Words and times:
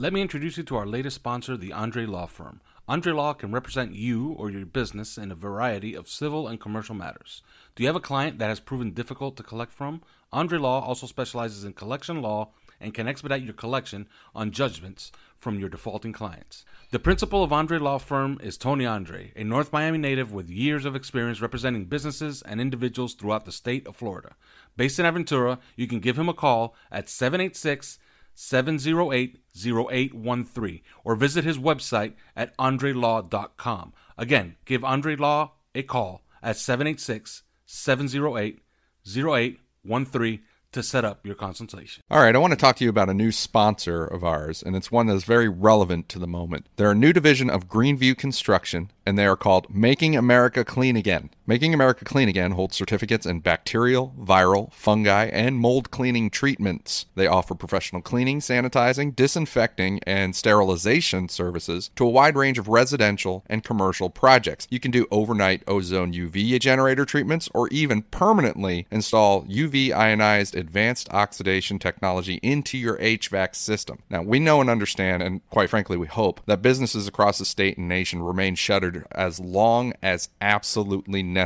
Let 0.00 0.12
me 0.12 0.22
introduce 0.22 0.56
you 0.56 0.62
to 0.62 0.76
our 0.76 0.86
latest 0.86 1.16
sponsor, 1.16 1.56
the 1.56 1.72
Andre 1.72 2.06
Law 2.06 2.26
Firm. 2.26 2.60
Andre 2.86 3.12
Law 3.12 3.32
can 3.32 3.50
represent 3.50 3.96
you 3.96 4.30
or 4.34 4.48
your 4.48 4.64
business 4.64 5.18
in 5.18 5.32
a 5.32 5.34
variety 5.34 5.92
of 5.94 6.08
civil 6.08 6.46
and 6.46 6.60
commercial 6.60 6.94
matters. 6.94 7.42
Do 7.74 7.82
you 7.82 7.88
have 7.88 7.96
a 7.96 8.00
client 8.00 8.38
that 8.38 8.46
has 8.46 8.60
proven 8.60 8.92
difficult 8.92 9.36
to 9.38 9.42
collect 9.42 9.72
from? 9.72 10.02
Andre 10.32 10.56
Law 10.56 10.86
also 10.86 11.08
specializes 11.08 11.64
in 11.64 11.72
collection 11.72 12.22
law 12.22 12.50
and 12.80 12.94
can 12.94 13.08
expedite 13.08 13.42
your 13.42 13.54
collection 13.54 14.06
on 14.36 14.52
judgments 14.52 15.10
from 15.36 15.58
your 15.58 15.68
defaulting 15.68 16.12
clients. 16.12 16.64
The 16.92 17.00
principal 17.00 17.42
of 17.42 17.52
Andre 17.52 17.78
Law 17.78 17.98
Firm 17.98 18.38
is 18.40 18.56
Tony 18.56 18.86
Andre, 18.86 19.32
a 19.34 19.42
North 19.42 19.72
Miami 19.72 19.98
native 19.98 20.32
with 20.32 20.48
years 20.48 20.84
of 20.84 20.94
experience 20.94 21.40
representing 21.40 21.86
businesses 21.86 22.40
and 22.42 22.60
individuals 22.60 23.14
throughout 23.14 23.46
the 23.46 23.50
state 23.50 23.84
of 23.88 23.96
Florida. 23.96 24.36
Based 24.76 25.00
in 25.00 25.06
Aventura, 25.06 25.58
you 25.74 25.88
can 25.88 25.98
give 25.98 26.16
him 26.16 26.28
a 26.28 26.34
call 26.34 26.76
at 26.92 27.08
786 27.08 27.86
708 27.86 28.07
0813 28.38 30.80
or 31.04 31.16
visit 31.16 31.44
his 31.44 31.58
website 31.58 32.14
at 32.36 32.56
andrelaw.com. 32.56 33.92
Again, 34.16 34.54
give 34.64 34.84
Andre 34.84 35.16
Law 35.16 35.54
a 35.74 35.82
call 35.82 36.22
at 36.42 36.56
786 36.56 37.42
708 37.66 38.60
0813 39.06 40.40
to 40.70 40.82
set 40.82 41.04
up 41.04 41.24
your 41.24 41.34
consultation. 41.34 42.02
All 42.10 42.20
right, 42.20 42.34
I 42.34 42.38
want 42.38 42.52
to 42.52 42.56
talk 42.56 42.76
to 42.76 42.84
you 42.84 42.90
about 42.90 43.08
a 43.08 43.14
new 43.14 43.32
sponsor 43.32 44.04
of 44.04 44.22
ours, 44.22 44.62
and 44.62 44.76
it's 44.76 44.92
one 44.92 45.06
that 45.06 45.14
is 45.14 45.24
very 45.24 45.48
relevant 45.48 46.08
to 46.10 46.18
the 46.18 46.26
moment. 46.26 46.68
They're 46.76 46.90
a 46.90 46.94
new 46.94 47.12
division 47.12 47.48
of 47.48 47.68
Greenview 47.68 48.16
Construction, 48.16 48.90
and 49.06 49.18
they 49.18 49.26
are 49.26 49.36
called 49.36 49.74
Making 49.74 50.14
America 50.14 50.64
Clean 50.64 50.96
Again. 50.96 51.30
Making 51.48 51.72
America 51.72 52.04
Clean 52.04 52.28
Again 52.28 52.50
holds 52.50 52.76
certificates 52.76 53.24
in 53.24 53.40
bacterial, 53.40 54.12
viral, 54.20 54.70
fungi, 54.70 55.28
and 55.28 55.56
mold 55.56 55.90
cleaning 55.90 56.28
treatments. 56.28 57.06
They 57.14 57.26
offer 57.26 57.54
professional 57.54 58.02
cleaning, 58.02 58.40
sanitizing, 58.40 59.16
disinfecting, 59.16 60.00
and 60.02 60.36
sterilization 60.36 61.30
services 61.30 61.90
to 61.96 62.04
a 62.04 62.10
wide 62.10 62.36
range 62.36 62.58
of 62.58 62.68
residential 62.68 63.46
and 63.46 63.64
commercial 63.64 64.10
projects. 64.10 64.66
You 64.68 64.78
can 64.78 64.90
do 64.90 65.06
overnight 65.10 65.62
ozone 65.66 66.12
UV 66.12 66.60
generator 66.60 67.06
treatments 67.06 67.48
or 67.54 67.68
even 67.68 68.02
permanently 68.02 68.86
install 68.90 69.44
UV 69.44 69.90
ionized 69.90 70.54
advanced 70.54 71.08
oxidation 71.14 71.78
technology 71.78 72.40
into 72.42 72.76
your 72.76 72.98
HVAC 72.98 73.56
system. 73.56 74.00
Now, 74.10 74.20
we 74.20 74.38
know 74.38 74.60
and 74.60 74.68
understand, 74.68 75.22
and 75.22 75.40
quite 75.48 75.70
frankly, 75.70 75.96
we 75.96 76.08
hope, 76.08 76.42
that 76.44 76.60
businesses 76.60 77.08
across 77.08 77.38
the 77.38 77.46
state 77.46 77.78
and 77.78 77.88
nation 77.88 78.22
remain 78.22 78.54
shuttered 78.54 79.06
as 79.12 79.40
long 79.40 79.94
as 80.02 80.28
absolutely 80.42 81.22
necessary 81.22 81.37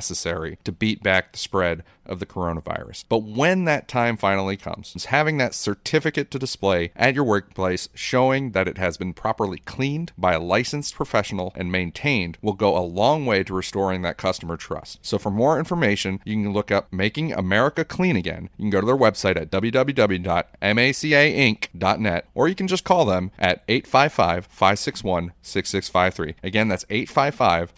to 0.64 0.72
beat 0.72 1.02
back 1.02 1.32
the 1.32 1.38
spread 1.38 1.82
of 2.06 2.20
the 2.20 2.26
coronavirus. 2.26 3.04
But 3.08 3.22
when 3.22 3.64
that 3.64 3.88
time 3.88 4.16
finally 4.16 4.56
comes, 4.56 4.92
having 5.04 5.38
that 5.38 5.54
certificate 5.54 6.30
to 6.30 6.38
display 6.38 6.92
at 6.96 7.14
your 7.14 7.24
workplace 7.24 7.88
showing 7.94 8.52
that 8.52 8.68
it 8.68 8.78
has 8.78 8.96
been 8.96 9.12
properly 9.14 9.58
cleaned 9.58 10.12
by 10.18 10.34
a 10.34 10.40
licensed 10.40 10.94
professional 10.94 11.52
and 11.54 11.70
maintained 11.70 12.38
will 12.42 12.54
go 12.54 12.76
a 12.76 12.80
long 12.80 13.24
way 13.26 13.44
to 13.44 13.54
restoring 13.54 14.02
that 14.02 14.18
customer 14.18 14.56
trust. 14.56 14.98
So 15.02 15.18
for 15.18 15.30
more 15.30 15.58
information, 15.58 16.20
you 16.24 16.34
can 16.34 16.52
look 16.52 16.70
up 16.70 16.92
Making 16.92 17.32
America 17.32 17.84
Clean 17.84 18.16
Again. 18.16 18.50
You 18.56 18.64
can 18.64 18.70
go 18.70 18.80
to 18.80 18.86
their 18.86 18.96
website 18.96 19.36
at 19.36 19.50
www.macainc.net 19.50 22.28
or 22.34 22.48
you 22.48 22.54
can 22.54 22.68
just 22.68 22.84
call 22.84 23.04
them 23.04 23.30
at 23.38 23.62
855 23.68 24.46
561 24.46 25.32
6653. 25.42 26.36
Again, 26.42 26.68
that's 26.68 26.86
855 26.90 27.72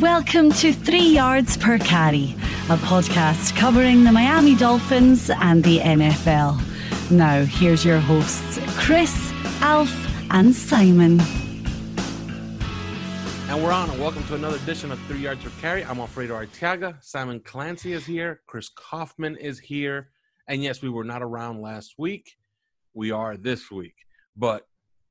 Welcome 0.00 0.52
to 0.52 0.74
Three 0.74 1.08
Yards 1.08 1.56
Per 1.56 1.78
Carry, 1.78 2.34
a 2.68 2.76
podcast 2.76 3.56
covering 3.56 4.04
the 4.04 4.12
Miami 4.12 4.54
Dolphins 4.54 5.30
and 5.30 5.64
the 5.64 5.78
NFL. 5.78 6.60
Now, 7.10 7.46
here's 7.46 7.82
your 7.82 7.98
hosts, 8.00 8.58
Chris, 8.76 9.32
Alf, 9.62 9.90
and 10.30 10.54
Simon. 10.54 11.18
And 13.48 13.64
we're 13.64 13.72
on, 13.72 13.88
and 13.88 13.98
welcome 13.98 14.22
to 14.24 14.34
another 14.34 14.58
edition 14.58 14.92
of 14.92 15.00
Three 15.06 15.20
Yards 15.20 15.42
Per 15.42 15.50
Carry. 15.62 15.82
I'm 15.82 15.98
Alfredo 15.98 16.34
Arteaga. 16.34 17.02
Simon 17.02 17.40
Clancy 17.40 17.94
is 17.94 18.04
here. 18.04 18.42
Chris 18.46 18.68
Kaufman 18.68 19.36
is 19.36 19.58
here. 19.58 20.10
And 20.46 20.62
yes, 20.62 20.82
we 20.82 20.90
were 20.90 21.04
not 21.04 21.22
around 21.22 21.62
last 21.62 21.94
week. 21.96 22.36
We 22.92 23.12
are 23.12 23.38
this 23.38 23.70
week. 23.70 23.94
But 24.36 24.66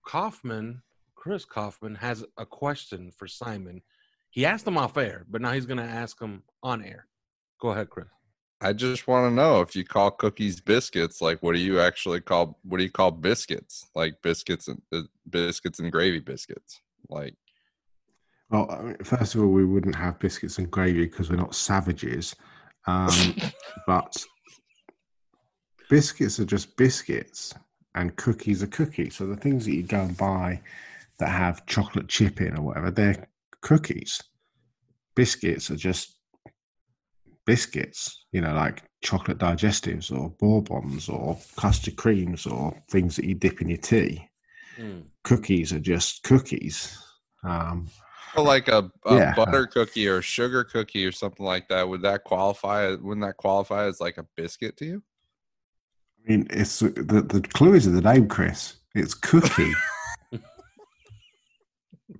Kaufman, 0.06 0.84
Chris 1.16 1.44
Kaufman, 1.44 1.96
has 1.96 2.24
a 2.38 2.46
question 2.46 3.12
for 3.18 3.28
Simon 3.28 3.82
he 4.36 4.46
asked 4.46 4.68
him 4.68 4.78
off 4.78 4.98
air, 4.98 5.26
but 5.30 5.42
now 5.42 5.54
he's 5.54 5.66
going 5.66 5.78
to 5.78 5.84
ask 5.84 6.22
him 6.22 6.44
on 6.62 6.84
air. 6.84 7.08
Go 7.62 7.70
ahead, 7.70 7.90
Chris. 7.90 8.08
I 8.60 8.74
just 8.74 9.08
want 9.08 9.32
to 9.32 9.34
know 9.34 9.62
if 9.62 9.78
you 9.78 9.86
call 9.86 10.12
cookies 10.12 10.60
biscuits, 10.60 11.22
like 11.22 11.42
what 11.42 11.56
do 11.56 11.62
you 11.62 11.80
actually 11.80 12.20
call 12.20 12.60
what 12.64 12.78
do 12.78 12.84
you 12.84 12.92
call 12.92 13.12
biscuits? 13.12 13.88
Like 13.96 14.22
biscuits 14.22 14.68
and 14.68 14.82
uh, 14.92 15.04
biscuits 15.30 15.80
and 15.80 15.90
gravy 15.90 16.20
biscuits. 16.20 16.82
Like 17.10 17.36
well, 18.50 18.70
I 18.70 18.82
mean, 18.82 18.98
first 19.04 19.36
of 19.36 19.42
all, 19.42 19.48
we 19.48 19.64
wouldn't 19.64 19.96
have 19.96 20.20
biscuits 20.20 20.58
and 20.58 20.70
gravy 20.70 21.06
because 21.06 21.30
we're 21.30 21.38
not 21.38 21.56
savages. 21.56 22.36
Um, 22.88 23.36
but 23.88 24.16
biscuits 25.90 26.42
are 26.42 26.46
just 26.46 26.76
biscuits, 26.76 27.54
and 27.94 28.16
cookies 28.18 28.62
are 28.64 28.68
cookies. 28.68 29.16
So 29.16 29.28
the 29.28 29.38
things 29.38 29.64
that 29.66 29.76
you 29.76 29.84
go 29.84 30.02
and 30.02 30.18
buy 30.18 30.62
that 31.20 31.30
have 31.30 31.66
chocolate 31.68 32.10
chip 32.10 32.42
in 32.42 32.58
or 32.58 32.64
whatever, 32.64 32.92
they're 32.92 33.28
cookies. 33.66 34.22
Biscuits 35.16 35.72
are 35.72 35.76
just 35.76 36.16
biscuits, 37.46 38.26
you 38.32 38.42
know, 38.42 38.54
like 38.54 38.84
chocolate 39.02 39.38
digestives 39.38 40.12
or 40.12 40.30
bourbons 40.40 41.10
or 41.10 41.38
custard 41.58 41.96
creams 41.96 42.46
or 42.46 42.76
things 42.90 43.16
that 43.16 43.26
you 43.26 43.36
dip 43.36 43.62
in 43.62 43.70
your 43.70 43.78
tea. 43.78 44.28
Mm. 44.78 45.04
Cookies 45.24 45.72
are 45.72 45.80
just 45.80 46.24
cookies. 46.24 46.98
Um, 47.44 47.88
like 48.36 48.68
a, 48.68 48.92
a 49.06 49.16
yeah. 49.16 49.36
butter 49.36 49.66
cookie 49.68 50.08
or 50.08 50.22
sugar 50.22 50.64
cookie 50.64 51.06
or 51.06 51.12
something 51.12 51.46
like 51.46 51.70
that, 51.70 51.88
would 51.88 52.02
that 52.02 52.24
qualify? 52.24 52.90
Wouldn't 52.90 53.26
that 53.26 53.38
qualify 53.38 53.86
as 53.86 54.02
like 54.02 54.18
a 54.18 54.26
biscuit 54.36 54.76
to 54.78 54.86
you? 54.86 55.04
I 56.20 56.32
mean, 56.32 56.48
it's 56.50 56.80
the 56.80 56.90
the 56.90 57.42
clue 57.54 57.76
is 57.76 57.88
in 57.88 57.96
the 57.96 58.02
name, 58.02 58.28
Chris. 58.28 58.78
It's 58.94 59.14
cookie. 59.14 59.72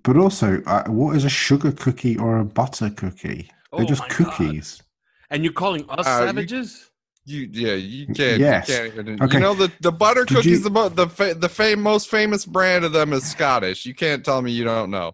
But 0.04 0.18
also, 0.18 0.62
uh, 0.66 0.84
what 0.88 1.16
is 1.16 1.26
a 1.26 1.30
sugar 1.30 1.72
cookie 1.72 2.18
or 2.18 2.40
a 2.40 2.46
butter 2.46 2.90
cookie? 2.90 3.50
They're 3.72 3.82
oh 3.82 3.86
just 3.86 4.08
cookies. 4.10 4.78
God. 4.78 4.86
And 5.32 5.44
you're 5.44 5.54
calling 5.54 5.86
us 5.90 6.06
uh, 6.08 6.26
savages? 6.28 6.90
You 7.26 7.50
yeah, 7.52 7.74
you 7.74 8.06
can't. 8.08 8.40
Yes. 8.40 8.70
You, 8.70 8.76
can't 8.76 8.94
even, 8.94 9.22
Okay. 9.24 9.34
you 9.38 9.40
know 9.40 9.54
the 9.56 9.72
the 9.82 9.92
butter 9.92 10.26
Did 10.26 10.38
cookies. 10.38 10.64
you- 10.64 10.70
The 10.70 10.90
the 10.90 11.08
fa- 11.10 11.34
the 11.36 11.50
fam- 11.50 11.82
most 11.82 12.10
famous 12.10 12.46
brand 12.46 12.86
of 12.86 12.92
them 12.94 13.14
is 13.14 13.24
Scottish. 13.30 13.86
You 13.86 13.96
can't 13.96 14.24
tell 14.24 14.42
me 14.42 14.52
you 14.52 14.64
don't 14.64 14.92
know. 14.92 15.14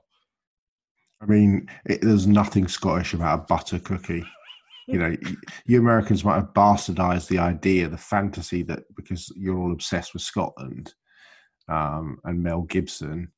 I 1.22 1.26
mean, 1.26 1.68
it, 1.86 2.02
there's 2.02 2.28
nothing 2.28 2.68
Scottish 2.68 3.14
about 3.14 3.40
a 3.40 3.44
butter 3.44 3.80
cookie. 3.80 4.26
You 4.88 4.98
know, 5.00 5.16
you 5.66 5.80
Americans 5.80 6.26
might 6.26 6.36
have 6.36 6.54
bastardized 6.54 7.28
the 7.30 7.38
idea, 7.38 7.88
the 7.88 7.98
fantasy 7.98 8.64
that 8.64 8.84
because 8.96 9.32
you're 9.38 9.58
all 9.58 9.72
obsessed 9.72 10.14
with 10.14 10.24
Scotland 10.24 10.94
um, 11.70 12.18
and 12.26 12.44
Mel 12.44 12.64
Gibson, 12.64 13.32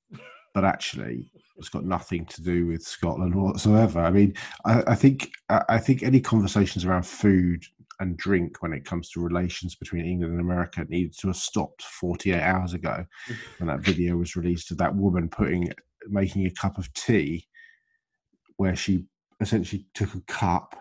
but 0.54 0.64
actually, 0.64 1.32
it's 1.58 1.70
got 1.70 1.86
nothing 1.86 2.26
to 2.28 2.42
do 2.42 2.68
with 2.68 2.84
Scotland 2.84 3.36
whatsoever. 3.36 4.00
I 4.00 4.12
mean, 4.12 4.36
I, 4.66 4.84
I 4.88 4.96
think 4.96 5.32
I 5.50 5.78
think 5.78 6.04
any 6.04 6.20
conversations 6.20 6.86
around 6.86 7.06
food 7.06 7.64
and 8.00 8.18
drink 8.18 8.62
when 8.62 8.74
it 8.74 8.86
comes 8.86 9.10
to 9.10 9.22
relations 9.22 9.76
between 9.76 10.06
England 10.06 10.34
and 10.34 10.42
America 10.42 10.86
needed 10.90 11.18
to 11.20 11.28
have 11.28 11.36
stopped 11.36 11.84
48 11.84 12.42
hours 12.42 12.74
ago 12.74 13.06
when 13.58 13.68
that 13.68 13.82
video 13.82 14.16
was 14.18 14.36
released 14.36 14.72
of 14.72 14.78
that 14.78 14.96
woman 14.96 15.30
putting 15.30 15.72
making 16.10 16.46
a 16.46 16.52
cup 16.52 16.78
of 16.78 16.92
tea 16.94 17.48
where 18.58 18.76
she 18.76 19.06
essentially 19.40 19.86
took 19.94 20.14
a 20.16 20.22
cup, 20.22 20.76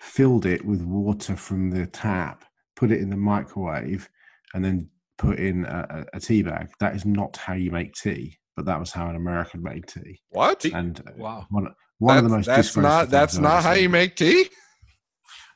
filled 0.00 0.46
it 0.46 0.64
with 0.64 0.82
water 0.82 1.36
from 1.36 1.70
the 1.70 1.86
tap, 1.86 2.44
put 2.76 2.90
it 2.90 3.00
in 3.00 3.10
the 3.10 3.16
microwave, 3.16 4.08
and 4.54 4.64
then 4.64 4.88
put 5.18 5.38
in 5.38 5.64
a, 5.66 6.04
a 6.14 6.20
tea 6.20 6.42
bag. 6.42 6.70
That 6.80 6.94
is 6.96 7.04
not 7.04 7.36
how 7.36 7.54
you 7.54 7.70
make 7.70 7.94
tea, 7.94 8.38
but 8.56 8.64
that 8.66 8.78
was 8.78 8.92
how 8.92 9.08
an 9.08 9.16
American 9.16 9.62
made 9.62 9.86
tea. 9.86 10.20
What? 10.30 10.64
And 10.64 11.00
uh, 11.00 11.12
Wow. 11.16 11.46
one, 11.50 11.68
one 11.98 12.18
of 12.18 12.24
the 12.24 12.30
most 12.30 12.46
that's, 12.46 12.74
that's 12.74 12.76
not 12.76 13.10
that's 13.10 13.38
not 13.38 13.62
how 13.62 13.74
seen. 13.74 13.82
you 13.84 13.88
make 13.88 14.16
tea. 14.16 14.48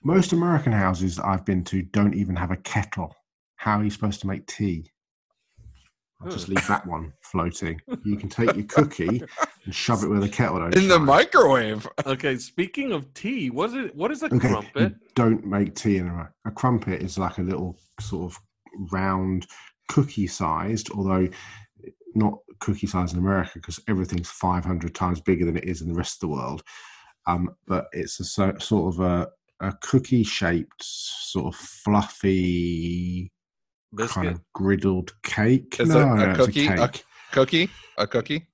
Most 0.04 0.32
American 0.32 0.72
houses 0.72 1.16
that 1.16 1.26
I've 1.26 1.44
been 1.44 1.64
to 1.64 1.82
don't 1.82 2.14
even 2.14 2.36
have 2.36 2.50
a 2.50 2.56
kettle. 2.58 3.14
How 3.56 3.78
are 3.80 3.84
you 3.84 3.90
supposed 3.90 4.20
to 4.20 4.26
make 4.26 4.46
tea? 4.46 4.90
I'll 6.22 6.30
just 6.30 6.48
leave 6.48 6.66
that 6.68 6.86
one 6.86 7.12
floating. 7.22 7.80
You 8.04 8.16
can 8.16 8.28
take 8.28 8.54
your 8.54 8.64
cookie 8.66 9.22
and 9.64 9.74
shove 9.74 10.02
it 10.02 10.08
where 10.08 10.20
the 10.20 10.28
kettle 10.28 10.60
don't 10.60 10.74
In 10.76 10.88
the 10.88 10.98
microwave. 10.98 11.86
Okay, 12.06 12.36
speaking 12.38 12.92
of 12.92 13.12
tea, 13.14 13.50
what 13.50 13.70
is 13.70 13.74
it? 13.74 13.94
What 13.96 14.10
is 14.10 14.22
a 14.22 14.26
Okay, 14.26 14.48
crumpet? 14.48 14.92
you 14.92 14.94
don't 15.14 15.44
make 15.44 15.74
tea 15.74 15.98
in 15.98 16.06
a 16.08 16.30
a 16.46 16.50
crumpet 16.50 17.02
is 17.02 17.18
like 17.18 17.38
a 17.38 17.42
little 17.42 17.78
sort 18.00 18.32
of 18.32 18.38
round 18.92 19.46
cookie 19.88 20.26
sized, 20.26 20.90
although 20.92 21.28
not 22.16 22.38
cookie 22.60 22.86
sized 22.86 23.12
in 23.14 23.20
America 23.20 23.52
because 23.54 23.78
everything's 23.88 24.28
500 24.30 24.94
times 24.94 25.20
bigger 25.20 25.44
than 25.44 25.56
it 25.56 25.64
is 25.64 25.82
in 25.82 25.88
the 25.88 25.94
rest 25.94 26.16
of 26.16 26.20
the 26.28 26.34
world. 26.34 26.62
Um, 27.26 27.50
but 27.66 27.86
it's 27.92 28.18
a 28.20 28.24
so, 28.24 28.54
sort 28.58 28.94
of 28.94 29.00
a, 29.00 29.28
a 29.60 29.72
cookie 29.82 30.22
shaped, 30.24 30.82
sort 30.82 31.46
of 31.54 31.60
fluffy, 31.60 33.30
kind 34.08 34.28
of 34.28 34.40
griddled 34.56 35.10
cake. 35.22 35.76
Is 35.80 35.88
no, 35.88 36.00
it 36.00 36.02
a 36.02 36.16
no, 36.16 36.30
it's 36.30 36.38
cookie? 36.38 36.66
A 36.66 36.76
cake. 36.88 37.04
Cookie? 37.32 37.70
A 37.98 38.06
cookie? 38.06 38.46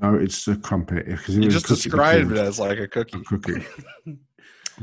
No, 0.00 0.14
it's 0.14 0.48
a 0.48 0.56
crumpet. 0.56 1.06
Because 1.06 1.36
You 1.36 1.48
just 1.50 1.66
described 1.66 2.32
it 2.32 2.38
as 2.38 2.58
like 2.58 2.78
a 2.78 2.88
cookie. 2.88 3.18
a 3.18 3.22
cookie. 3.22 3.64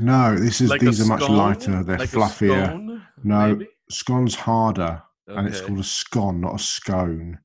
No, 0.00 0.36
this 0.36 0.60
is 0.60 0.70
Like 0.70 0.80
these 0.80 1.00
are 1.00 1.06
much 1.06 1.28
lighter. 1.28 1.82
They're 1.82 1.98
Like 1.98 2.10
fluffier. 2.10 2.66
scone, 2.68 3.02
No, 3.24 3.48
maybe? 3.48 3.68
scone's 3.90 4.36
harder, 4.36 5.02
and 5.28 5.48
it's 5.48 5.60
called 5.60 5.78
a 5.78 5.84
scone, 5.84 6.40
not 6.40 6.54
a 6.56 6.58
scone. 6.58 7.38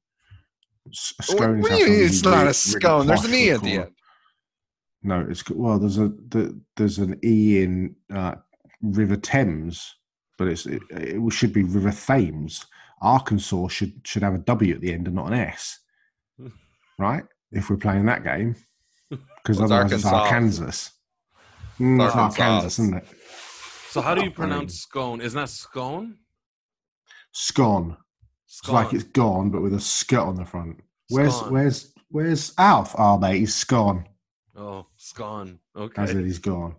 S- 0.92 1.14
A 1.20 1.24
What, 1.34 1.38
scone 1.38 1.62
what 1.62 1.72
is 1.72 1.78
do 1.78 1.84
you 1.84 1.86
how 1.86 2.00
mean 2.00 2.10
something 2.10 2.10
it's 2.10 2.24
not 2.24 2.30
really- 2.32 2.42
a 2.42 2.44
really 2.44 2.54
scone? 2.54 3.08
There's 3.08 3.26
an 3.26 3.34
e 3.34 3.50
at 3.52 3.62
the 3.62 3.72
end. 3.74 3.92
No, 5.06 5.26
it's 5.30 5.50
well. 5.50 5.80
There's 5.80 5.98
a 5.98 6.08
the, 6.30 6.60
there's 6.78 6.98
an 7.00 7.20
e 7.24 7.62
in 7.62 7.96
uh, 8.14 8.36
River 8.82 9.18
Thames, 9.18 9.96
but 10.38 10.48
it's 10.48 10.66
it, 10.66 10.82
it 10.92 11.34
should 11.34 11.52
be 11.54 11.64
River 11.64 11.92
Thames. 11.92 12.66
Arkansas 13.02 13.68
should 13.68 13.94
should 14.06 14.24
have 14.24 14.34
a 14.36 14.40
W 14.40 14.74
at 14.74 14.80
the 14.82 14.94
end 14.94 15.08
and 15.08 15.16
not 15.16 15.28
an 15.28 15.34
S, 15.34 15.80
right? 17.00 17.24
If 17.52 17.70
we're 17.70 17.76
playing 17.78 18.06
that 18.06 18.24
game, 18.24 18.56
because 19.10 19.60
What's 19.60 19.72
otherwise 19.72 19.92
it's 19.92 20.06
Arkansas? 20.06 20.66
Arkansas. 20.66 20.90
Mm, 21.80 22.06
it's 22.06 22.16
Arkansas. 22.16 22.44
Arkansas, 22.44 22.66
isn't 22.82 22.94
it? 22.96 23.08
So 23.90 24.02
how 24.02 24.16
do 24.16 24.24
you 24.24 24.32
pronounce 24.32 24.76
scone? 24.76 25.20
Isn't 25.22 25.38
that 25.40 25.50
scone? 25.50 26.18
Scone. 27.34 27.98
It's 28.48 28.58
Scone. 28.58 28.76
like 28.76 28.94
it's 28.94 29.04
gone, 29.04 29.50
but 29.50 29.62
with 29.62 29.74
a 29.74 29.80
skirt 29.80 30.20
on 30.22 30.36
the 30.36 30.46
front. 30.46 30.80
Where's 31.10 31.36
Scone. 31.36 31.54
where's 31.54 31.94
where's 32.10 32.54
Alf? 32.58 32.96
Oh 32.98 33.18
mate, 33.18 33.40
he's 33.40 33.64
gone. 33.64 34.08
oh, 34.56 34.86
scone. 34.98 35.60
As 35.76 35.82
Okay. 35.82 36.12
in 36.12 36.26
he's 36.26 36.40
gone. 36.40 36.76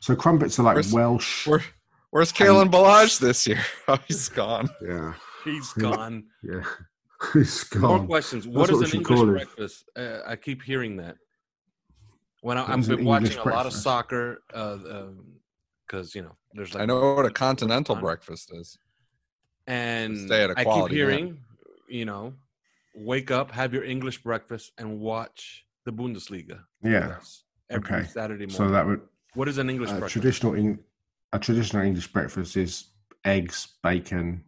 So 0.00 0.16
crumpets 0.16 0.58
are 0.58 0.62
like 0.64 0.74
Where's- 0.76 0.92
Welsh. 0.92 1.46
Where, 1.46 1.62
where's 2.10 2.32
Kalen 2.32 2.70
Ballage 2.70 3.20
this 3.20 3.46
year? 3.46 3.60
Oh, 3.88 3.98
he's 4.08 4.28
gone. 4.28 4.68
Yeah, 4.86 5.14
He's 5.44 5.72
gone. 5.74 6.24
yeah. 6.42 6.62
he's 7.34 7.66
More 7.74 7.80
gone. 7.82 7.98
More 7.98 8.06
questions. 8.06 8.46
What 8.48 8.68
That's 8.68 8.70
is 8.70 8.78
what 8.80 8.92
an 8.94 8.98
English 9.00 9.20
breakfast? 9.30 9.84
Uh, 9.96 10.20
I 10.26 10.36
keep 10.36 10.62
hearing 10.62 10.96
that. 10.96 11.16
When 12.40 12.56
I, 12.58 12.64
I'm 12.64 12.82
been 12.82 13.04
watching 13.04 13.26
English 13.28 13.44
a 13.46 13.48
lot 13.50 13.66
of 13.66 13.72
soccer, 13.72 14.42
uh, 14.54 14.78
um, 14.90 15.26
because 15.86 16.14
you 16.14 16.22
know 16.22 16.34
there's 16.54 16.74
like 16.74 16.82
I 16.82 16.86
know 16.86 17.14
what 17.14 17.26
a 17.26 17.30
continental 17.30 17.94
breakfast 17.96 18.50
is. 18.54 18.78
And 19.66 20.18
Stay 20.26 20.44
at 20.44 20.50
a 20.50 20.54
I 20.58 20.64
keep 20.64 20.88
hearing, 20.90 21.38
you 21.88 22.04
know, 22.04 22.34
wake 22.94 23.30
up, 23.30 23.50
have 23.50 23.72
your 23.72 23.84
English 23.84 24.22
breakfast, 24.22 24.72
and 24.78 25.00
watch 25.00 25.64
the 25.84 25.92
Bundesliga. 25.92 26.60
Yeah. 26.82 27.16
every 27.70 27.96
Okay. 27.98 28.04
Saturday 28.08 28.46
morning. 28.46 28.56
So 28.56 28.70
that 28.70 28.86
would 28.86 29.00
what 29.34 29.48
is 29.48 29.58
an 29.58 29.70
English 29.70 29.90
a 29.90 29.92
breakfast? 29.94 30.12
traditional 30.12 30.54
Eng, 30.54 30.78
a 31.32 31.38
traditional 31.38 31.82
English 31.84 32.12
breakfast 32.12 32.56
is 32.56 32.88
eggs, 33.24 33.76
bacon, 33.82 34.44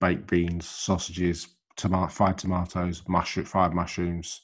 baked 0.00 0.26
beans, 0.26 0.66
sausages, 0.66 1.48
tomato, 1.76 2.08
fried 2.08 2.38
tomatoes, 2.38 3.02
mushroom, 3.08 3.44
fried 3.46 3.74
mushrooms, 3.74 4.42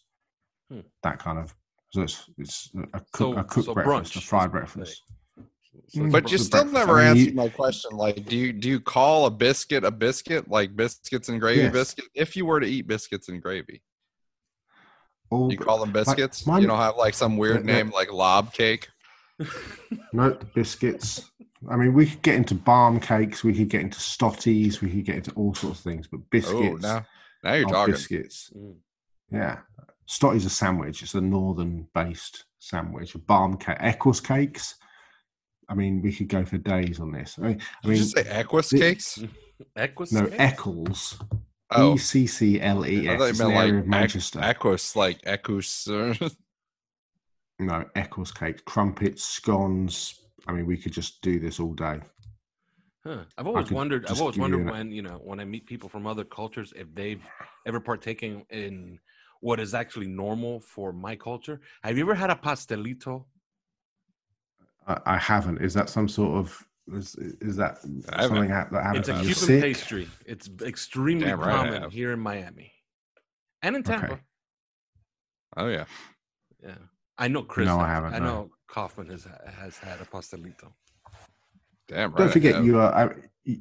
Hmm. 0.70 0.81
that 1.02 1.19
kind 1.19 1.38
of. 1.38 1.54
So 1.90 2.02
it's 2.02 2.28
it's 2.38 2.70
a 2.94 3.00
cook, 3.00 3.34
So- 3.34 3.37
a 3.38 3.44
cooked 3.44 3.66
so 3.66 3.75
breakfast, 3.75 4.16
a 4.16 4.20
fried 4.20 4.50
breakfast. 4.52 5.02
So 5.88 6.06
But 6.08 6.30
you 6.30 6.38
the 6.38 6.44
still 6.44 6.64
breakfast. 6.64 6.74
never 6.74 6.98
I 7.00 7.12
mean, 7.14 7.19
answered 7.20 7.34
my 7.34 7.48
question. 7.48 7.90
Like, 7.92 8.24
do 8.26 8.36
you 8.36 8.52
do 8.52 8.69
you 8.69 8.80
call 8.80 9.26
a 9.26 9.30
biscuit 9.30 9.84
a 9.84 9.90
biscuit, 9.90 10.48
like 10.50 10.76
biscuits 10.76 11.28
and 11.28 11.40
gravy 11.40 11.62
Yes. 11.62 11.72
biscuit? 11.72 12.04
If 12.14 12.36
you 12.36 12.44
were 12.46 12.60
to 12.60 12.66
eat 12.66 12.86
biscuits 12.86 13.28
and 13.28 13.40
gravy, 13.42 13.82
All 15.30 15.50
you 15.50 15.56
call 15.58 15.78
them 15.80 15.92
like, 15.92 16.04
biscuits. 16.04 16.46
mine- 16.46 16.60
you 16.62 16.69
don't 16.69 16.78
have 16.78 16.96
like 16.96 17.14
some 17.14 17.36
weird 17.38 17.64
Yeah, 17.66 17.72
yeah. 17.72 17.82
name 17.82 17.90
like 17.90 18.12
lob 18.12 18.52
cake. 18.52 18.88
No 20.12 20.38
biscuits. 20.54 21.30
I 21.70 21.76
mean, 21.76 21.94
we 21.94 22.06
could 22.06 22.22
get 22.22 22.34
into 22.34 22.54
barm 22.54 23.00
cakes. 23.00 23.42
We 23.44 23.54
could 23.54 23.68
get 23.68 23.80
into 23.82 23.98
stotties. 23.98 24.80
We 24.80 24.90
could 24.90 25.04
get 25.04 25.16
into 25.16 25.32
all 25.32 25.54
sorts 25.54 25.78
of 25.78 25.85
things. 25.85 26.06
But 26.06 26.18
Oh, 26.18 26.26
biscuits 26.30 26.82
now 26.82 27.06
now 27.42 27.54
you're 27.54 27.68
talking. 27.68 27.94
biscuits. 27.94 28.50
Mm. 28.56 28.76
Yeah, 29.30 29.58
stotty's 30.06 30.44
a 30.44 30.50
sandwich. 30.50 31.02
It's 31.02 31.14
a 31.14 31.20
northern-based 31.20 32.44
sandwich. 32.58 33.14
A 33.14 33.18
barm 33.18 33.56
cake, 33.56 33.78
Eccles 33.80 34.20
cakes. 34.20 34.75
I 35.73 35.75
mean, 35.75 36.02
we 36.02 36.12
could 36.12 36.29
go 36.29 36.45
for 36.45 36.59
days 36.59 37.00
on 37.00 37.11
this. 37.12 37.38
I 37.38 37.43
mean, 37.47 37.61
I 37.83 37.87
Did 37.88 37.97
you 37.97 38.02
mean 38.02 38.02
say 38.05 38.25
Equus 38.29 38.69
the- 38.69 38.79
cakes? 38.79 39.25
Equus 39.76 40.12
no, 40.12 40.26
cake? 40.26 40.35
Eccles. 40.38 41.19
Oh, 41.71 41.95
E 41.95 41.97
C 41.97 42.26
C 42.26 42.61
L 42.61 42.85
E 42.87 43.09
I 43.09 43.12
S. 43.14 43.19
thought 43.19 43.25
you 43.25 43.31
It's 43.31 43.41
an 43.41 43.49
meant 43.49 43.59
area 43.61 43.73
like 43.75 43.83
of 43.85 43.88
Manchester. 43.88 44.41
Equus, 44.43 44.95
like 44.97 45.19
Equus. 45.25 45.88
no, 47.59 47.85
Eccles 47.95 48.33
cakes, 48.33 48.61
crumpets, 48.67 49.25
scones. 49.25 50.21
I 50.47 50.52
mean, 50.52 50.67
we 50.67 50.76
could 50.76 50.93
just 50.93 51.23
do 51.23 51.38
this 51.41 51.59
all 51.59 51.73
day. 51.73 52.00
Huh. 53.07 53.25
I've 53.38 53.47
always 53.47 53.71
wondered. 53.71 54.05
I've 54.11 54.21
always 54.21 54.37
give 54.37 54.49
you 54.49 54.59
wondered 54.59 54.71
when 54.71 54.93
you 54.93 55.00
know 55.00 55.21
when 55.25 55.41
I 55.41 55.47
meet 55.47 55.64
people 55.67 55.88
from 55.88 56.07
other 56.07 56.25
cultures 56.25 56.75
if 56.76 56.95
they've 56.95 57.23
ever 57.67 57.81
partaken 57.81 58.45
in 58.50 58.99
what 59.41 59.59
is 59.59 59.73
actually 59.73 60.07
normal 60.09 60.61
for 60.61 60.93
my 60.93 61.17
culture. 61.17 61.62
Have 61.83 61.97
you 61.97 62.05
ever 62.05 62.14
had 62.14 62.29
a 62.31 62.35
pastelito? 62.37 63.25
I, 64.86 65.00
I 65.06 65.18
haven't. 65.18 65.58
Is 65.58 65.74
that 65.74 65.88
some 65.88 66.08
sort 66.08 66.36
of? 66.38 66.66
Is, 66.94 67.14
is 67.40 67.56
that 67.56 67.78
I 68.12 68.26
something 68.26 68.50
ha- 68.50 68.66
that 68.72 68.82
happens 68.82 69.08
It's 69.08 69.18
a 69.18 69.20
Cuban 69.20 69.34
sick? 69.34 69.62
pastry. 69.62 70.08
It's 70.26 70.50
extremely 70.62 71.26
Damn 71.26 71.40
right 71.40 71.54
common 71.54 71.82
have. 71.82 71.92
here 71.92 72.12
in 72.12 72.18
Miami 72.20 72.72
and 73.62 73.76
in 73.76 73.82
Okay. 73.82 73.92
Tampa. 73.92 74.20
oh 75.56 75.68
yeah. 75.68 75.84
Yeah, 76.62 76.74
I 77.18 77.28
know 77.28 77.42
Chris. 77.44 77.66
No, 77.66 77.78
I 77.78 77.88
haven't, 77.88 78.14
I 78.14 78.18
no. 78.18 78.24
know 78.24 78.50
Kaufman 78.68 79.08
has 79.10 79.26
has 79.56 79.78
had 79.78 80.00
a 80.00 80.04
pastelito. 80.04 80.72
Damn 81.88 82.10
right. 82.10 82.18
Don't 82.18 82.32
forget 82.32 82.64
you 82.64 82.78
are. 82.80 82.92
I- 82.94 83.14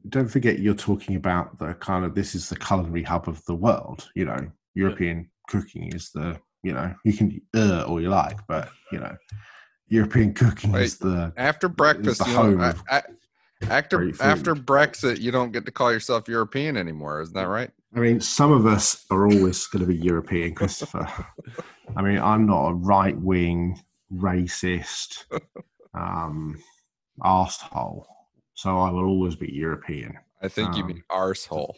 Don't 0.10 0.28
forget 0.28 0.60
you're 0.60 0.76
talking 0.76 1.16
about 1.16 1.58
the 1.58 1.74
kind 1.76 2.06
of 2.06 2.14
this 2.16 2.36
is 2.36 2.50
the 2.50 2.56
culinary 2.56 3.02
hub 3.04 3.28
of 3.28 3.44
the 3.46 3.56
world. 3.56 4.10
You 4.16 4.26
know, 4.26 4.52
European 4.76 5.30
cooking 5.50 5.92
is 5.94 6.12
the 6.12 6.40
you 6.64 6.74
know 6.74 6.94
you 7.04 7.14
can 7.14 7.42
uh 7.56 7.84
all 7.88 8.00
you 8.02 8.10
like, 8.10 8.38
but 8.48 8.70
you 8.92 9.00
know, 9.00 9.16
European 9.92 10.34
cooking 10.34 10.74
is 10.76 10.98
the 10.98 11.34
after 11.36 11.68
breakfast. 11.68 12.20
the 12.24 12.30
You 12.32 12.36
know, 12.36 12.44
home 12.44 12.62
I- 12.62 12.98
I- 12.98 13.04
after 13.70 14.10
after 14.22 14.56
Brexit, 14.56 15.20
you 15.20 15.32
don't 15.32 15.52
get 15.52 15.66
to 15.66 15.72
call 15.72 15.92
yourself 15.92 16.28
European 16.30 16.78
anymore. 16.78 17.22
Isn't 17.22 17.36
that 17.36 17.48
right? 17.48 17.70
I 17.94 18.00
mean, 18.00 18.22
some 18.22 18.52
of 18.54 18.66
us 18.66 19.06
are 19.12 19.26
always 19.28 19.68
going 19.68 19.82
to 19.82 19.86
be 19.88 19.98
European, 19.98 20.56
Christopher. 20.56 21.08
I 21.98 22.02
mean, 22.02 22.20
I'm 22.20 22.46
not 22.46 22.68
a 22.70 22.74
right 22.74 23.18
wing, 23.20 23.80
racist, 24.14 25.26
um, 25.94 26.58
arsehole. 27.22 28.06
so 28.54 28.80
I 28.80 28.90
will 28.92 29.04
always 29.06 29.36
be 29.36 29.52
European. 29.52 30.18
I 30.42 30.48
think 30.48 30.76
you 30.78 30.84
Um, 30.84 30.88
mean 30.88 31.04
arsehole. 31.12 31.76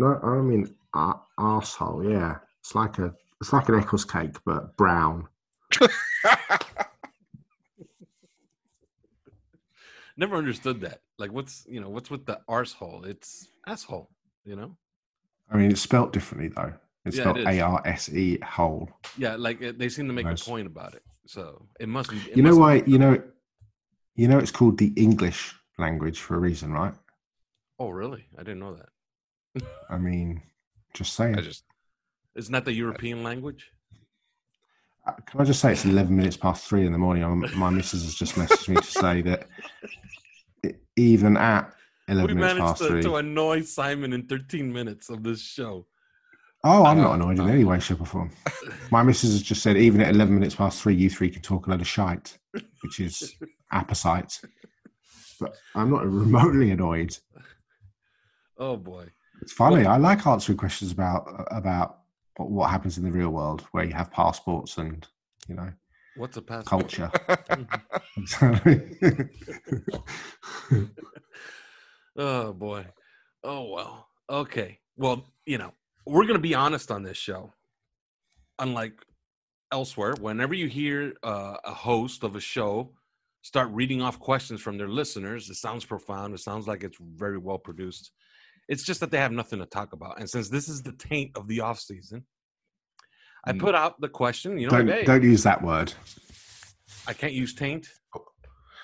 No, 0.00 0.18
I 0.22 0.42
mean 0.42 0.74
ar- 0.92 1.22
arsehole. 1.38 2.10
Yeah, 2.10 2.38
it's 2.60 2.74
like 2.74 2.98
a 2.98 3.14
it's 3.40 3.52
like 3.52 3.68
an 3.68 3.76
Eccles 3.76 4.04
cake 4.04 4.36
but 4.44 4.76
brown. 4.76 5.28
Never 10.16 10.36
understood 10.36 10.80
that. 10.80 11.00
Like, 11.18 11.32
what's 11.32 11.66
you 11.68 11.80
know, 11.80 11.88
what's 11.88 12.10
with 12.10 12.24
the 12.26 12.40
arsehole? 12.48 13.06
It's 13.06 13.48
asshole. 13.66 14.10
You 14.44 14.56
know? 14.56 14.76
I 15.50 15.56
mean, 15.56 15.70
it's 15.70 15.80
spelt 15.80 16.12
differently 16.12 16.48
though. 16.48 16.72
It's 17.04 17.16
Yeah, 17.16 17.24
spelled. 17.24 17.38
A 17.38 17.60
R 17.60 17.82
S 17.84 18.08
E 18.08 18.38
hole. 18.40 18.90
Yeah, 19.16 19.36
like 19.36 19.60
they 19.78 19.88
seem 19.88 20.06
to 20.08 20.12
make 20.12 20.26
a 20.26 20.34
point 20.34 20.66
about 20.66 20.94
it. 20.94 21.02
So 21.26 21.66
it 21.78 21.88
must. 21.88 22.10
be- 22.10 22.16
it 22.16 22.36
You 22.36 22.42
know 22.42 22.56
why? 22.56 22.82
You 22.86 22.98
know, 22.98 23.22
you 24.14 24.28
know, 24.28 24.38
it's 24.38 24.50
called 24.50 24.78
the 24.78 24.92
English 24.96 25.54
language 25.78 26.20
for 26.20 26.36
a 26.36 26.38
reason, 26.38 26.72
right? 26.72 26.94
Oh, 27.78 27.90
really? 27.90 28.24
I 28.38 28.42
didn't 28.42 28.60
know 28.60 28.74
that. 28.74 29.62
I 29.90 29.98
mean, 29.98 30.42
just 30.94 31.12
saying. 31.18 31.38
I 31.38 31.42
just 31.42 31.64
Isn't 32.34 32.52
that 32.52 32.64
the 32.64 32.72
European 32.72 33.22
language? 33.22 33.70
Can 35.26 35.40
I 35.40 35.44
just 35.44 35.60
say 35.60 35.72
it's 35.72 35.84
11 35.84 36.14
minutes 36.14 36.36
past 36.36 36.66
three 36.66 36.84
in 36.86 36.92
the 36.92 36.98
morning? 36.98 37.22
Um, 37.22 37.44
My 37.56 37.70
missus 37.70 38.04
has 38.04 38.14
just 38.14 38.34
messaged 38.34 38.68
me 38.68 38.76
to 38.76 38.82
say 38.82 39.22
that 39.22 39.46
even 40.96 41.36
at 41.36 41.72
11 42.08 42.26
we 42.36 42.40
minutes 42.40 42.54
managed 42.58 42.66
past 42.68 42.82
to, 42.82 42.88
three. 42.88 43.02
to 43.02 43.16
annoy 43.16 43.60
Simon 43.62 44.12
in 44.12 44.26
13 44.26 44.72
minutes 44.72 45.08
of 45.10 45.22
this 45.22 45.40
show. 45.42 45.86
Oh, 46.64 46.84
I'm 46.84 46.98
not 46.98 47.12
Uh, 47.12 47.14
annoyed 47.14 47.38
in 47.38 47.44
uh. 47.46 47.52
any 47.52 47.64
way, 47.64 47.78
shape, 47.78 48.00
or 48.00 48.06
form. 48.06 48.30
My 48.90 49.02
missus 49.04 49.32
has 49.32 49.42
just 49.42 49.62
said 49.62 49.76
even 49.76 50.00
at 50.00 50.12
11 50.14 50.34
minutes 50.34 50.56
past 50.56 50.82
three, 50.82 50.94
you 50.96 51.08
three 51.08 51.30
can 51.30 51.42
talk 51.42 51.66
a 51.66 51.70
load 51.70 51.80
of 51.80 51.86
shite, 51.86 52.36
which 52.82 52.98
is 52.98 53.34
apposite. 53.72 54.40
But 55.38 55.54
I'm 55.74 55.90
not 55.90 56.04
remotely 56.04 56.70
annoyed. 56.72 57.16
Oh 58.58 58.76
boy. 58.76 59.06
It's 59.42 59.52
funny. 59.52 59.82
Well- 59.84 59.92
I 59.92 59.96
like 59.98 60.26
answering 60.26 60.58
questions 60.58 60.90
about 60.90 61.28
about 61.52 61.98
what- 62.36 62.50
what 62.50 62.70
happens 62.70 62.98
in 62.98 63.04
the 63.04 63.12
real 63.12 63.30
world, 63.30 63.62
where 63.72 63.84
you 63.84 63.92
have 63.94 64.10
passports 64.10 64.78
and 64.78 65.06
you 65.48 65.54
know 65.54 65.72
What's 66.14 66.36
a 66.36 66.42
passport? 66.42 66.92
culture. 66.92 67.10
Oh 72.18 72.52
boy. 72.52 72.86
Oh 73.44 73.68
well. 73.74 74.08
Okay. 74.30 74.78
Well, 74.96 75.26
you 75.44 75.58
know, 75.58 75.72
we're 76.06 76.26
gonna 76.26 76.38
be 76.38 76.54
honest 76.54 76.90
on 76.90 77.02
this 77.02 77.16
show. 77.18 77.52
Unlike 78.58 79.04
elsewhere, 79.70 80.14
whenever 80.20 80.54
you 80.54 80.66
hear 80.66 81.12
uh, 81.22 81.56
a 81.64 81.74
host 81.74 82.22
of 82.24 82.34
a 82.36 82.40
show 82.40 82.92
start 83.42 83.68
reading 83.72 84.00
off 84.02 84.18
questions 84.18 84.60
from 84.60 84.78
their 84.78 84.88
listeners, 84.88 85.50
it 85.50 85.56
sounds 85.56 85.84
profound. 85.84 86.34
It 86.34 86.40
sounds 86.40 86.66
like 86.66 86.82
it's 86.82 86.98
very 86.98 87.38
well 87.38 87.58
produced. 87.58 88.12
It's 88.68 88.82
just 88.82 89.00
that 89.00 89.10
they 89.10 89.18
have 89.18 89.32
nothing 89.32 89.58
to 89.60 89.66
talk 89.66 89.92
about. 89.92 90.18
And 90.18 90.28
since 90.28 90.48
this 90.48 90.68
is 90.68 90.82
the 90.82 90.92
taint 90.92 91.32
of 91.36 91.46
the 91.48 91.60
off 91.60 91.78
season, 91.78 92.24
I 93.44 93.52
Mm. 93.52 93.60
put 93.60 93.74
out 93.74 94.00
the 94.00 94.08
question. 94.08 94.58
You 94.58 94.66
know, 94.68 94.76
don't 94.78 94.88
hey, 94.88 95.04
don't 95.04 95.22
use 95.22 95.42
that 95.44 95.62
word. 95.62 95.92
I 97.06 97.12
can't 97.12 97.32
use 97.32 97.54
taint. 97.54 97.88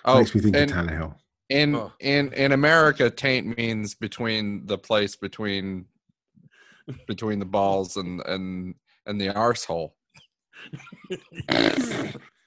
oh, 0.04 0.18
Makes 0.18 0.34
me 0.34 0.40
think 0.40 0.56
and 0.56 0.70
of 0.70 0.76
Tannehill. 0.76 1.16
in 1.48 1.74
Oh. 1.74 1.92
in 2.00 2.32
in 2.32 2.52
America, 2.52 3.10
taint 3.10 3.56
means 3.56 3.94
between 3.96 4.66
the 4.66 4.78
place 4.78 5.16
between 5.16 5.86
between 7.08 7.38
the 7.40 7.44
balls 7.44 7.96
and 7.96 8.20
and 8.26 8.74
and 9.06 9.20
the 9.20 9.28
arsehole. 9.28 9.94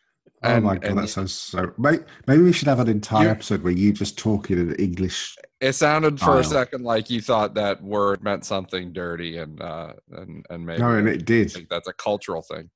Oh 0.46 0.62
my 0.62 0.76
god, 0.76 0.86
and- 0.86 0.98
that 1.00 1.08
sounds 1.10 1.34
so. 1.34 1.74
Maybe, 1.78 2.04
maybe 2.28 2.44
we 2.44 2.54
should 2.54 2.68
have 2.68 2.80
an 2.80 2.88
entire 2.88 3.30
episode 3.30 3.64
where 3.64 3.74
you 3.74 3.92
just 3.92 4.18
talk 4.18 4.50
in 4.52 4.60
an 4.60 4.76
English. 4.76 5.36
It 5.62 5.74
sounded 5.74 6.20
for 6.20 6.40
a 6.40 6.44
second 6.44 6.84
like 6.84 7.10
you 7.10 7.22
thought 7.22 7.54
that 7.56 7.82
word 7.84 8.24
meant 8.24 8.46
something 8.46 8.94
dirty, 8.94 9.38
and 9.38 9.62
uh, 9.62 9.94
and 10.12 10.46
and 10.50 10.66
maybe 10.66 10.82
No, 10.82 10.92
and 10.92 11.08
it 11.08 11.26
did. 11.26 11.52
think 11.52 11.70
that's 11.70 11.88
a 11.88 11.94
cultural 11.94 12.42
thing. 12.42 12.70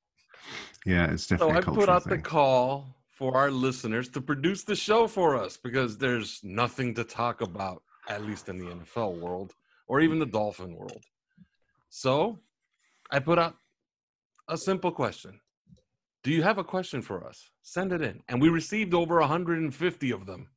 Yeah, 0.86 1.12
it's 1.12 1.28
definitely. 1.28 1.54
So 1.54 1.56
definitely. 1.56 1.56
I 1.56 1.60
a 1.60 1.62
put 1.62 1.88
cultural 1.88 1.96
out 1.96 2.04
the 2.06 2.18
call 2.18 2.96
for 3.10 3.36
our 3.36 3.52
listeners 3.52 4.08
to 4.10 4.22
produce 4.22 4.64
the 4.64 4.76
show 4.76 5.06
for 5.06 5.36
us 5.36 5.58
because 5.58 5.98
there's 5.98 6.40
nothing 6.44 6.94
to 6.96 7.04
talk 7.04 7.42
about, 7.42 7.84
at 8.08 8.24
least 8.24 8.48
in 8.48 8.58
the 8.58 8.66
NFL 8.66 9.20
world 9.20 9.54
or 9.88 10.00
even 10.00 10.20
the 10.20 10.26
Dolphin 10.26 10.74
world. 10.74 11.04
So 11.90 12.40
I 13.12 13.20
put 13.20 13.38
out 13.38 13.56
a 14.48 14.58
simple 14.58 14.92
question 14.92 15.40
Do 16.24 16.32
you 16.32 16.44
have 16.44 16.58
a 16.58 16.64
question 16.64 17.02
for 17.02 17.26
us? 17.26 17.50
Send 17.62 17.94
it 17.94 18.02
in. 18.02 18.22
And 18.28 18.42
we 18.42 18.50
received 18.50 18.94
over 18.94 19.20
150 19.20 20.12
of 20.12 20.26
them. 20.26 20.50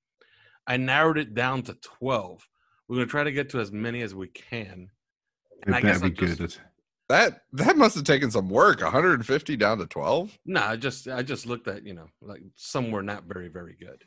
I 0.67 0.77
narrowed 0.77 1.19
it 1.19 1.35
down 1.35 1.63
to 1.63 1.75
12. 1.75 2.47
We're 2.89 2.97
going 2.97 3.07
to 3.07 3.11
try 3.11 3.25
to 3.25 3.33
get 3.33 3.51
to 3.51 3.61
as 3.61 3.71
many 3.73 4.03
as 4.03 4.15
we 4.15 4.29
can. 4.29 4.91
And 5.65 5.75
It 5.75 5.79
I 5.79 5.81
guess 5.81 6.01
be 6.03 6.11
just- 6.11 6.39
good. 6.39 6.57
That 7.09 7.43
that 7.53 7.77
must 7.77 7.95
have 7.97 8.05
taken 8.05 8.31
some 8.31 8.49
work. 8.49 8.81
150 8.81 9.57
down 9.57 9.79
to 9.79 9.87
12. 9.87 10.39
No, 10.47 10.63
I 10.63 10.77
just 10.77 11.09
I 11.09 11.23
just 11.23 11.45
looked 11.47 11.69
at 11.69 11.85
you 11.85 11.93
know 11.93 12.07
like 12.23 12.41
some 12.57 12.91
were 12.91 13.03
not 13.03 13.25
very 13.25 13.49
very 13.49 13.77
good. 13.79 14.03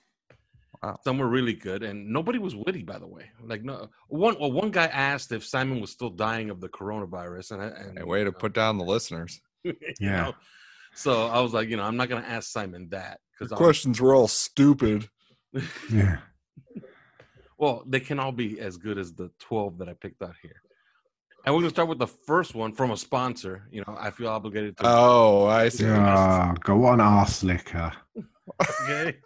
Wow. 0.81 0.97
Some 1.03 1.19
were 1.19 1.27
really 1.27 1.53
good, 1.53 1.83
and 1.83 2.07
nobody 2.09 2.39
was 2.39 2.55
witty. 2.55 2.81
By 2.81 2.97
the 2.97 3.05
way, 3.05 3.29
like 3.43 3.63
no 3.63 3.89
one. 4.07 4.37
Well, 4.39 4.51
one 4.51 4.71
guy 4.71 4.85
asked 4.87 5.31
if 5.33 5.45
Simon 5.45 5.81
was 5.81 5.91
still 5.91 6.09
dying 6.09 6.49
of 6.49 6.61
the 6.61 6.69
coronavirus, 6.69 7.51
and, 7.51 7.61
I- 7.61 7.67
and 7.67 7.99
A 7.99 8.05
way 8.07 8.19
to 8.19 8.25
you 8.25 8.31
know, 8.31 8.37
put 8.39 8.53
down 8.53 8.77
the 8.79 8.85
listeners. 8.85 9.39
Yeah. 9.99 10.21
know, 10.21 10.33
so 10.95 11.27
I 11.27 11.39
was 11.41 11.53
like, 11.53 11.69
you 11.69 11.77
know, 11.77 11.83
I'm 11.83 11.97
not 11.97 12.09
gonna 12.09 12.25
ask 12.25 12.49
Simon 12.49 12.87
that 12.89 13.19
because 13.37 13.55
questions 13.55 14.01
were 14.01 14.15
all 14.15 14.27
stupid. 14.27 15.07
Yeah. 15.89 16.17
well, 17.57 17.83
they 17.87 18.01
can 18.01 18.19
all 18.19 18.33
be 18.33 18.59
as 18.59 18.75
good 18.75 18.97
as 18.97 19.13
the 19.13 19.31
12 19.39 19.77
that 19.77 19.87
I 19.87 19.93
picked 19.93 20.21
out 20.21 20.35
here. 20.41 20.61
And 21.45 21.55
we're 21.55 21.61
gonna 21.61 21.69
start 21.69 21.87
with 21.87 21.99
the 21.99 22.07
first 22.07 22.55
one 22.55 22.73
from 22.73 22.91
a 22.91 22.97
sponsor. 22.97 23.67
You 23.71 23.83
know, 23.87 23.95
I 23.97 24.09
feel 24.09 24.27
obligated 24.27 24.75
to. 24.77 24.83
Oh, 24.85 25.45
I 25.45 25.69
see. 25.69 25.85
Ah, 25.87 26.53
go 26.61 26.85
on, 26.85 26.99
arse 26.99 27.43
liquor. 27.43 27.91
Okay. 28.83 29.17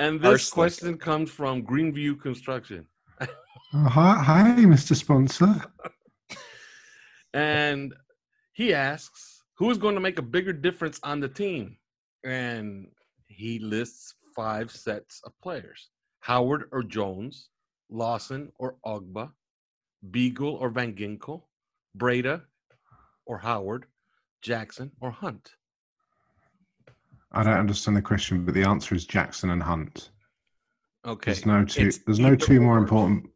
And 0.00 0.20
this 0.20 0.44
slick. 0.44 0.54
question 0.54 0.96
comes 0.96 1.28
from 1.28 1.64
Greenview 1.64 2.20
Construction. 2.20 2.86
Oh, 3.20 3.26
hi, 3.74 4.14
hi, 4.22 4.44
Mr. 4.58 4.94
Sponsor. 4.94 5.60
And 7.34 7.94
he 8.52 8.72
asks, 8.72 9.37
who 9.58 9.70
is 9.70 9.78
going 9.78 9.94
to 9.94 10.00
make 10.00 10.18
a 10.18 10.22
bigger 10.22 10.52
difference 10.52 11.00
on 11.02 11.20
the 11.20 11.28
team? 11.28 11.76
And 12.24 12.88
he 13.26 13.58
lists 13.58 14.14
five 14.34 14.70
sets 14.70 15.20
of 15.24 15.32
players 15.42 15.90
Howard 16.20 16.68
or 16.72 16.82
Jones, 16.82 17.50
Lawson 17.90 18.52
or 18.58 18.76
Ogbah, 18.86 19.30
Biegel 20.10 20.60
or 20.60 20.70
Van 20.70 20.94
Ginkel, 20.94 21.42
Breida 21.96 22.42
or 23.26 23.38
Howard, 23.38 23.86
Jackson 24.42 24.90
or 25.00 25.10
Hunt. 25.10 25.50
I 27.32 27.42
don't 27.42 27.54
understand 27.54 27.96
the 27.96 28.02
question, 28.02 28.44
but 28.44 28.54
the 28.54 28.62
answer 28.62 28.94
is 28.94 29.04
Jackson 29.04 29.50
and 29.50 29.62
Hunt. 29.62 30.10
Okay. 31.06 31.32
There's 31.32 31.46
no 31.46 31.64
two. 31.64 31.88
It's 31.88 31.98
There's 31.98 32.18
no 32.20 32.34
two 32.34 32.60
more 32.60 32.78
important. 32.78 33.28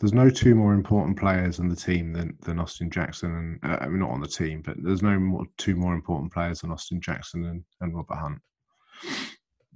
There's 0.00 0.14
no 0.14 0.30
two 0.30 0.54
more 0.54 0.72
important 0.72 1.18
players 1.18 1.60
on 1.60 1.68
the 1.68 1.76
team 1.76 2.14
than, 2.14 2.34
than 2.40 2.58
Austin 2.58 2.90
Jackson 2.90 3.58
and 3.62 3.70
uh, 3.70 3.76
I 3.82 3.86
mean, 3.88 4.00
not 4.00 4.10
on 4.10 4.20
the 4.22 4.26
team, 4.26 4.62
but 4.64 4.76
there's 4.82 5.02
no 5.02 5.18
more 5.18 5.44
two 5.58 5.76
more 5.76 5.94
important 5.94 6.32
players 6.32 6.60
than 6.62 6.70
Austin 6.70 7.00
Jackson 7.02 7.44
and, 7.44 7.62
and 7.82 7.94
Robert 7.94 8.16
Hunt 8.16 8.38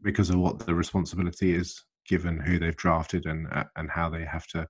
because 0.02 0.30
of 0.30 0.36
what 0.38 0.58
the 0.60 0.74
responsibility 0.74 1.54
is 1.54 1.84
given 2.08 2.38
who 2.40 2.58
they've 2.58 2.76
drafted 2.76 3.26
and 3.26 3.46
uh, 3.52 3.64
and 3.76 3.90
how 3.90 4.08
they 4.08 4.24
have 4.24 4.46
to 4.48 4.66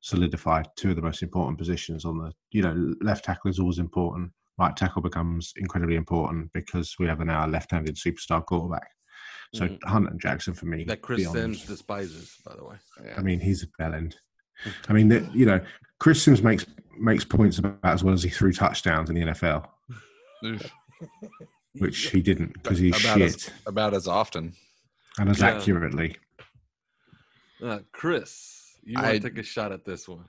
solidify 0.00 0.62
two 0.76 0.90
of 0.90 0.96
the 0.96 1.02
most 1.02 1.22
important 1.22 1.58
positions 1.58 2.04
on 2.04 2.18
the 2.18 2.32
you 2.52 2.62
know 2.62 2.94
left 3.00 3.24
tackle 3.24 3.50
is 3.50 3.58
always 3.58 3.78
important 3.78 4.30
right 4.58 4.76
tackle 4.76 5.02
becomes 5.02 5.52
incredibly 5.56 5.96
important 5.96 6.48
because 6.52 6.94
we 7.00 7.06
have 7.06 7.20
a 7.20 7.24
now 7.24 7.44
left-handed 7.46 7.96
superstar 7.96 8.44
quarterback 8.44 8.88
so 9.54 9.66
Mhm. 9.68 9.78
Hunt 9.84 10.08
and 10.10 10.20
Jackson 10.20 10.54
for 10.54 10.66
me 10.66 10.84
That 10.84 11.02
Chris 11.02 11.20
beyond- 11.20 11.36
Sims 11.36 11.64
despises, 11.64 12.36
by 12.44 12.56
the 12.56 12.64
way. 12.64 12.76
I 13.16 13.22
mean, 13.22 13.38
he's 13.38 13.62
a 13.62 13.68
bell 13.78 13.94
end. 13.94 14.16
I 14.88 14.92
mean, 14.92 15.08
that 15.08 15.34
you 15.34 15.46
know, 15.46 15.60
Chris 15.98 16.22
Sims 16.22 16.42
makes 16.42 16.66
makes 16.98 17.24
points 17.24 17.58
about 17.58 17.78
as 17.82 18.02
well 18.02 18.14
as 18.14 18.22
he 18.22 18.30
threw 18.30 18.52
touchdowns 18.52 19.10
in 19.10 19.16
the 19.16 19.22
NFL, 19.22 19.68
which 21.78 22.10
he 22.10 22.20
didn't 22.22 22.54
because 22.54 22.78
he's 22.78 22.98
about 23.04 23.18
shit 23.18 23.34
as, 23.34 23.50
about 23.66 23.94
as 23.94 24.06
often. 24.08 24.54
and 25.18 25.28
as 25.30 25.40
Yeah. 25.40 25.48
accurately. 25.56 26.16
Uh, 27.62 27.80
Chris, 27.92 28.76
you 28.84 28.94
want 28.94 29.06
I- 29.06 29.12
to 29.18 29.20
take 29.30 29.38
a 29.38 29.42
shot 29.42 29.72
at 29.72 29.84
this 29.84 30.08
one? 30.08 30.24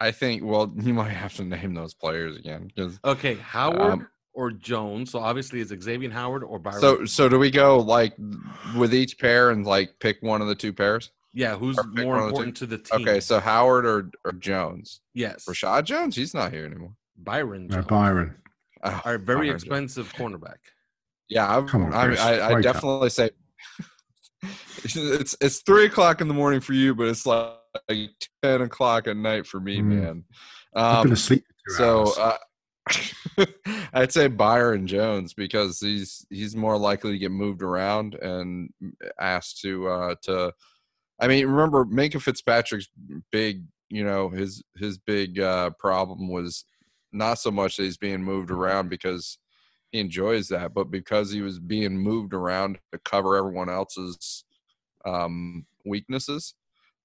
I 0.00 0.10
think. 0.12 0.42
Well, 0.44 0.72
you 0.80 0.94
might 0.94 1.10
have 1.10 1.34
to 1.36 1.44
name 1.44 1.74
those 1.74 1.94
players 1.94 2.36
again. 2.36 2.70
Okay, 3.04 3.34
Howard 3.34 3.80
Um, 3.80 4.08
or 4.32 4.50
Jones. 4.50 5.10
So 5.10 5.18
obviously 5.18 5.60
it's 5.60 5.72
Xavier 5.82 6.10
Howard 6.10 6.42
or 6.44 6.58
Byron. 6.58 6.80
So 6.80 7.04
so 7.04 7.28
do 7.28 7.38
we 7.38 7.50
go 7.50 7.78
like 7.78 8.14
with 8.76 8.94
each 8.94 9.18
pair 9.18 9.50
and 9.50 9.66
like 9.66 9.98
pick 10.00 10.18
one 10.22 10.40
of 10.40 10.48
the 10.48 10.54
two 10.54 10.72
pairs? 10.72 11.10
Yeah, 11.32 11.56
who's 11.56 11.78
or 11.78 11.84
more 11.84 12.14
one 12.14 12.18
of 12.20 12.28
important 12.28 12.56
to 12.58 12.66
the 12.66 12.78
team? 12.78 13.02
Okay, 13.02 13.20
so 13.20 13.38
Howard 13.40 13.86
or 13.86 14.10
or 14.24 14.32
Jones? 14.32 15.00
yes, 15.14 15.44
Reshad 15.48 15.84
Jones, 15.84 16.16
he's 16.16 16.34
not 16.34 16.52
here 16.52 16.64
anymore. 16.64 16.94
Byron 17.16 17.66
No, 17.68 17.76
Jones, 17.76 17.86
Byron. 17.86 18.34
Oh, 18.82 19.00
our 19.04 19.18
very 19.18 19.46
Byron 19.46 19.48
Jones. 19.50 19.62
expensive 19.62 20.12
cornerback. 20.14 20.56
Yeah, 21.28 21.58
I, 21.58 21.62
Come 21.62 21.84
on, 21.84 21.94
I, 21.94 22.06
Chris, 22.06 22.20
I, 22.20 22.34
I 22.38 22.54
wake 22.54 22.66
up. 22.66 22.74
definitely 22.74 23.10
say 23.10 23.30
it's 24.84 25.36
it's 25.40 25.60
three 25.62 25.86
o'clock 25.86 26.20
in 26.20 26.28
the 26.28 26.34
morning 26.34 26.60
for 26.60 26.72
you, 26.72 26.94
but 26.94 27.06
it's 27.08 27.26
like 27.26 27.58
ten 28.42 28.62
o'clock 28.62 29.06
at 29.06 29.16
night 29.16 29.46
for 29.46 29.60
me, 29.60 29.78
Mm. 29.80 29.84
man. 29.84 30.24
I've 30.74 31.02
been 31.04 31.10
Um, 31.10 31.12
asleep 31.12 31.44
for 31.46 31.70
two 31.70 31.76
so 31.76 31.98
hours. 32.20 32.36
uh, 33.38 33.46
I'd 33.92 34.12
say 34.12 34.26
Byron 34.28 34.86
Jones 34.86 35.34
because 35.34 35.78
he's 35.80 36.24
he's 36.30 36.56
more 36.56 36.76
likely 36.78 37.12
to 37.12 37.18
get 37.18 37.30
moved 37.30 37.62
around 37.62 38.14
and 38.14 38.70
asked 39.20 39.60
to 39.62 39.88
uh, 39.88 40.14
to. 40.22 40.52
I 41.20 41.28
mean, 41.28 41.46
remember 41.46 41.84
Minkah 41.84 42.20
Fitzpatrick's 42.22 42.88
big, 43.30 43.64
you 43.88 44.04
know, 44.04 44.30
his 44.30 44.62
his 44.76 44.98
big 44.98 45.38
uh, 45.38 45.70
problem 45.78 46.28
was 46.28 46.64
not 47.12 47.34
so 47.38 47.50
much 47.50 47.76
that 47.76 47.84
he's 47.84 47.96
being 47.98 48.22
moved 48.22 48.50
around 48.50 48.88
because 48.88 49.38
he 49.92 49.98
enjoys 50.00 50.48
that, 50.48 50.72
but 50.72 50.90
because 50.90 51.30
he 51.32 51.42
was 51.42 51.58
being 51.58 51.98
moved 51.98 52.32
around 52.32 52.78
to 52.92 52.98
cover 53.00 53.36
everyone 53.36 53.68
else's 53.68 54.44
um, 55.04 55.66
weaknesses. 55.84 56.54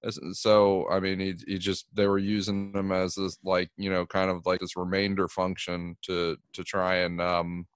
As- 0.04 0.20
So 0.32 0.88
I 0.90 1.00
mean, 1.00 1.18
he 1.20 1.34
he 1.46 1.58
just 1.58 1.86
they 1.94 2.06
were 2.06 2.18
using 2.18 2.72
him 2.74 2.92
as 2.92 3.16
this 3.16 3.38
like 3.44 3.70
you 3.76 3.90
know 3.90 4.06
kind 4.06 4.30
of 4.30 4.46
like 4.46 4.60
this 4.60 4.76
remainder 4.76 5.28
function 5.28 5.96
to 6.02 6.36
to 6.52 6.64
try 6.64 6.96
and 6.96 7.20
um 7.20 7.66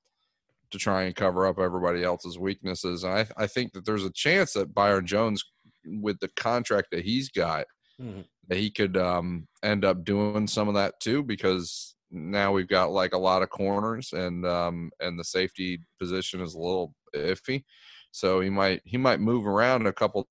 to 0.71 0.79
try 0.79 1.03
and 1.03 1.17
cover 1.17 1.47
up 1.47 1.59
everybody 1.59 2.05
else's 2.05 2.39
weaknesses. 2.39 3.03
And 3.05 3.13
I 3.13 3.27
I 3.37 3.47
think 3.49 3.73
that 3.73 3.85
there's 3.85 4.05
a 4.05 4.13
chance 4.13 4.53
that 4.53 4.75
Byron 4.75 5.07
Jones 5.07 5.45
with 5.85 6.19
the 6.21 6.29
contract 6.37 6.89
that 6.93 7.05
he's 7.05 7.29
got 7.31 7.67
Mhm. 8.01 8.25
that 8.49 8.59
he 8.59 8.71
could 8.71 8.97
um 8.97 9.47
end 9.63 9.85
up 9.85 10.05
doing 10.05 10.47
some 10.47 10.69
of 10.69 10.75
that 10.75 10.99
too 11.01 11.23
because 11.23 11.95
now 12.11 12.51
we've 12.53 12.69
got 12.69 12.91
like 12.91 13.13
a 13.13 13.19
lot 13.19 13.43
of 13.43 13.51
corners 13.51 14.13
and 14.13 14.45
um 14.47 14.91
and 15.01 15.19
the 15.19 15.25
safety 15.25 15.81
position 15.99 16.41
is 16.41 16.55
a 16.55 16.59
little 16.59 16.95
iffy 17.15 17.63
so 18.11 18.41
he 18.41 18.51
might 18.51 18.81
he 18.85 18.97
might 18.97 19.21
move 19.21 19.47
around 19.47 19.87
a 19.87 19.93
couple 19.93 20.29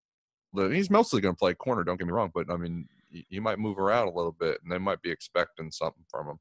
he's 0.55 0.89
mostly 0.89 1.21
going 1.21 1.33
to 1.35 1.39
play 1.39 1.53
corner 1.53 1.83
don't 1.83 1.97
get 1.97 2.07
me 2.07 2.13
wrong 2.13 2.31
but 2.33 2.49
i 2.51 2.57
mean 2.57 2.87
he 3.29 3.39
might 3.39 3.59
move 3.59 3.79
around 3.79 4.07
a 4.07 4.13
little 4.13 4.31
bit 4.33 4.59
and 4.63 4.71
they 4.71 4.77
might 4.77 5.01
be 5.01 5.09
expecting 5.11 5.71
something 5.71 6.03
from 6.09 6.27
him 6.27 6.39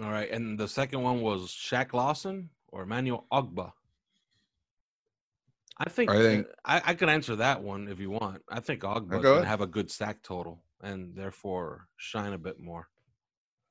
All 0.00 0.10
right, 0.10 0.30
and 0.30 0.58
the 0.58 0.66
second 0.66 1.02
one 1.02 1.20
was 1.22 1.50
Shaq 1.52 1.92
Lawson 1.92 2.50
or 2.68 2.82
Emmanuel 2.82 3.26
Ogbah. 3.32 3.72
I 5.78 5.88
think 5.88 6.10
I 6.10 6.18
think- 6.18 6.46
I, 6.64 6.82
I 6.86 6.94
can 6.94 7.08
answer 7.08 7.36
that 7.36 7.62
one 7.62 7.88
if 7.88 7.98
you 7.98 8.10
want. 8.10 8.42
I 8.48 8.60
think 8.60 8.82
Ogbah 8.82 9.22
go 9.22 9.42
have 9.42 9.60
a 9.60 9.66
good 9.66 9.90
sack 9.90 10.22
total 10.22 10.62
and 10.82 11.14
therefore 11.16 11.88
shine 11.96 12.32
a 12.32 12.38
bit 12.38 12.60
more. 12.60 12.88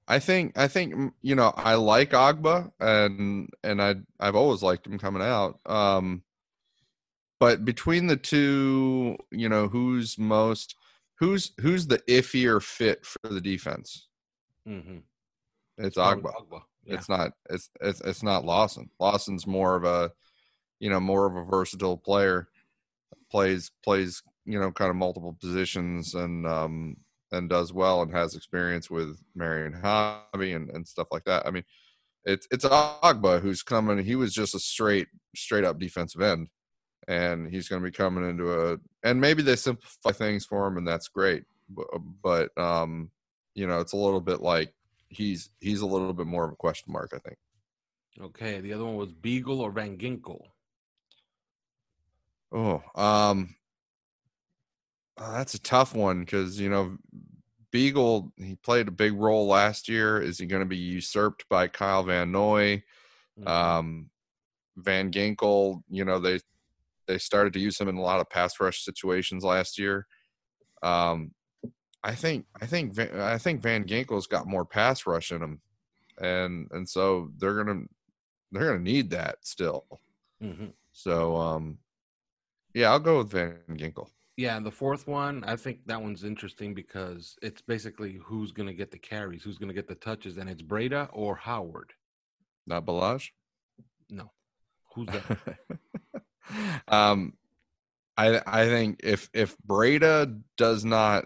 I 0.07 0.19
think 0.19 0.57
I 0.57 0.67
think 0.67 0.93
mm, 0.93 1.11
you 1.21 1.35
know 1.35 1.53
I 1.55 1.75
like 1.75 2.11
Ogbah 2.11 2.71
and 2.79 3.49
and 3.63 3.81
I 3.81 3.95
I've 4.19 4.35
always 4.35 4.61
liked 4.61 4.85
him 4.85 4.99
coming 4.99 5.21
out. 5.21 5.59
Um, 5.65 6.23
but 7.39 7.65
between 7.65 8.07
the 8.07 8.17
two, 8.17 9.17
you 9.31 9.47
know, 9.47 9.67
who's 9.67 10.17
most 10.17 10.75
who's 11.19 11.53
who's 11.61 11.87
the 11.87 11.99
iffier 12.09 12.61
fit 12.61 13.05
for 13.05 13.29
the 13.29 13.41
defense? 13.41 14.07
Mm-hmm. 14.67 14.97
It's 15.77 15.97
Ogbah. 15.97 16.33
Yeah. 16.85 16.95
It's 16.95 17.07
not 17.07 17.31
it's 17.49 17.69
it's 17.79 18.01
it's 18.01 18.23
not 18.23 18.43
Lawson. 18.43 18.89
Lawson's 18.99 19.47
more 19.47 19.75
of 19.77 19.85
a 19.85 20.11
you 20.83 20.89
know 20.89 20.99
more 20.99 21.25
of 21.25 21.37
a 21.37 21.49
versatile 21.49 21.95
player. 21.95 22.49
Plays 23.31 23.71
plays 23.85 24.21
you 24.43 24.59
know 24.59 24.69
kind 24.69 24.89
of 24.89 24.97
multiple 24.97 25.37
positions 25.39 26.13
and 26.13 26.45
um 26.45 26.97
and 27.31 27.49
does 27.49 27.71
well 27.71 28.01
and 28.01 28.11
has 28.13 28.35
experience 28.35 28.91
with 28.91 29.17
Marion 29.33 29.71
Hobby 29.71 30.51
and, 30.51 30.69
and 30.71 30.85
stuff 30.85 31.07
like 31.09 31.23
that. 31.23 31.47
I 31.47 31.51
mean, 31.51 31.63
it's 32.25 32.45
it's 32.51 32.65
Ogbah 32.65 33.41
who's 33.41 33.63
coming. 33.63 34.03
He 34.03 34.17
was 34.17 34.33
just 34.33 34.55
a 34.55 34.59
straight 34.59 35.07
straight 35.33 35.63
up 35.63 35.79
defensive 35.79 36.21
end, 36.21 36.49
and 37.07 37.49
he's 37.49 37.69
going 37.69 37.81
to 37.81 37.89
be 37.89 37.95
coming 37.95 38.29
into 38.29 38.51
a 38.51 38.77
and 39.03 39.21
maybe 39.21 39.41
they 39.41 39.55
simplify 39.55 40.11
things 40.11 40.43
for 40.45 40.67
him, 40.67 40.75
and 40.75 40.85
that's 40.85 41.07
great. 41.07 41.45
But, 41.69 41.87
but 42.21 42.57
um, 42.61 43.09
you 43.55 43.67
know, 43.67 43.79
it's 43.79 43.93
a 43.93 43.97
little 43.97 44.21
bit 44.21 44.41
like 44.41 44.73
he's 45.07 45.49
he's 45.61 45.79
a 45.79 45.87
little 45.87 46.11
bit 46.11 46.27
more 46.27 46.43
of 46.43 46.51
a 46.51 46.57
question 46.57 46.91
mark. 46.91 47.13
I 47.15 47.19
think. 47.19 47.37
Okay, 48.21 48.59
the 48.59 48.73
other 48.73 48.83
one 48.83 48.97
was 48.97 49.13
Biegel 49.13 49.59
or 49.59 49.71
Van 49.71 49.97
Ginkel. 49.97 50.41
Oh, 52.53 52.83
um, 52.95 53.55
uh, 55.17 55.33
that's 55.37 55.53
a 55.55 55.59
tough 55.61 55.95
one 55.95 56.21
because 56.21 56.59
you 56.59 56.69
know 56.69 56.97
Biegel 57.73 58.31
he 58.37 58.55
played 58.55 58.87
a 58.87 58.91
big 58.91 59.13
role 59.13 59.47
last 59.47 59.89
year. 59.89 60.21
Is 60.21 60.37
he 60.37 60.45
going 60.45 60.61
to 60.61 60.67
be 60.67 60.77
usurped 60.77 61.45
by 61.49 61.67
Kyle 61.67 62.03
Van 62.03 62.31
Noy? 62.31 62.83
Mhm. 63.39 63.47
Um, 63.47 64.09
Van 64.77 65.11
Ginkel, 65.11 65.83
you 65.89 66.05
know 66.05 66.19
they 66.19 66.39
they 67.07 67.17
started 67.17 67.53
to 67.53 67.59
use 67.59 67.79
him 67.79 67.89
in 67.89 67.97
a 67.97 68.01
lot 68.01 68.19
of 68.19 68.29
pass 68.29 68.59
rush 68.59 68.83
situations 68.83 69.43
last 69.43 69.77
year. 69.77 70.07
Um, 70.83 71.33
I 72.03 72.15
think 72.15 72.45
I 72.61 72.65
think 72.65 72.93
Van, 72.93 73.19
I 73.19 73.37
think 73.37 73.61
Van 73.61 73.85
Ginkel's 73.85 74.27
got 74.27 74.47
more 74.47 74.65
pass 74.65 75.07
rush 75.07 75.31
in 75.31 75.41
him, 75.41 75.61
and 76.19 76.67
and 76.71 76.87
so 76.87 77.31
they're 77.37 77.63
gonna 77.63 77.85
they're 78.51 78.67
gonna 78.67 78.79
need 78.79 79.09
that 79.11 79.37
still. 79.45 79.85
Mhm. 80.41 80.73
So 80.91 81.35
um, 81.37 81.79
yeah, 82.73 82.91
I'll 82.91 82.99
go 82.99 83.19
with 83.19 83.31
Van 83.31 83.57
Ginkel. 83.71 84.07
Yeah, 84.35 84.57
and 84.57 84.65
the 84.65 84.71
fourth 84.71 85.07
one, 85.07 85.43
I 85.43 85.55
think 85.55 85.85
that 85.85 86.01
one's 86.01 86.23
interesting 86.23 86.73
because 86.73 87.35
it's 87.43 87.61
basically 87.61 88.19
who's 88.23 88.51
going 88.51 88.67
to 88.67 88.73
get 88.73 88.89
the 88.89 88.97
carries, 88.97 89.43
who's 89.43 89.59
going 89.59 89.67
to 89.67 89.75
get 89.75 89.87
the 89.87 89.95
touches, 89.95 90.37
and 90.37 90.49
it's 90.49 90.63
Breida 90.63 91.07
or 91.13 91.35
Howard. 91.35 91.93
Not 92.65 92.85
Ballage. 92.85 93.29
No, 94.09 94.31
who's 94.93 95.07
that? 95.07 95.57
um, 96.87 97.33
I 98.17 98.41
I 98.45 98.65
think 98.65 99.01
if 99.03 99.29
if 99.33 99.55
Breida 99.67 100.41
does 100.57 100.83
not 100.83 101.25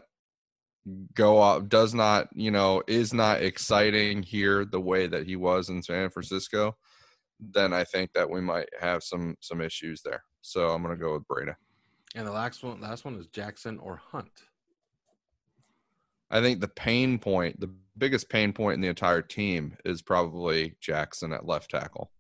go 1.13 1.41
up, 1.41 1.69
does 1.69 1.93
not 1.93 2.27
you 2.33 2.51
know 2.51 2.83
is 2.87 3.13
not 3.13 3.41
exciting 3.41 4.23
here 4.23 4.65
the 4.65 4.81
way 4.81 5.07
that 5.07 5.25
he 5.25 5.35
was 5.35 5.69
in 5.69 5.81
San 5.83 6.09
Francisco, 6.09 6.75
then 7.39 7.73
I 7.73 7.83
think 7.83 8.11
that 8.13 8.29
we 8.29 8.41
might 8.41 8.69
have 8.79 9.03
some 9.03 9.35
some 9.41 9.61
issues 9.61 10.01
there. 10.01 10.23
So 10.41 10.69
I'm 10.69 10.81
gonna 10.81 10.95
go 10.97 11.13
with 11.13 11.27
Breida. 11.27 11.55
and 12.15 12.25
the 12.25 12.31
last 12.31 12.63
one, 12.63 12.81
last 12.81 13.05
one 13.05 13.15
is 13.15 13.27
Jackson 13.27 13.77
or 13.79 13.97
Hunt. 14.11 14.31
I 16.29 16.41
think 16.41 16.59
the 16.59 16.67
pain 16.67 17.19
point, 17.19 17.59
the 17.59 17.73
biggest 17.97 18.29
pain 18.29 18.51
point 18.53 18.75
in 18.75 18.81
the 18.81 18.87
entire 18.89 19.21
team 19.21 19.77
is 19.85 20.01
probably 20.01 20.75
Jackson 20.81 21.31
at 21.31 21.45
left 21.45 21.71
tackle. 21.71 22.11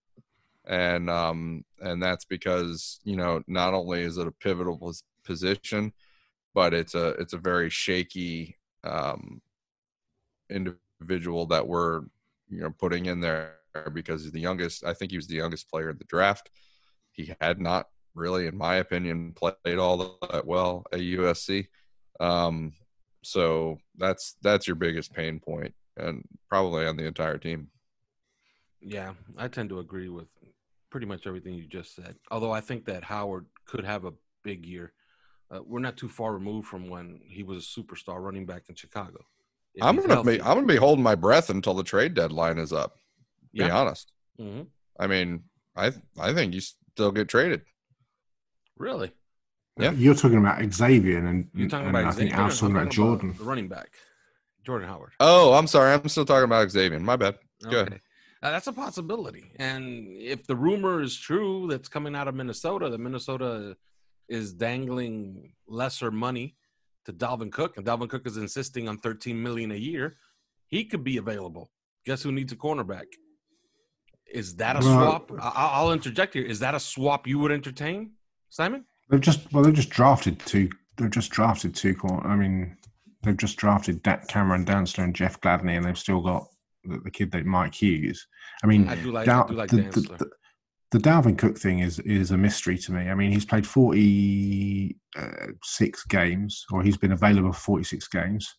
And 0.65 1.09
um 1.09 1.63
and 1.81 2.01
that's 2.01 2.25
because, 2.25 2.99
you 3.03 3.15
know, 3.15 3.41
not 3.47 3.73
only 3.73 4.01
is 4.01 4.17
it 4.17 4.27
a 4.27 4.31
pivotal 4.31 4.93
position, 5.23 5.93
but 6.53 6.73
it's 6.73 6.95
a 6.95 7.09
it's 7.19 7.33
a 7.33 7.37
very 7.37 7.69
shaky 7.69 8.57
um 8.83 9.41
individual 10.49 11.45
that 11.47 11.67
we're 11.67 12.01
you 12.49 12.61
know 12.61 12.71
putting 12.79 13.05
in 13.07 13.19
there 13.19 13.56
because 13.93 14.23
he's 14.23 14.31
the 14.31 14.39
youngest. 14.39 14.85
I 14.85 14.93
think 14.93 15.11
he 15.11 15.17
was 15.17 15.27
the 15.27 15.35
youngest 15.35 15.69
player 15.69 15.89
in 15.89 15.97
the 15.97 16.05
draft. 16.05 16.49
He 17.11 17.33
had 17.41 17.59
not 17.59 17.87
really, 18.13 18.47
in 18.47 18.57
my 18.57 18.75
opinion, 18.75 19.33
played 19.33 19.77
all 19.77 20.17
that 20.31 20.45
well 20.45 20.85
at 20.91 20.99
USC. 20.99 21.67
Um, 22.19 22.73
so 23.23 23.77
that's 23.97 24.35
that's 24.41 24.67
your 24.67 24.75
biggest 24.75 25.13
pain 25.13 25.39
point, 25.39 25.73
and 25.97 26.23
probably 26.49 26.85
on 26.85 26.97
the 26.97 27.05
entire 27.05 27.37
team. 27.37 27.69
Yeah, 28.81 29.13
I 29.37 29.47
tend 29.47 29.69
to 29.69 29.79
agree 29.79 30.09
with 30.09 30.27
pretty 30.89 31.05
much 31.05 31.27
everything 31.27 31.53
you 31.53 31.65
just 31.67 31.95
said. 31.95 32.15
Although 32.31 32.51
I 32.51 32.61
think 32.61 32.85
that 32.85 33.03
Howard 33.03 33.45
could 33.65 33.83
have 33.83 34.05
a 34.05 34.13
big 34.43 34.65
year. 34.65 34.93
Uh, 35.49 35.59
we're 35.65 35.79
not 35.79 35.95
too 35.95 36.09
far 36.09 36.33
removed 36.33 36.67
from 36.67 36.89
when 36.89 37.21
he 37.23 37.43
was 37.43 37.63
a 37.63 37.81
superstar 37.81 38.21
running 38.21 38.45
back 38.45 38.63
in 38.69 38.75
Chicago. 38.75 39.25
If 39.73 39.83
I'm 39.83 39.95
gonna 39.95 40.23
be. 40.23 40.41
I'm 40.41 40.55
gonna 40.55 40.65
be 40.65 40.75
holding 40.75 41.03
my 41.03 41.15
breath 41.15 41.49
until 41.49 41.73
the 41.73 41.83
trade 41.83 42.13
deadline 42.13 42.57
is 42.57 42.73
up. 42.73 42.97
To 43.55 43.63
Be 43.63 43.67
Yeah. 43.67 43.77
honest. 43.79 44.11
Mhm. 44.39 44.67
I 44.99 45.07
mean, 45.07 45.43
I 45.75 45.91
I 46.19 46.33
think 46.33 46.53
you 46.53 46.61
still 46.61 47.11
get 47.11 47.27
traded. 47.29 47.61
Really? 48.77 49.11
Yeah. 49.79 49.91
You're 49.91 50.15
talking 50.15 50.37
about 50.39 50.61
Xavier, 50.73 51.19
and, 51.25 51.49
You're 51.53 51.69
talking 51.69 51.87
and 51.87 51.95
about 51.97 52.11
I 52.13 52.15
think 52.15 52.33
I 52.33 52.45
was 52.45 52.61
I'm 52.61 52.69
talking 52.69 52.81
about 52.81 52.91
Jordan. 52.91 53.35
the 53.37 53.43
running 53.43 53.67
back, 53.67 53.89
Jordan 54.65 54.87
Howard. 54.87 55.13
Oh, 55.19 55.53
I'm 55.53 55.67
sorry. 55.67 55.93
I'm 55.93 56.07
still 56.09 56.25
talking 56.25 56.45
about 56.45 56.69
Xavier. 56.71 56.99
My 56.99 57.15
bad. 57.15 57.37
Go 57.63 57.69
ahead. 57.81 57.87
Okay. 57.87 58.01
Uh, 58.43 58.51
that's 58.51 58.67
a 58.67 58.73
possibility. 58.73 59.51
And 59.57 60.07
if 60.15 60.45
the 60.45 60.55
rumor 60.55 61.01
is 61.01 61.17
true 61.17 61.67
that's 61.67 61.87
coming 61.89 62.15
out 62.15 62.27
of 62.27 62.35
Minnesota, 62.35 62.89
that 62.89 62.99
Minnesota 62.99 63.75
is 64.29 64.53
dangling 64.53 65.53
lesser 65.67 66.11
money 66.11 66.55
to 67.05 67.13
Dalvin 67.13 67.51
Cook, 67.51 67.77
and 67.77 67.85
Dalvin 67.85 68.09
Cook 68.09 68.27
is 68.27 68.37
insisting 68.37 68.87
on 68.89 68.97
13 68.99 69.41
million 69.41 69.71
a 69.71 69.75
year, 69.75 70.17
he 70.67 70.85
could 70.85 71.03
be 71.03 71.17
available. 71.17 71.71
Guess 72.05 72.21
who 72.23 72.31
needs 72.31 72.51
a 72.51 72.55
cornerback? 72.55 73.05
Is 74.33 74.55
that 74.57 74.75
a 74.77 74.81
swap? 74.81 75.31
I'll 75.41 75.91
interject 75.91 76.33
here. 76.33 76.45
Is 76.45 76.59
that 76.59 76.75
a 76.75 76.79
swap 76.79 77.27
you 77.27 77.39
would 77.39 77.51
entertain, 77.51 78.11
Simon? 78.49 78.85
They've 79.09 79.21
just 79.21 79.51
well, 79.53 79.63
they've 79.63 79.73
just 79.73 79.89
drafted 79.89 80.39
two. 80.39 80.69
They've 80.97 81.09
just 81.11 81.31
drafted 81.31 81.73
two. 81.75 81.95
I 82.23 82.35
mean, 82.35 82.75
they've 83.23 83.37
just 83.37 83.57
drafted 83.57 84.03
Da- 84.03 84.17
Cameron 84.27 84.65
Dantzler 84.65 85.03
and 85.05 85.15
Jeff 85.15 85.39
Gladney, 85.41 85.75
and 85.77 85.85
they've 85.85 85.97
still 85.97 86.21
got 86.21 86.45
the, 86.83 86.99
the 87.03 87.11
kid 87.11 87.31
that 87.31 87.45
Mike 87.45 87.73
Hughes. 87.75 88.27
I 88.63 88.67
mean, 88.67 88.87
I 88.89 88.95
do 88.95 89.11
like, 89.11 89.25
Down- 89.25 89.45
I 89.45 89.49
do 89.49 89.55
like 89.55 89.69
the- 89.69 89.77
the- 89.77 90.01
the- 90.17 90.29
the 90.91 90.99
Dalvin 90.99 91.37
Cook 91.37 91.57
thing 91.57 91.79
is 91.79 91.99
is 91.99 92.31
a 92.31 92.37
mystery 92.37 92.77
to 92.77 92.93
me. 92.93 93.09
I 93.09 93.15
mean, 93.15 93.29
he's 93.31 93.43
played 93.45 93.67
46 93.67 96.01
uh, 96.01 96.05
games, 96.09 96.65
or 96.71 96.81
he's 96.81 96.95
been 96.97 97.11
available 97.11 97.51
for 97.51 97.59
46 97.59 98.07
games. 98.07 98.55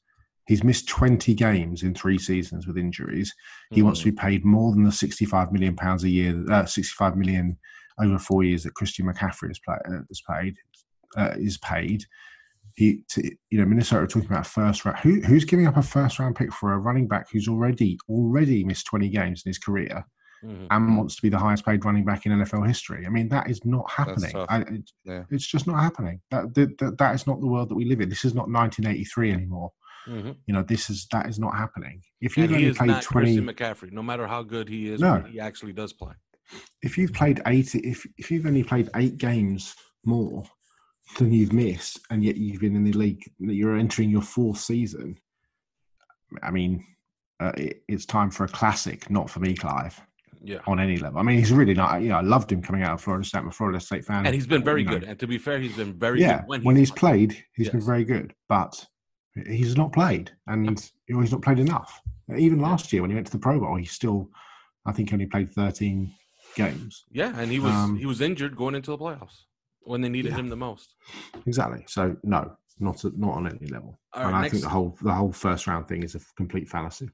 He's 0.48 0.64
missed 0.64 0.88
20 0.88 1.34
games 1.34 1.82
in 1.82 1.94
three 1.94 2.16
seasons 2.16 2.66
with 2.66 2.78
injuries. 2.78 3.34
He 3.70 3.82
wants 3.82 4.00
to 4.00 4.06
be 4.06 4.12
paid 4.12 4.46
more 4.46 4.72
than 4.72 4.82
the 4.82 4.90
65 4.90 5.52
million 5.52 5.76
pounds 5.76 6.04
a 6.04 6.08
year, 6.08 6.42
uh, 6.50 6.64
65 6.64 7.18
million 7.18 7.58
over 8.00 8.18
four 8.18 8.42
years 8.42 8.64
that 8.64 8.74
Christian 8.74 9.04
McCaffrey 9.04 9.48
has, 9.48 9.58
play, 9.58 9.76
uh, 9.86 10.00
has 10.08 10.22
paid. 10.22 10.56
Uh, 11.18 11.34
is 11.36 11.58
paid. 11.58 12.02
He, 12.76 13.02
to, 13.10 13.30
you 13.50 13.58
know, 13.58 13.66
Minnesota 13.66 14.04
are 14.04 14.06
talking 14.06 14.30
about 14.30 14.46
first 14.46 14.86
round. 14.86 14.98
Who, 15.00 15.20
who's 15.20 15.44
giving 15.44 15.66
up 15.66 15.76
a 15.76 15.82
first 15.82 16.18
round 16.18 16.36
pick 16.36 16.50
for 16.50 16.72
a 16.72 16.78
running 16.78 17.08
back 17.08 17.26
who's 17.30 17.48
already 17.48 17.98
already 18.08 18.64
missed 18.64 18.86
20 18.86 19.10
games 19.10 19.42
in 19.44 19.50
his 19.50 19.58
career? 19.58 20.04
Mhm. 20.44 20.68
and 20.70 20.96
wants 20.96 21.16
to 21.16 21.22
be 21.22 21.28
the 21.28 21.36
highest 21.36 21.64
paid 21.64 21.84
running 21.84 22.04
back 22.04 22.24
in 22.24 22.30
NFL 22.30 22.64
history. 22.64 23.04
I 23.04 23.08
mean, 23.08 23.28
that 23.30 23.50
is 23.50 23.64
not 23.64 23.90
happening. 23.90 24.30
I, 24.48 24.60
it, 24.60 24.90
Yeah. 25.04 25.24
It's 25.30 25.48
just 25.48 25.66
not 25.66 25.82
happening. 25.82 26.20
That, 26.30 26.54
that, 26.54 26.78
that 26.78 26.96
that 26.98 27.14
is 27.16 27.26
not 27.26 27.40
the 27.40 27.48
world 27.48 27.68
that 27.70 27.74
we 27.74 27.86
live 27.86 28.00
in. 28.00 28.08
This 28.08 28.24
is 28.24 28.36
not 28.36 28.48
1983 28.48 29.32
anymore. 29.32 29.72
Mhm. 30.08 30.36
You 30.46 30.54
know, 30.54 30.62
this 30.62 30.88
is 30.90 31.06
that 31.12 31.28
is 31.28 31.38
not 31.38 31.54
happening. 31.56 32.02
If 32.20 32.36
you've 32.36 32.50
only 32.52 32.72
played 32.72 33.02
20, 33.02 33.36
Christian 33.36 33.46
McCaffrey, 33.46 33.92
no 33.92 34.02
matter 34.02 34.26
how 34.26 34.42
good 34.42 34.68
he 34.68 34.88
is, 34.90 35.00
No. 35.00 35.14
when 35.20 35.30
he 35.32 35.38
actually 35.40 35.72
does 35.72 35.92
play. 35.92 36.14
if 36.82 36.96
you've 36.96 37.12
played 37.12 37.42
80, 37.46 37.78
if 37.80 38.06
if 38.16 38.30
you've 38.30 38.46
only 38.46 38.64
played 38.64 38.88
eight 38.96 39.18
games 39.18 39.74
more 40.06 40.44
than 41.18 41.32
you've 41.32 41.52
missed, 41.52 42.00
and 42.10 42.24
yet 42.24 42.36
you've 42.36 42.60
been 42.60 42.74
in 42.76 42.84
the 42.84 42.92
league, 42.92 43.22
you're 43.38 43.76
entering 43.76 44.08
your 44.10 44.22
fourth 44.22 44.58
season. 44.58 45.18
I 46.42 46.50
mean, 46.50 46.84
uh, 47.40 47.52
it, 47.56 47.82
it's 47.88 48.06
time 48.06 48.30
for 48.30 48.44
a 48.44 48.48
classic, 48.48 49.10
not 49.10 49.28
for 49.30 49.40
me, 49.40 49.54
Clive. 49.54 50.00
Yeah. 50.40 50.58
On 50.68 50.78
any 50.78 50.98
level, 50.98 51.18
I 51.18 51.24
mean, 51.24 51.36
he's 51.36 51.52
really 51.52 51.74
not. 51.74 52.00
You 52.00 52.10
know, 52.10 52.18
I 52.18 52.20
loved 52.20 52.52
him 52.52 52.62
coming 52.62 52.82
out 52.84 52.92
of 52.94 53.00
Florida 53.02 53.26
State. 53.26 53.40
I'm 53.40 53.48
a 53.48 53.50
Florida 53.50 53.80
State 53.80 54.04
fan, 54.04 54.24
And 54.24 54.32
he's 54.34 54.46
been 54.46 54.62
very 54.62 54.82
you 54.82 54.86
know. 54.86 54.92
good. 54.98 55.04
And 55.04 55.18
to 55.18 55.26
be 55.26 55.36
fair, 55.36 55.58
he's 55.58 55.74
been 55.76 55.98
very 55.98 56.20
yeah, 56.20 56.44
good 56.48 56.62
when, 56.64 56.76
he's 56.76 56.92
played, 56.92 57.36
he's 57.54 57.68
been 57.70 57.80
very 57.84 58.04
good, 58.04 58.34
but 58.48 58.86
he's 59.46 59.76
not 59.76 59.92
played, 59.92 60.30
and 60.46 60.90
he's 61.06 61.32
not 61.32 61.42
played 61.42 61.58
enough. 61.58 62.00
Even 62.36 62.60
last 62.60 62.92
year 62.92 63.02
when 63.02 63.10
he 63.10 63.14
went 63.14 63.26
to 63.26 63.32
the 63.32 63.38
Pro 63.38 63.58
Bowl, 63.60 63.76
he 63.76 63.84
still, 63.84 64.30
I 64.86 64.92
think, 64.92 65.12
only 65.12 65.26
played 65.26 65.50
13 65.50 66.12
games. 66.56 67.04
Yeah, 67.10 67.32
and 67.38 67.50
he 67.50 67.58
was 67.60 67.72
Um, 67.72 67.96
he 67.96 68.06
was 68.06 68.20
injured 68.20 68.56
going 68.56 68.74
into 68.74 68.90
the 68.90 68.98
playoffs 68.98 69.44
when 69.82 70.00
they 70.00 70.08
needed 70.08 70.32
Yeah. 70.32 70.38
him 70.38 70.48
the 70.48 70.56
most. 70.56 70.94
Exactly. 71.46 71.84
So 71.88 72.16
no, 72.22 72.56
not 72.78 73.04
at, 73.04 73.16
not 73.16 73.34
on 73.36 73.46
any 73.46 73.66
level. 73.68 73.98
All 74.12 74.22
and 74.22 74.32
right, 74.32 74.38
I 74.38 74.42
next- 74.42 74.52
think 74.52 74.64
the 74.64 74.70
whole 74.70 74.96
the 75.02 75.12
whole 75.14 75.32
first 75.32 75.66
round 75.66 75.88
thing 75.88 76.02
is 76.02 76.14
a 76.14 76.20
complete 76.36 76.68
fallacy. 76.68 77.08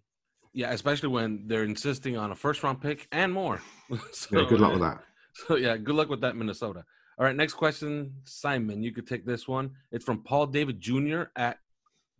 Yeah, 0.52 0.70
especially 0.72 1.08
when 1.08 1.46
they're 1.48 1.64
insisting 1.64 2.16
on 2.16 2.30
a 2.30 2.34
first 2.34 2.62
round 2.62 2.80
pick 2.80 3.08
and 3.12 3.32
more. 3.32 3.60
so, 4.12 4.38
Yeah, 4.40 4.48
good 4.48 4.60
luck 4.60 4.72
with 4.72 4.82
that. 4.82 5.02
So 5.48 5.56
yeah, 5.56 5.76
good 5.76 5.96
luck 5.96 6.08
with 6.08 6.20
that, 6.20 6.36
Minnesota. 6.36 6.84
All 7.18 7.24
right, 7.26 7.34
next 7.34 7.54
question, 7.54 8.14
Simon. 8.24 8.84
You 8.84 8.92
could 8.92 9.04
take 9.06 9.26
this 9.26 9.48
one. 9.48 9.72
It's 9.90 10.04
from 10.04 10.22
Paul 10.22 10.46
David 10.46 10.80
Jr. 10.80 11.22
at 11.34 11.58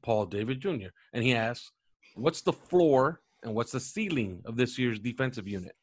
Paul 0.05 0.27
David 0.27 0.61
Jr. 0.61 0.91
And 1.13 1.25
he 1.25 1.35
asks, 1.35 1.73
"What's 2.15 2.43
the 2.43 2.53
floor 2.53 3.23
and 3.43 3.55
what's 3.55 3.73
the 3.73 3.81
ceiling 3.81 4.43
of 4.45 4.57
this 4.57 4.79
year's 4.79 5.01
defensive 5.01 5.49
unit?" 5.49 5.75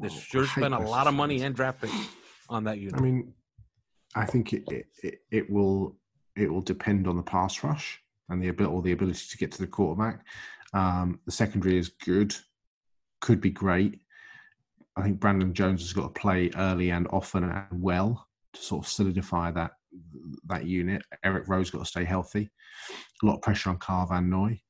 They 0.00 0.08
Oh, 0.08 0.10
sure 0.10 0.46
spent 0.46 0.74
a 0.74 0.78
lot 0.78 1.06
of 1.06 1.14
money 1.14 1.42
and 1.42 1.54
draft 1.54 1.82
picks 1.82 1.94
on 2.48 2.64
that 2.64 2.78
unit. 2.78 2.96
I 2.96 3.00
mean, 3.00 3.32
I 4.16 4.24
think 4.24 4.52
it, 4.52 4.64
it, 4.68 4.86
it, 5.02 5.18
it 5.30 5.50
will 5.50 5.96
it 6.34 6.50
will 6.50 6.62
depend 6.62 7.06
on 7.06 7.16
the 7.16 7.22
pass 7.22 7.62
rush 7.62 8.00
and 8.28 8.42
the 8.42 8.48
ability 8.48 8.74
or 8.74 8.82
the 8.82 8.92
ability 8.92 9.26
to 9.30 9.36
get 9.36 9.52
to 9.52 9.58
the 9.58 9.66
quarterback. 9.66 10.24
Um, 10.72 11.20
the 11.26 11.32
secondary 11.32 11.78
is 11.78 11.90
good, 11.90 12.34
could 13.20 13.40
be 13.40 13.50
great. 13.50 14.00
I 14.96 15.02
think 15.02 15.20
Brandon 15.20 15.52
Jones 15.52 15.82
has 15.82 15.92
got 15.92 16.14
to 16.14 16.20
play 16.20 16.50
early 16.56 16.90
and 16.90 17.06
often 17.10 17.44
and 17.44 17.66
well 17.70 18.26
to 18.54 18.62
sort 18.62 18.84
of 18.84 18.90
solidify 18.90 19.50
that 19.52 19.72
that 20.46 20.66
unit. 20.66 21.02
Eric 21.24 21.48
Rowe's 21.48 21.70
got 21.70 21.80
to 21.80 21.84
stay 21.84 22.04
healthy. 22.04 22.50
A 23.22 23.26
lot 23.26 23.36
of 23.36 23.42
pressure 23.42 23.70
on 23.70 23.78
Kyle 23.78 24.06
Van 24.06 24.28
Noy. 24.28 24.60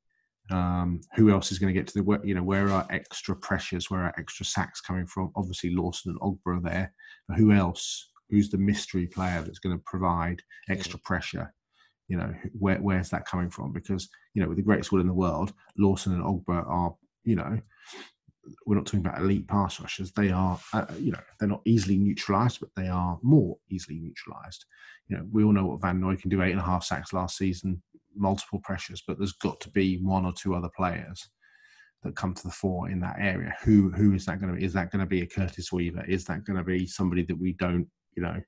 Um, 0.50 1.00
who 1.16 1.30
else 1.30 1.50
is 1.50 1.58
going 1.58 1.72
to 1.72 1.78
get 1.78 1.86
to 1.86 1.94
the 1.94 2.02
where- 2.02 2.24
you 2.24 2.34
know 2.34 2.42
where 2.42 2.68
are 2.70 2.86
extra 2.90 3.34
pressures, 3.34 3.90
where 3.90 4.02
are 4.02 4.14
extra 4.18 4.44
sacks 4.44 4.80
coming 4.80 5.06
from? 5.06 5.30
Obviously 5.36 5.74
Lawson 5.74 6.10
and 6.12 6.20
Ogbah 6.20 6.58
are 6.58 6.60
there, 6.60 6.92
but 7.28 7.38
who 7.38 7.52
else? 7.52 8.10
Who's 8.28 8.50
the 8.50 8.58
mystery 8.58 9.06
player 9.06 9.40
that's 9.40 9.58
going 9.58 9.76
to 9.76 9.82
provide 9.86 10.42
extra 10.68 10.98
pressure? 11.00 11.52
You 12.08 12.18
know, 12.18 12.34
where 12.58 12.76
where's 12.76 13.08
that 13.10 13.24
coming 13.26 13.48
from? 13.48 13.72
Because 13.72 14.08
you 14.34 14.42
know, 14.42 14.48
with 14.48 14.58
the 14.58 14.62
greatest 14.62 14.92
will 14.92 15.00
in 15.00 15.06
the 15.06 15.14
world, 15.14 15.54
Lawson 15.78 16.12
and 16.12 16.22
Ogbah 16.22 16.68
are 16.68 16.94
you 17.24 17.36
know 17.36 17.58
we're 18.66 18.76
not 18.76 18.86
talking 18.86 19.00
about 19.00 19.20
elite 19.20 19.48
pass 19.48 19.80
rushers. 19.80 20.12
They 20.12 20.30
are, 20.30 20.58
uh, 20.72 20.86
you 20.98 21.12
know, 21.12 21.20
they're 21.38 21.48
not 21.48 21.62
easily 21.64 21.96
neutralized, 21.96 22.60
but 22.60 22.70
they 22.76 22.88
are 22.88 23.18
more 23.22 23.56
easily 23.70 23.98
neutralized. 23.98 24.64
You 25.08 25.16
know, 25.16 25.26
we 25.30 25.44
all 25.44 25.52
know 25.52 25.66
what 25.66 25.80
Van 25.80 26.00
Noy 26.00 26.16
can 26.16 26.30
do 26.30 26.42
eight 26.42 26.52
and 26.52 26.60
a 26.60 26.64
half 26.64 26.84
sacks 26.84 27.12
last 27.12 27.36
season, 27.36 27.82
multiple 28.16 28.60
pressures, 28.60 29.02
but 29.06 29.18
there's 29.18 29.32
got 29.32 29.60
to 29.60 29.70
be 29.70 29.98
one 29.98 30.24
or 30.24 30.32
two 30.32 30.54
other 30.54 30.70
players 30.76 31.28
that 32.02 32.16
come 32.16 32.34
to 32.34 32.42
the 32.42 32.52
fore 32.52 32.90
in 32.90 33.00
that 33.00 33.16
area. 33.18 33.54
Who 33.64 33.90
who 33.90 34.14
is 34.14 34.26
that 34.26 34.40
going 34.40 34.52
to 34.52 34.58
be? 34.58 34.64
Is 34.64 34.74
that 34.74 34.90
going 34.90 35.00
to 35.00 35.06
be 35.08 35.22
a 35.22 35.26
Curtis 35.26 35.72
Weaver? 35.72 36.04
Is 36.06 36.24
that 36.26 36.44
going 36.44 36.58
to 36.58 36.64
be 36.64 36.86
somebody 36.86 37.24
that 37.24 37.38
we 37.38 37.52
don't, 37.54 37.86
you 38.16 38.22
know, 38.22 38.40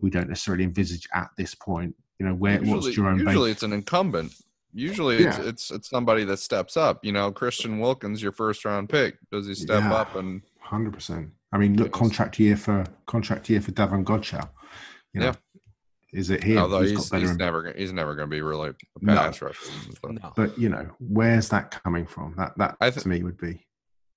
we 0.00 0.10
don't 0.10 0.28
necessarily 0.28 0.64
envisage 0.64 1.06
at 1.14 1.28
this 1.36 1.54
point? 1.54 1.94
You 2.18 2.26
know, 2.26 2.34
where 2.34 2.58
what's 2.58 2.86
usually, 2.86 2.92
Jerome 2.94 3.18
usually 3.18 3.34
Baker? 3.34 3.52
it's 3.52 3.62
an 3.62 3.72
incumbent. 3.72 4.32
Usually 4.76 5.16
it's, 5.24 5.38
Yeah. 5.38 5.44
it's 5.48 5.70
it's 5.70 5.88
somebody 5.88 6.24
that 6.24 6.36
steps 6.38 6.76
up. 6.76 7.04
You 7.04 7.12
know, 7.12 7.32
Christian 7.32 7.78
Wilkins, 7.80 8.22
your 8.22 8.32
first 8.32 8.64
round 8.64 8.88
pick. 8.88 9.16
Does 9.32 9.46
he 9.46 9.54
step 9.54 9.82
Yeah. 9.82 9.94
up 9.94 10.14
and 10.16 10.42
Hundred 10.60 10.92
percent. 10.92 11.30
I 11.52 11.58
mean, 11.58 11.76
look, 11.76 11.92
contract 11.92 12.38
year 12.40 12.56
for 12.56 12.84
contract 13.06 13.48
year 13.48 13.60
for 13.60 13.70
Davon 13.70 14.04
Godchaux. 14.04 14.48
You 15.14 15.20
know, 15.20 15.26
Yeah. 15.26 15.34
is 16.12 16.28
it 16.30 16.42
here? 16.44 16.58
although 16.58 16.80
who's 16.80 16.90
he's, 16.90 17.10
he's 17.12 17.30
in- 17.30 17.36
never 17.36 17.62
gonna- 17.62 17.78
he's 17.78 17.92
never 17.92 18.14
going 18.16 18.28
to 18.28 18.34
be 18.36 18.42
really 18.42 18.70
a 18.70 18.74
No. 19.00 19.14
rusher. 19.14 19.52
But 20.02 20.12
no. 20.12 20.32
But 20.36 20.58
you 20.58 20.68
know, 20.68 20.90
where's 20.98 21.48
that 21.50 21.80
coming 21.84 22.04
from? 22.04 22.34
That 22.36 22.52
that 22.58 22.76
I 22.80 22.90
thi- 22.90 23.00
to 23.00 23.08
me 23.08 23.22
would 23.22 23.38
be 23.38 23.64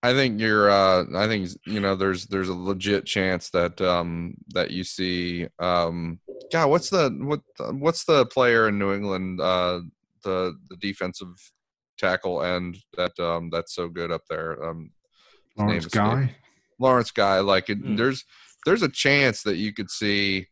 I 0.02 0.14
think 0.14 0.40
you're. 0.40 0.70
Uh, 0.72 1.04
I 1.16 1.28
think 1.28 1.50
you 1.66 1.80
know. 1.82 1.94
There's 1.96 2.26
there's 2.28 2.48
a 2.50 2.54
legit 2.54 3.06
chance 3.06 3.50
that 3.50 3.80
um 3.82 4.34
that 4.54 4.72
you 4.72 4.84
see. 4.86 5.48
Um, 5.60 6.20
God, 6.54 6.70
what's 6.70 6.90
the 6.90 7.10
what 7.20 7.42
what's 7.74 8.06
the 8.06 8.26
player 8.28 8.70
in 8.70 8.80
New 8.80 8.94
England? 8.94 9.42
Uh, 9.42 9.82
the 10.24 10.56
the 10.70 10.78
defensive 10.78 11.34
tackle 11.98 12.42
end 12.44 12.78
that 12.98 13.18
um 13.20 13.50
that's 13.52 13.76
so 13.76 13.88
good 13.90 14.12
up 14.12 14.22
there. 14.30 14.64
Um, 14.64 14.92
his 15.56 15.60
name 15.60 15.68
Lawrence 15.68 15.86
Guy. 15.88 16.26
me. 16.26 16.36
Lawrence 16.80 17.12
guy. 17.12 17.40
Like 17.40 17.70
it, 17.70 17.78
Hmm. 17.78 17.96
there's 17.96 18.24
there's 18.66 18.84
a 18.84 18.90
chance 18.90 19.44
that 19.44 19.58
you 19.58 19.74
could 19.74 19.90
see 19.90 20.48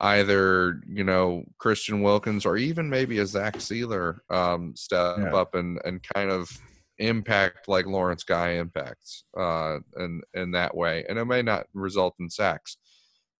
either 0.00 0.80
you 0.86 1.04
know 1.04 1.44
Christian 1.58 2.02
Wilkins 2.02 2.44
or 2.46 2.56
even 2.56 2.88
maybe 2.90 3.18
a 3.18 3.26
Zach 3.26 3.58
Sieler 3.58 4.18
um, 4.30 4.74
step 4.76 5.18
Yeah. 5.18 5.34
up 5.34 5.54
and 5.54 5.80
and 5.84 6.02
kind 6.14 6.30
of 6.30 6.50
impact 6.98 7.66
like 7.66 7.86
Lawrence 7.86 8.24
Guy 8.24 8.50
impacts 8.52 9.24
uh, 9.38 9.78
and 9.96 10.22
in 10.34 10.50
that 10.52 10.76
way. 10.76 11.04
And 11.08 11.18
it 11.18 11.24
may 11.24 11.40
not 11.42 11.66
result 11.72 12.14
in 12.20 12.28
sacks 12.28 12.76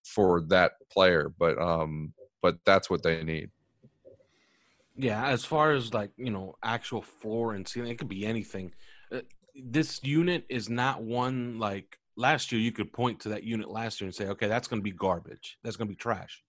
for 0.04 0.40
that 0.48 0.72
player, 0.90 1.30
but 1.38 1.60
um, 1.60 2.14
but 2.42 2.56
that's 2.64 2.88
what 2.88 3.02
they 3.02 3.22
need. 3.22 3.50
Yeah, 5.00 5.26
as 5.28 5.44
far 5.44 5.72
as 5.72 5.94
like 5.94 6.10
you 6.16 6.30
know, 6.30 6.56
actual 6.62 7.02
floor 7.02 7.54
and 7.54 7.66
ceiling, 7.66 7.90
it 7.90 7.98
could 7.98 8.08
be 8.08 8.26
anything. 8.26 8.72
Uh, 9.10 9.20
this 9.54 10.00
unit 10.04 10.44
is 10.48 10.68
not 10.68 11.02
one 11.02 11.58
like 11.58 11.98
last 12.16 12.52
year. 12.52 12.60
You 12.60 12.72
could 12.72 12.92
point 12.92 13.20
to 13.20 13.30
that 13.30 13.42
unit 13.42 13.70
last 13.70 14.00
year 14.00 14.06
and 14.06 14.14
say, 14.14 14.26
okay, 14.26 14.46
that's 14.46 14.68
going 14.68 14.80
to 14.80 14.84
be 14.84 14.92
garbage. 14.92 15.58
That's 15.64 15.76
going 15.76 15.88
to 15.88 15.92
be 15.92 15.96
trash. 15.96 16.42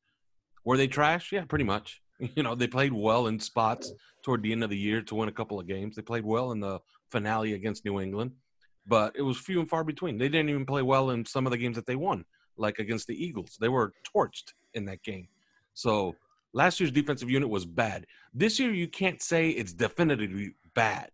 Were 0.66 0.78
they 0.78 0.88
trash? 0.88 1.32
Yeah, 1.32 1.46
pretty 1.46 1.66
much. 1.66 2.02
You 2.36 2.44
know, 2.44 2.54
they 2.54 2.68
played 2.68 2.94
well 2.94 3.26
in 3.26 3.40
spots 3.40 3.92
toward 4.22 4.44
the 4.44 4.52
end 4.52 4.64
of 4.64 4.70
the 4.70 4.78
year 4.78 5.02
to 5.02 5.16
win 5.16 5.28
a 5.28 5.32
couple 5.32 5.60
of 5.60 5.66
games. 5.66 5.96
They 5.96 6.04
played 6.04 6.24
well 6.24 6.52
in 6.52 6.60
the 6.60 6.78
finale 7.10 7.54
against 7.54 7.84
New 7.84 8.00
England, 8.00 8.34
but 8.86 9.16
it 9.16 9.24
was 9.24 9.40
few 9.40 9.60
and 9.60 9.68
far 9.68 9.84
between. 9.84 10.20
They 10.20 10.30
didn't 10.30 10.52
even 10.52 10.68
play 10.68 10.84
well 10.84 11.10
in 11.10 11.26
some 11.26 11.48
of 11.48 11.52
the 11.52 11.58
games 11.58 11.78
that 11.78 11.88
they 11.88 11.96
won, 11.96 12.26
like 12.58 12.78
against 12.78 13.08
the 13.08 13.16
Eagles. 13.16 13.58
They 13.60 13.70
were 13.70 13.94
torched 14.16 14.54
in 14.76 14.86
that 14.86 15.02
game. 15.02 15.30
So 15.74 16.16
last 16.54 16.80
year's 16.80 16.92
defensive 16.92 17.30
unit 17.30 17.50
was 17.50 17.66
bad. 17.66 18.06
This 18.34 18.60
year, 18.60 18.72
you 18.74 18.88
can't 18.88 19.22
say 19.22 19.50
it's 19.50 19.74
definitively 19.74 20.56
bad, 20.76 21.10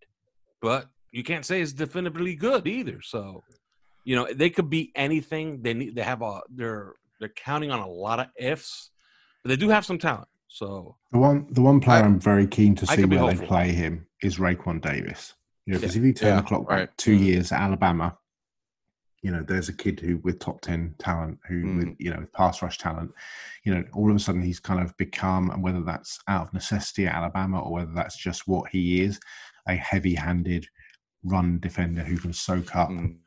but 0.62 0.88
you 1.12 1.23
can't 1.23 1.45
say 1.45 1.62
it's 1.62 1.73
definitively 1.73 2.36
good 2.36 2.67
either. 2.67 3.02
So, 3.02 3.43
you 4.04 4.15
know, 4.15 4.28
they 4.34 4.50
could 4.50 4.69
be 4.69 4.91
anything. 4.95 5.62
They 5.62 5.73
need. 5.73 5.95
They 5.95 6.04
have 6.04 6.21
a. 6.21 6.41
They're 6.50 6.93
they're 7.19 7.30
counting 7.30 7.71
on 7.71 7.80
a 7.80 7.88
lot 7.88 8.19
of 8.19 8.28
ifs, 8.38 8.91
but 9.43 9.50
they 9.50 9.56
do 9.56 9.69
have 9.69 9.86
some 9.86 9.97
talent. 9.97 10.28
So 10.47 10.95
The 11.12 11.19
one 11.19 11.47
the 11.52 11.62
one 11.62 11.80
player 11.80 12.04
I- 12.04 12.06
am 12.06 12.19
very 12.19 12.47
keen 12.47 12.76
to 12.76 12.86
see 12.88 13.04
where 13.06 13.34
they 13.36 13.45
play 13.45 13.71
him 13.71 14.08
is 14.21 14.38
Raekwon 14.38 14.82
Davis. 14.82 15.34
You 15.65 15.73
know, 15.73 15.80
because 15.80 15.95
Yeah. 15.95 16.02
if 16.02 16.06
you 16.06 16.13
turn 16.13 16.30
Yeah, 16.30 16.41
the 16.41 16.47
clock 16.47 16.69
back 16.69 16.78
right. 16.80 16.97
two 16.97 17.17
Mhm. 17.17 17.23
years 17.26 17.52
at 17.52 17.60
Alabama, 17.62 18.17
you 19.23 19.32
know, 19.32 19.43
there's 19.47 19.69
a 19.69 19.73
kid 19.73 19.99
who 19.99 20.17
with 20.17 20.39
top 20.39 20.62
ten 20.62 20.93
talent, 20.99 21.39
who 21.47 21.63
Mhm. 21.63 21.77
with 21.77 21.95
you 21.99 22.12
know 22.12 22.19
with 22.19 22.34
pass 22.34 22.62
rush 22.62 22.77
talent, 22.77 23.12
you 23.63 23.73
know, 23.73 23.84
all 23.93 24.10
of 24.10 24.15
a 24.15 24.19
sudden 24.19 24.41
he's 24.41 24.60
kind 24.60 24.80
of 24.80 24.95
become, 24.97 25.49
and 25.49 25.63
whether 25.63 25.82
that's 25.82 26.19
out 26.27 26.47
of 26.47 26.53
necessity 26.53 27.08
at 27.08 27.15
Alabama 27.15 27.60
or 27.62 27.71
whether 27.73 27.93
that's 27.93 28.17
just 28.17 28.47
what 28.47 28.69
he 28.69 29.01
is, 29.01 29.19
a 29.67 29.75
heavy-handed 29.75 30.67
run 31.23 31.60
defender 31.60 32.03
who 32.03 32.17
can 32.17 32.32
soak 32.34 32.75
up 32.75 32.89
Mm. 32.89 33.17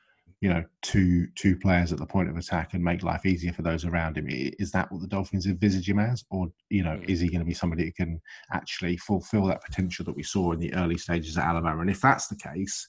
you 0.43 0.49
know, 0.49 0.65
two 0.81 1.27
two 1.35 1.55
players 1.55 1.93
at 1.93 1.99
the 1.99 2.07
point 2.07 2.31
of 2.31 2.37
attack 2.39 2.73
and 2.73 2.83
make 2.83 3.03
life 3.03 3.27
easier 3.27 3.53
for 3.53 3.61
those 3.61 3.85
around 3.85 4.17
him. 4.17 4.27
Is 4.31 4.71
that 4.71 4.91
what 4.91 5.03
the 5.03 5.07
Dolphins 5.07 5.45
envisage 5.47 5.87
him 5.87 5.99
as, 5.99 6.25
or 6.31 6.51
you 6.71 6.83
know, 6.83 6.99
is 7.07 7.21
he 7.21 7.29
going 7.29 7.41
to 7.41 7.45
be 7.45 7.53
somebody 7.53 7.85
who 7.85 7.93
can 7.93 8.23
actually 8.53 8.97
fulfil 8.97 9.45
that 9.47 9.63
potential 9.63 10.03
that 10.07 10.17
we 10.17 10.23
saw 10.23 10.53
in 10.53 10.59
the 10.61 10.73
early 10.73 10.97
stages 10.97 11.37
at 11.37 11.45
Alabama? 11.45 11.83
And 11.83 11.91
if 11.91 12.01
that's 12.01 12.29
the 12.29 12.37
case, 12.37 12.89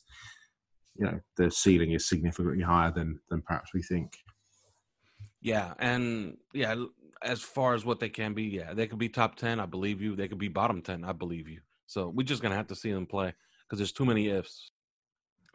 you 1.02 1.08
know, 1.08 1.20
the 1.36 1.50
ceiling 1.50 1.94
is 1.94 2.08
significantly 2.08 2.64
higher 2.64 2.92
than 2.92 3.20
than 3.30 3.42
perhaps 3.42 3.74
we 3.74 3.82
think. 3.82 4.14
Yeah, 5.42 5.74
and 5.80 6.38
yeah, 6.54 6.76
as 7.24 7.42
far 7.42 7.74
as 7.74 7.84
what 7.84 8.00
they 8.00 8.10
can 8.10 8.36
be, 8.36 8.44
yeah, 8.44 8.76
they 8.76 8.86
could 8.86 9.00
be 9.00 9.10
top 9.10 9.36
ten. 9.36 9.60
I 9.60 9.66
believe 9.66 10.00
you. 10.00 10.16
They 10.16 10.28
could 10.28 10.38
be 10.38 10.48
bottom 10.48 10.82
ten. 10.84 11.04
I 11.04 11.14
believe 11.14 11.50
you. 11.50 11.60
So 11.88 12.10
we're 12.10 12.24
just 12.24 12.44
gonna 12.44 12.56
have 12.56 12.68
to 12.68 12.76
see 12.76 12.92
them 12.92 13.08
play 13.08 13.34
because 13.64 13.80
there's 13.80 13.92
too 13.92 14.06
many 14.06 14.28
ifs. 14.28 14.70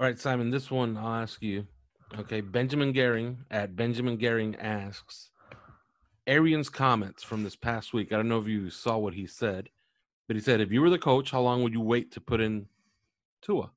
All 0.01 0.07
right, 0.07 0.19
Simon. 0.19 0.51
This 0.51 0.69
one 0.69 0.97
I'll 0.97 1.23
ask 1.23 1.41
you. 1.41 1.65
Okay, 2.19 2.41
Benjamin 2.41 2.93
Gehring 2.93 3.37
at 3.51 3.77
Benjamin 3.77 4.19
Gehring 4.19 4.57
asks 4.61 5.31
Arians' 6.27 6.69
comments 6.69 7.23
from 7.23 7.45
this 7.45 7.57
past 7.57 7.95
week. 7.95 8.13
I 8.13 8.17
don't 8.17 8.29
know 8.29 8.41
if 8.41 8.49
you 8.49 8.69
saw 8.71 8.97
what 8.99 9.15
he 9.15 9.27
said, 9.27 9.71
but 10.27 10.37
he 10.37 10.43
said, 10.43 10.61
if 10.61 10.73
you 10.73 10.81
were 10.81 10.91
the 10.91 10.99
coach, 10.99 11.31
how 11.31 11.41
long 11.41 11.63
would 11.63 11.73
you 11.73 11.81
wait 11.81 12.13
to 12.13 12.21
put 12.21 12.41
in 12.41 12.67
Tua? 13.43 13.71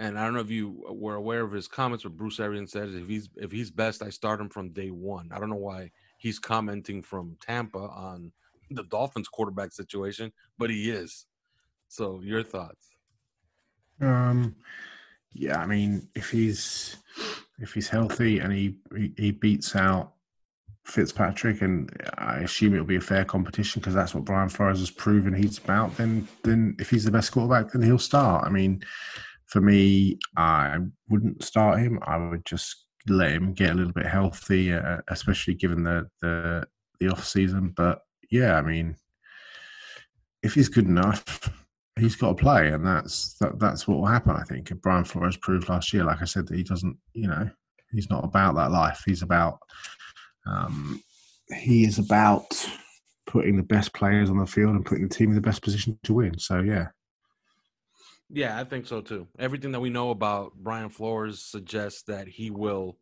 And 0.00 0.18
I 0.18 0.24
don't 0.24 0.32
know 0.32 0.40
if 0.40 0.50
you 0.50 0.82
were 0.88 1.16
aware 1.16 1.42
of 1.42 1.52
his 1.52 1.68
comments. 1.68 2.04
What 2.04 2.16
Bruce 2.16 2.40
Arians 2.40 2.72
says, 2.72 2.94
if 2.94 3.06
he's 3.06 3.28
if 3.36 3.52
he's 3.52 3.70
best, 3.70 4.02
I 4.02 4.08
start 4.08 4.40
him 4.40 4.48
from 4.48 4.70
day 4.70 4.90
one. 4.90 5.28
I 5.30 5.38
don't 5.38 5.50
know 5.50 5.56
why 5.56 5.90
he's 6.16 6.38
commenting 6.38 7.02
from 7.02 7.36
Tampa 7.42 7.78
on 7.78 8.32
the 8.70 8.84
Dolphins 8.84 9.28
quarterback 9.28 9.72
situation, 9.72 10.32
but 10.56 10.70
he 10.70 10.90
is. 10.90 11.26
So, 11.88 12.22
your 12.22 12.42
thoughts? 12.42 12.88
Um, 14.00 14.56
yeah, 15.34 15.60
I 15.60 15.66
mean, 15.66 16.08
if 16.14 16.30
he's 16.30 16.96
if 17.58 17.74
he's 17.74 17.90
healthy 17.90 18.38
and 18.38 18.54
he, 18.54 18.76
he 19.18 19.32
beats 19.32 19.76
out 19.76 20.14
Fitzpatrick, 20.84 21.60
and 21.60 21.90
I 22.16 22.38
assume 22.38 22.72
it'll 22.72 22.86
be 22.86 22.96
a 22.96 23.02
fair 23.02 23.26
competition 23.26 23.80
because 23.80 23.92
that's 23.92 24.14
what 24.14 24.24
Brian 24.24 24.48
Flores 24.48 24.78
has 24.78 24.90
proven 24.90 25.34
he's 25.34 25.58
about. 25.58 25.94
Then, 25.98 26.26
then 26.42 26.74
if 26.78 26.88
he's 26.88 27.04
the 27.04 27.10
best 27.10 27.32
quarterback, 27.32 27.72
then 27.72 27.82
he'll 27.82 27.98
start. 27.98 28.46
I 28.46 28.48
mean, 28.48 28.82
for 29.50 29.60
me, 29.60 30.18
I 30.36 30.78
wouldn't 31.08 31.42
start 31.42 31.80
him. 31.80 31.98
I 32.02 32.16
would 32.16 32.46
just 32.46 32.86
let 33.08 33.32
him 33.32 33.52
get 33.52 33.70
a 33.70 33.74
little 33.74 33.92
bit 33.92 34.06
healthy, 34.06 34.72
uh, 34.72 34.98
especially 35.08 35.54
given 35.54 35.82
the 35.82 36.08
the 36.22 36.66
the 37.00 37.08
off 37.08 37.24
season. 37.24 37.74
But 37.76 38.00
yeah, 38.30 38.56
I 38.56 38.62
mean, 38.62 38.96
if 40.42 40.54
he's 40.54 40.68
good 40.68 40.86
enough, 40.86 41.50
he's 41.98 42.14
got 42.14 42.36
to 42.36 42.42
play, 42.42 42.68
and 42.68 42.86
that's 42.86 43.34
that, 43.40 43.58
that's 43.58 43.88
what 43.88 43.98
will 43.98 44.06
happen. 44.06 44.36
I 44.36 44.44
think. 44.44 44.70
And 44.70 44.80
Brian 44.80 45.04
Flores 45.04 45.36
proved 45.36 45.68
last 45.68 45.92
year, 45.92 46.04
like 46.04 46.22
I 46.22 46.26
said, 46.26 46.46
that 46.46 46.56
he 46.56 46.62
doesn't. 46.62 46.96
You 47.12 47.28
know, 47.28 47.50
he's 47.92 48.08
not 48.08 48.24
about 48.24 48.54
that 48.54 48.70
life. 48.70 49.02
He's 49.04 49.22
about. 49.22 49.58
Um, 50.46 51.02
he 51.58 51.84
is 51.84 51.98
about 51.98 52.46
putting 53.26 53.56
the 53.56 53.62
best 53.64 53.92
players 53.92 54.30
on 54.30 54.38
the 54.38 54.46
field 54.46 54.76
and 54.76 54.86
putting 54.86 55.08
the 55.08 55.14
team 55.14 55.30
in 55.30 55.34
the 55.34 55.40
best 55.40 55.62
position 55.62 55.98
to 56.04 56.14
win. 56.14 56.38
So 56.38 56.60
yeah. 56.60 56.86
Yeah, 58.32 58.58
I 58.58 58.64
think 58.64 58.86
so 58.86 59.00
too. 59.00 59.26
Everything 59.38 59.72
that 59.72 59.80
we 59.80 59.90
know 59.90 60.10
about 60.10 60.52
Brian 60.54 60.88
Flores 60.88 61.40
suggests 61.40 62.02
that 62.02 62.28
he 62.28 62.50
will 62.50 62.98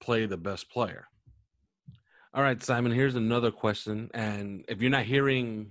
play 0.00 0.26
the 0.26 0.36
best 0.36 0.70
player. 0.70 1.06
All 2.34 2.42
right, 2.42 2.62
Simon, 2.62 2.92
here's 2.92 3.14
another 3.14 3.50
question. 3.50 4.10
And 4.12 4.64
if 4.68 4.82
you're 4.82 4.90
not 4.90 5.04
hearing 5.04 5.70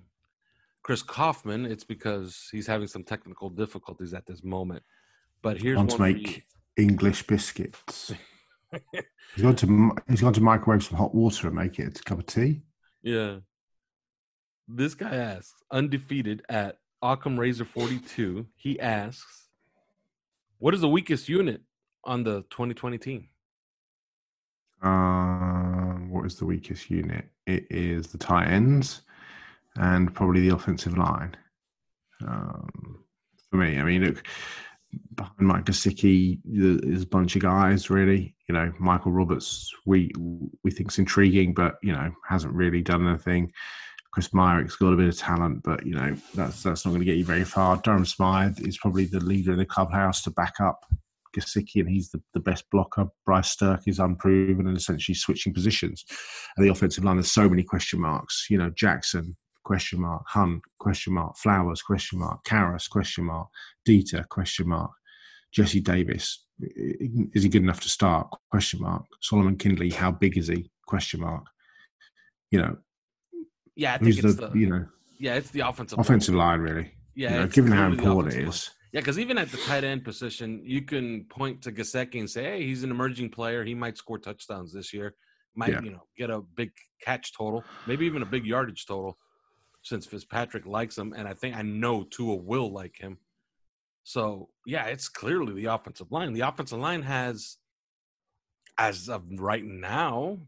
Chris 0.82 1.04
Kaufman, 1.04 1.66
it's 1.66 1.84
because 1.84 2.48
he's 2.52 2.68
having 2.68 2.88
some 2.88 3.04
technical 3.04 3.50
difficulties 3.50 4.14
at 4.14 4.26
this 4.26 4.44
moment. 4.44 4.82
But 5.42 5.62
here's 5.62 5.78
Want 5.78 5.92
one 5.92 5.98
to 5.98 6.14
make 6.14 6.44
English 6.78 7.28
biscuits. 7.28 8.14
he's 9.36 9.44
gone 9.44 9.56
to 9.58 9.92
he's 10.10 10.22
gone 10.22 10.34
to 10.34 10.42
microwave 10.42 10.84
some 10.84 10.98
hot 10.98 11.14
water 11.14 11.48
and 11.48 11.56
make 11.56 11.80
it 11.80 12.00
a 12.00 12.04
cup 12.04 12.20
of 12.20 12.26
tea. 12.26 12.62
Yeah. 13.04 13.38
This 14.68 14.96
guy 14.96 15.16
asks, 15.16 15.54
undefeated 15.70 16.42
at 16.50 16.80
Occam 17.06 17.40
Razor 17.40 17.66
42, 17.66 18.48
he 18.56 18.80
asks, 18.80 19.50
What 20.58 20.74
is 20.74 20.82
the 20.82 20.90
weakest 20.90 21.30
unit 21.30 21.62
on 22.04 22.24
the 22.24 22.42
2020 22.50 22.98
team? 22.98 23.28
Uh, 24.82 26.00
what 26.10 26.26
is 26.26 26.36
the 26.36 26.46
weakest 26.46 26.90
unit? 26.90 27.26
It 27.46 27.68
is 27.70 28.08
the 28.08 28.18
tight 28.18 28.48
ends 28.48 29.04
and 29.76 30.14
probably 30.16 30.42
the 30.42 30.56
offensive 30.56 30.98
line. 30.98 31.38
Um, 32.26 33.04
for 33.52 33.58
me, 33.58 33.78
I 33.78 33.84
mean, 33.84 34.04
look, 34.04 34.24
behind 35.14 35.36
Mike 35.40 35.66
Gesicki, 35.66 36.40
there's 36.44 37.04
a 37.04 37.08
bunch 37.08 37.36
of 37.36 37.44
guys 37.44 37.92
really. 37.92 38.36
You 38.50 38.56
know, 38.56 38.74
Michael 38.80 39.12
Roberts, 39.12 39.72
we 39.86 40.12
we 40.64 40.72
think's 40.72 40.98
intriguing, 40.98 41.54
but 41.54 41.76
you 41.84 41.92
know, 41.92 42.12
hasn't 42.28 42.54
really 42.54 42.82
done 42.82 43.08
anything. 43.08 43.52
Chris 44.16 44.30
Myarick's 44.30 44.78
got 44.78 44.94
a 44.94 44.96
bit 44.96 45.10
of 45.10 45.18
talent, 45.18 45.62
but 45.62 45.86
you 45.86 45.94
know 45.94 46.16
that's 46.34 46.64
that's 46.64 46.86
not 46.86 46.92
going 46.92 47.02
to 47.02 47.06
get 47.06 47.18
you 47.18 47.26
very 47.26 47.44
far. 47.44 47.76
Durham 47.76 48.06
Smythe 48.06 48.62
is 48.62 48.78
probably 48.78 49.04
the 49.04 49.20
leader 49.20 49.52
in 49.52 49.58
the 49.58 49.66
clubhouse 49.66 50.22
to 50.22 50.32
back 50.32 50.54
up 50.62 50.86
Gesicki, 51.36 51.82
and 51.82 51.90
he's 51.90 52.12
the, 52.12 52.22
the 52.34 52.40
best 52.40 52.64
blocker. 52.72 53.08
Bryce 53.26 53.58
Sterk 53.58 53.82
is 53.88 54.00
unproven 54.00 54.68
and 54.68 54.78
essentially 54.78 55.16
switching 55.16 55.54
positions. 55.54 56.06
And 56.56 56.66
the 56.66 56.72
offensive 56.72 57.04
line, 57.04 57.18
there's 57.18 57.30
so 57.30 57.50
many 57.50 57.62
question 57.62 58.00
marks. 58.00 58.48
You 58.50 58.58
know, 58.58 58.70
Jackson, 58.70 59.36
question 59.66 60.00
mark, 60.00 60.24
Hunt, 60.30 60.62
question 60.80 61.12
mark, 61.12 61.36
Flowers, 61.36 61.82
question 61.82 62.20
mark, 62.20 62.40
Karras, 62.46 62.90
question 62.90 63.26
mark, 63.26 63.50
Deiter, 63.86 64.26
question 64.30 64.70
mark, 64.70 64.92
Jesse 65.52 65.82
Davis, 65.82 66.46
is 66.62 67.44
he 67.44 67.50
good 67.50 67.64
enough 67.64 67.82
to 67.82 67.90
start? 67.90 68.30
Question 68.50 68.80
mark. 68.80 69.04
Solomon 69.22 69.58
Kindley, 69.58 69.90
how 69.90 70.10
big 70.10 70.38
is 70.38 70.48
he? 70.48 70.72
Question 70.88 71.20
mark. 71.20 71.44
You 72.50 72.60
know, 72.60 72.78
yeah, 73.76 73.94
I 73.94 73.98
think 73.98 74.16
who's 74.16 74.26
it's 74.26 74.36
the, 74.36 74.48
the, 74.50 74.60
you 74.60 74.68
know 74.70 74.86
yeah, 75.20 75.36
it's 75.36 75.50
the 75.52 75.62
offensive 75.62 76.00
offensive 76.00 76.36
line 76.36 76.60
really. 76.60 76.92
Yeah, 77.16 77.32
you 77.34 77.40
know, 77.40 77.48
given 77.48 77.72
how 77.72 77.88
important 77.88 78.34
it 78.34 78.48
is. 78.48 78.56
is. 78.56 78.70
Yeah, 78.92 79.02
because 79.02 79.20
even 79.20 79.38
at 79.38 79.50
the 79.52 79.58
tight 79.58 79.84
end 79.84 80.04
position, 80.04 80.62
you 80.64 80.82
can 80.82 81.26
point 81.26 81.62
to 81.64 81.72
Gesicki 81.72 82.20
and 82.20 82.30
say, 82.30 82.44
"Hey, 82.44 82.64
he's 82.66 82.84
an 82.84 82.92
emerging 82.92 83.30
player. 83.30 83.64
He 83.64 83.74
might 83.74 83.98
score 83.98 84.18
touchdowns 84.20 84.74
this 84.74 84.94
year. 84.94 85.16
Might 85.56 85.72
Yeah. 85.72 85.82
you 85.82 85.92
know 85.92 86.04
get 86.18 86.30
a 86.30 86.42
big 86.42 86.72
catch 87.02 87.34
total, 87.34 87.64
maybe 87.88 88.06
even 88.06 88.22
a 88.22 88.26
big 88.26 88.46
yardage 88.46 88.86
total." 88.86 89.18
Since 89.84 90.08
Fitzpatrick 90.08 90.66
likes 90.66 90.98
him, 90.98 91.14
and 91.16 91.28
I 91.28 91.34
think 91.36 91.56
I 91.56 91.62
know 91.62 92.04
Tua 92.04 92.36
will 92.36 92.72
like 92.74 92.98
him. 92.98 93.20
So 94.04 94.50
yeah, 94.66 94.86
it's 94.86 95.08
clearly 95.08 95.54
the 95.54 95.66
offensive 95.66 96.12
line. 96.12 96.34
The 96.34 96.42
offensive 96.42 96.80
line 96.80 97.04
has, 97.04 97.58
as 98.78 99.10
of 99.10 99.24
right 99.38 99.64
now, 99.64 100.40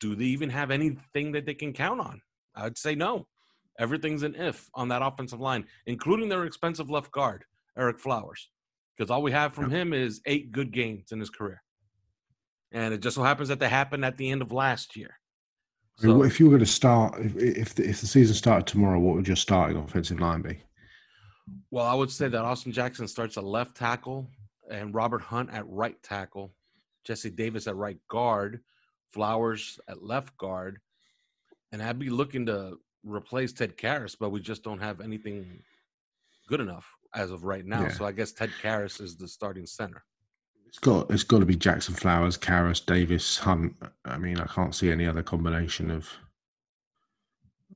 do 0.00 0.14
they 0.14 0.24
even 0.24 0.50
have 0.50 0.70
anything 0.70 1.32
that 1.32 1.46
they 1.46 1.54
can 1.54 1.72
count 1.72 2.00
on? 2.00 2.20
I'd 2.60 2.78
say 2.78 2.94
no. 2.94 3.26
Everything's 3.78 4.22
an 4.22 4.34
if 4.34 4.68
on 4.74 4.88
that 4.88 5.02
offensive 5.02 5.40
line, 5.40 5.64
including 5.86 6.28
their 6.28 6.44
expensive 6.44 6.90
left 6.90 7.10
guard, 7.12 7.44
Ereck 7.78 7.98
Flowers, 7.98 8.50
because 8.96 9.10
all 9.10 9.22
we 9.22 9.32
have 9.32 9.54
from 9.54 9.70
him 9.70 9.92
is 9.92 10.20
eight 10.26 10.52
good 10.52 10.70
games 10.72 11.12
in 11.12 11.20
his 11.20 11.30
career, 11.30 11.62
and 12.72 12.92
it 12.92 13.00
just 13.00 13.16
so 13.16 13.22
happens 13.22 13.48
that 13.48 13.58
they 13.58 13.68
happened 13.68 14.04
at 14.04 14.16
the 14.18 14.30
end 14.30 14.42
of 14.42 14.52
last 14.52 14.96
year. 14.96 15.18
So- 15.96 16.22
if 16.24 16.38
you 16.40 16.46
were 16.46 16.50
going 16.50 16.60
to 16.60 16.66
start 16.66 17.18
if 17.20 17.36
if 17.36 17.74
the, 17.74 17.88
if 17.88 18.00
the 18.00 18.06
season 18.06 18.34
started 18.34 18.66
tomorrow? 18.66 18.98
What 18.98 19.16
would 19.16 19.26
your 19.26 19.36
starting 19.36 19.76
offensive 19.78 20.20
line 20.20 20.42
be? 20.42 20.62
Well, 21.70 21.86
I 21.86 21.94
would 21.94 22.10
say 22.10 22.28
that 22.28 22.44
Austin 22.44 22.72
Jackson 22.72 23.08
starts 23.08 23.36
at 23.36 23.44
left 23.44 23.76
tackle 23.76 24.30
and 24.70 24.94
Robert 24.94 25.22
Hunt 25.22 25.50
at 25.52 25.66
right 25.68 26.00
tackle, 26.02 26.54
Jesse 27.04 27.30
Davis 27.30 27.66
at 27.66 27.76
right 27.76 27.98
guard, 28.08 28.60
Flowers 29.12 29.80
at 29.88 30.02
left 30.02 30.36
guard, 30.38 30.78
and 31.72 31.82
I'd 31.82 31.98
be 31.98 32.10
looking 32.10 32.46
to 32.46 32.78
replace 33.04 33.52
Ted 33.52 33.76
Karras, 33.76 34.16
but 34.18 34.30
we 34.30 34.40
just 34.40 34.62
don't 34.62 34.80
have 34.80 35.00
anything 35.00 35.62
good 36.48 36.60
enough 36.60 36.86
as 37.14 37.30
of 37.30 37.44
right 37.44 37.64
now. 37.64 37.82
Yeah. 37.82 37.92
So 37.92 38.04
I 38.04 38.12
guess 38.12 38.32
Ted 38.32 38.50
Karras 38.62 39.00
is 39.00 39.16
the 39.16 39.28
starting 39.28 39.66
center. 39.66 40.02
It's 40.66 40.78
got 40.78 41.10
it's 41.10 41.24
got 41.24 41.40
to 41.40 41.46
be 41.46 41.56
Jackson 41.56 41.94
Flowers, 41.94 42.38
Karras, 42.38 42.84
Davis, 42.84 43.38
Hunt. 43.38 43.74
I 44.04 44.18
mean, 44.18 44.38
I 44.38 44.46
can't 44.46 44.74
see 44.74 44.90
any 44.90 45.06
other 45.06 45.22
combination 45.22 45.90
of. 45.90 46.08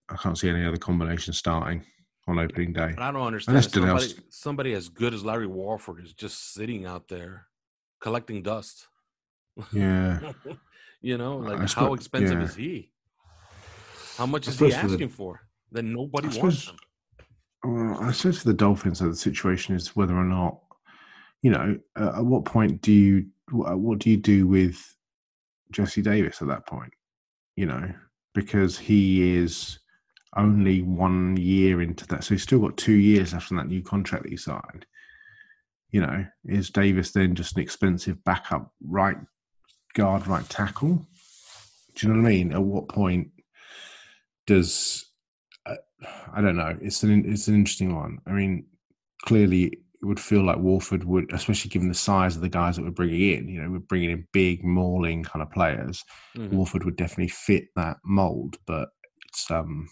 I 0.08 0.16
can't 0.16 0.38
see 0.38 0.48
any 0.48 0.64
other 0.64 0.76
combination 0.76 1.32
starting 1.32 1.82
on 2.28 2.38
opening 2.38 2.72
day. 2.72 2.92
But 2.94 3.02
I 3.02 3.10
don't 3.10 3.26
understand. 3.26 3.56
Unless 3.56 3.72
Somebody, 3.72 4.14
somebody 4.28 4.72
as 4.74 4.88
good 4.88 5.12
as 5.12 5.24
Larry 5.24 5.46
Warford 5.48 6.04
is 6.04 6.12
just 6.12 6.54
sitting 6.54 6.86
out 6.86 7.08
there 7.08 7.46
collecting 8.00 8.42
dust. 8.42 8.86
Yeah, 9.72 10.32
you 11.00 11.18
know, 11.18 11.38
like 11.38 11.68
how 11.72 11.94
expensive 11.94 12.38
yeah. 12.38 12.44
is 12.44 12.54
he? 12.54 12.90
How 14.16 14.26
much 14.26 14.46
I 14.48 14.50
is 14.50 14.58
he 14.58 14.70
suppose 14.70 14.80
for 14.80 14.86
the- 14.88 14.94
asking 14.94 15.08
for? 15.10 15.40
That 15.72 15.82
nobody 15.84 16.28
I 16.28 16.40
wants 16.40 16.64
suppose- 16.64 16.68
him. 16.68 16.76
well, 17.64 18.00
I 18.02 18.12
suppose 18.12 18.38
for 18.42 18.48
the 18.48 18.54
Dolphins, 18.54 19.00
though, 19.00 19.08
the 19.08 19.16
situation 19.16 19.74
is 19.74 19.96
whether 19.96 20.16
or 20.16 20.24
not, 20.24 20.60
you 21.42 21.50
know, 21.50 21.78
uh, 21.96 22.12
at 22.18 22.24
what 22.24 22.44
point 22.44 22.80
do 22.80 22.92
you 22.92 23.26
wh- 23.50 23.76
what 23.78 23.98
do 23.98 24.10
you 24.10 24.16
do 24.16 24.46
with 24.46 24.96
Jesse 25.72 26.02
Davis 26.02 26.40
at 26.40 26.48
that 26.48 26.66
point? 26.66 26.92
You 27.56 27.66
know, 27.66 27.92
because 28.34 28.78
he 28.78 29.36
is 29.36 29.78
only 30.36 30.82
one 30.82 31.36
year 31.36 31.82
into 31.82 32.06
that, 32.08 32.24
so 32.24 32.34
he's 32.34 32.42
still 32.42 32.60
got 32.60 32.76
two 32.76 32.94
years 32.94 33.32
left 33.32 33.50
on 33.52 33.58
that 33.58 33.68
new 33.68 33.82
contract 33.82 34.24
that 34.24 34.30
he 34.30 34.36
signed. 34.36 34.86
You 35.90 36.00
know, 36.00 36.26
is 36.44 36.70
Davis 36.70 37.12
then 37.12 37.34
just 37.34 37.56
an 37.56 37.62
expensive 37.62 38.22
backup 38.24 38.72
right 38.82 39.16
guard, 39.94 40.26
right 40.26 40.48
tackle? 40.48 41.06
Do 41.94 42.06
you 42.06 42.12
know 42.12 42.20
what 42.22 42.28
I 42.28 42.32
mean? 42.32 42.52
At 42.52 42.62
what 42.62 42.88
point 42.88 43.30
does 44.46 45.10
uh, 45.66 45.76
I 46.32 46.40
don't 46.40 46.56
know? 46.56 46.76
It's 46.80 47.02
an 47.02 47.24
it's 47.30 47.48
an 47.48 47.54
interesting 47.54 47.94
one. 47.94 48.18
I 48.26 48.32
mean, 48.32 48.66
clearly 49.24 49.64
it 49.64 50.06
would 50.06 50.20
feel 50.20 50.44
like 50.44 50.58
Warford 50.58 51.04
would, 51.04 51.32
especially 51.32 51.70
given 51.70 51.88
the 51.88 51.94
size 51.94 52.36
of 52.36 52.42
the 52.42 52.48
guys 52.48 52.76
that 52.76 52.82
we're 52.82 52.90
bringing 52.90 53.38
in. 53.38 53.48
You 53.48 53.62
know, 53.62 53.70
we're 53.70 53.78
bringing 53.78 54.10
in 54.10 54.28
big, 54.32 54.62
mauling 54.62 55.24
kind 55.24 55.42
of 55.42 55.50
players. 55.50 56.04
Mm-hmm. 56.36 56.54
Warford 56.54 56.84
would 56.84 56.96
definitely 56.96 57.28
fit 57.28 57.68
that 57.76 57.96
mold, 58.04 58.58
but 58.66 58.90
it's 59.28 59.50
um, 59.50 59.88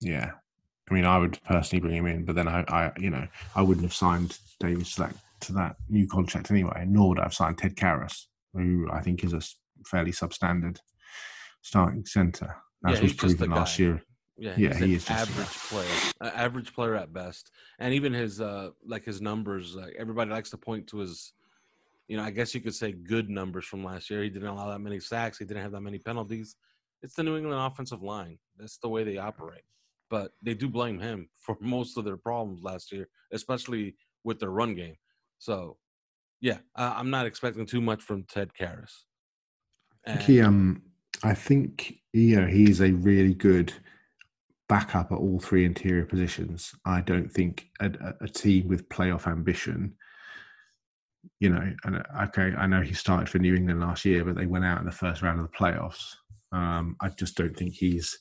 yeah. 0.00 0.30
I 0.90 0.94
mean, 0.94 1.04
I 1.04 1.18
would 1.18 1.38
personally 1.44 1.80
bring 1.80 1.94
him 1.94 2.06
in, 2.06 2.24
but 2.24 2.34
then 2.34 2.48
I, 2.48 2.64
I 2.68 2.92
you 2.98 3.10
know, 3.10 3.26
I 3.54 3.62
wouldn't 3.62 3.84
have 3.84 3.94
signed 3.94 4.38
Davis 4.58 4.94
to 4.94 5.02
that 5.02 5.14
to 5.42 5.52
that 5.52 5.76
new 5.88 6.08
contract 6.08 6.50
anyway. 6.50 6.84
Nor 6.88 7.10
would 7.10 7.20
I 7.20 7.24
have 7.24 7.34
signed 7.34 7.58
Ted 7.58 7.76
Karras, 7.76 8.24
who 8.54 8.88
I 8.90 9.00
think 9.00 9.24
is 9.24 9.34
a 9.34 9.42
fairly 9.86 10.12
substandard 10.12 10.78
starting 11.62 12.06
centre, 12.06 12.56
as 12.86 12.96
yeah, 12.96 13.02
was 13.02 13.12
proven 13.14 13.50
last 13.50 13.78
year. 13.78 14.02
Yeah, 14.36 14.54
yeah, 14.56 14.74
he 14.74 14.94
is 14.94 15.08
average 15.10 15.48
player, 15.48 16.12
uh, 16.22 16.30
average 16.34 16.74
player 16.74 16.94
at 16.94 17.12
best, 17.12 17.50
and 17.78 17.92
even 17.92 18.12
his 18.12 18.40
uh 18.40 18.70
like 18.86 19.04
his 19.04 19.20
numbers. 19.20 19.74
Like 19.74 19.94
everybody 19.98 20.30
likes 20.30 20.48
to 20.50 20.56
point 20.56 20.86
to 20.88 20.98
his, 20.98 21.34
you 22.08 22.16
know, 22.16 22.22
I 22.22 22.30
guess 22.30 22.54
you 22.54 22.62
could 22.62 22.74
say 22.74 22.92
good 22.92 23.28
numbers 23.28 23.66
from 23.66 23.84
last 23.84 24.08
year. 24.08 24.22
He 24.22 24.30
didn't 24.30 24.48
allow 24.48 24.70
that 24.70 24.78
many 24.78 24.98
sacks. 24.98 25.36
He 25.38 25.44
didn't 25.44 25.62
have 25.62 25.72
that 25.72 25.82
many 25.82 25.98
penalties. 25.98 26.56
It's 27.02 27.14
the 27.14 27.22
New 27.22 27.36
England 27.36 27.60
offensive 27.60 28.02
line. 28.02 28.38
That's 28.56 28.78
the 28.78 28.88
way 28.88 29.04
they 29.04 29.18
operate. 29.18 29.62
But 30.08 30.32
they 30.42 30.54
do 30.54 30.68
blame 30.68 30.98
him 30.98 31.28
for 31.36 31.58
most 31.60 31.98
of 31.98 32.06
their 32.06 32.16
problems 32.16 32.62
last 32.62 32.92
year, 32.92 33.08
especially 33.32 33.94
with 34.24 34.40
their 34.40 34.50
run 34.50 34.74
game. 34.74 34.96
So, 35.38 35.76
yeah, 36.40 36.58
uh, 36.76 36.94
I'm 36.96 37.10
not 37.10 37.26
expecting 37.26 37.66
too 37.66 37.82
much 37.82 38.02
from 38.02 38.24
Ted 38.24 38.52
Karras. 38.58 38.92
And, 40.04 40.22
he 40.22 40.40
um 40.40 40.82
I 41.22 41.34
think 41.34 41.98
you 42.12 42.40
know 42.40 42.46
he's 42.46 42.80
a 42.80 42.92
really 42.92 43.34
good 43.34 43.72
backup 44.68 45.10
at 45.10 45.18
all 45.18 45.40
three 45.40 45.64
interior 45.64 46.04
positions. 46.06 46.72
I 46.86 47.00
don't 47.00 47.30
think 47.30 47.66
a, 47.80 47.90
a, 48.20 48.28
team 48.28 48.68
with 48.68 48.88
playoff 48.88 49.26
ambition, 49.26 49.96
you 51.40 51.50
know, 51.50 51.72
and 51.84 52.02
okay, 52.22 52.52
I 52.56 52.66
know 52.66 52.80
he 52.80 52.94
started 52.94 53.28
for 53.28 53.38
New 53.38 53.54
England 53.54 53.80
last 53.80 54.04
year, 54.04 54.24
but 54.24 54.36
they 54.36 54.46
went 54.46 54.64
out 54.64 54.78
in 54.78 54.86
the 54.86 54.92
first 54.92 55.22
round 55.22 55.40
of 55.40 55.50
the 55.50 55.56
playoffs. 55.56 56.14
Um, 56.52 56.96
I 57.00 57.08
just 57.08 57.36
don't 57.36 57.56
think 57.56 57.74
he's 57.74 58.16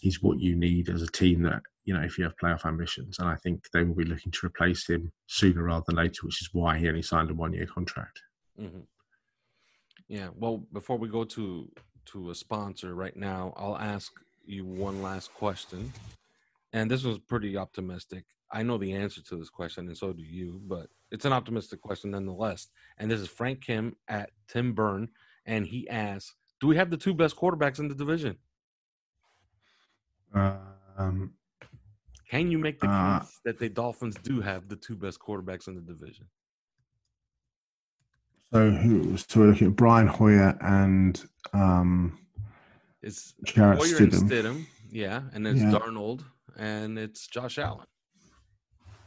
he's 0.00 0.22
what 0.22 0.40
you 0.40 0.56
need 0.56 0.88
as 0.88 1.02
a 1.02 1.06
team 1.06 1.42
that 1.42 1.62
you 1.84 1.94
know 1.94 2.00
if 2.00 2.18
you 2.18 2.24
have 2.24 2.36
playoff 2.42 2.66
ambitions, 2.66 3.18
and 3.18 3.28
I 3.28 3.36
think 3.36 3.66
they 3.72 3.84
will 3.84 3.94
be 3.94 4.04
looking 4.04 4.32
to 4.32 4.46
replace 4.46 4.88
him 4.88 5.12
sooner 5.26 5.62
rather 5.62 5.84
than 5.86 5.96
later, 5.96 6.22
which 6.24 6.40
is 6.42 6.48
why 6.52 6.78
he 6.78 6.88
only 6.88 7.02
signed 7.02 7.30
a 7.30 7.34
one 7.34 7.52
year 7.52 7.66
contract. 7.66 8.20
Mm-hmm. 8.58 8.80
Yeah. 10.08 10.28
Well, 10.34 10.64
before 10.72 10.98
we 10.98 11.08
go 11.08 11.24
to 11.24 11.70
to 12.06 12.30
a 12.30 12.34
sponsor 12.34 12.94
right 12.94 13.16
now, 13.16 13.52
I'll 13.56 13.78
ask 13.78 14.12
you 14.44 14.64
one 14.64 15.02
last 15.02 15.32
question. 15.34 15.92
And 16.72 16.90
this 16.90 17.04
was 17.04 17.18
pretty 17.18 17.56
optimistic. 17.56 18.24
I 18.50 18.62
know 18.62 18.78
the 18.78 18.92
answer 18.92 19.22
to 19.22 19.36
this 19.36 19.50
question, 19.50 19.86
and 19.88 19.96
so 19.96 20.12
do 20.12 20.22
you, 20.22 20.60
but 20.66 20.88
it's 21.10 21.24
an 21.24 21.32
optimistic 21.32 21.80
question 21.80 22.10
nonetheless. 22.10 22.68
And 22.98 23.10
this 23.10 23.20
is 23.20 23.28
Frank 23.28 23.62
Kim 23.62 23.96
at 24.08 24.30
Tim 24.48 24.72
Byrne, 24.74 25.08
and 25.46 25.66
he 25.66 25.88
asks, 25.88 26.34
"Do 26.60 26.66
we 26.66 26.76
have 26.76 26.90
the 26.90 26.96
two 26.96 27.14
best 27.14 27.36
quarterbacks 27.36 27.78
in 27.78 27.88
the 27.88 27.94
division?" 27.94 28.38
Um, 30.34 31.34
Can 32.30 32.50
you 32.50 32.58
make 32.58 32.78
the 32.80 32.88
uh, 32.88 33.20
case 33.20 33.40
that 33.44 33.58
the 33.58 33.68
Dolphins 33.68 34.16
do 34.22 34.40
have 34.40 34.68
the 34.68 34.76
two 34.76 34.96
best 34.96 35.18
quarterbacks 35.18 35.68
in 35.68 35.74
the 35.74 35.80
division? 35.82 36.26
So, 38.52 38.70
who? 38.70 39.16
So 39.16 39.40
we're 39.40 39.46
looking 39.46 39.68
at 39.68 39.76
Brian 39.76 40.06
Hoyer 40.06 40.56
and 40.60 41.24
um, 41.54 42.18
it's 43.00 43.34
Jarrett 43.44 43.78
Hoyer 43.78 43.86
Stidham. 43.86 44.20
and 44.20 44.30
Stidham, 44.30 44.66
yeah, 44.90 45.22
and 45.32 45.46
it's 45.46 45.60
yeah. 45.60 45.70
Darnold 45.70 46.22
and 46.58 46.98
it's 46.98 47.26
Josh 47.26 47.58
Allen. 47.58 47.86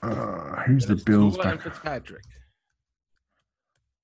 Uh, 0.02 0.62
who's 0.64 0.90
and 0.90 0.98
the 1.00 1.04
Bills 1.04 1.38
back? 1.38 1.62
Fitzpatrick. 1.62 2.24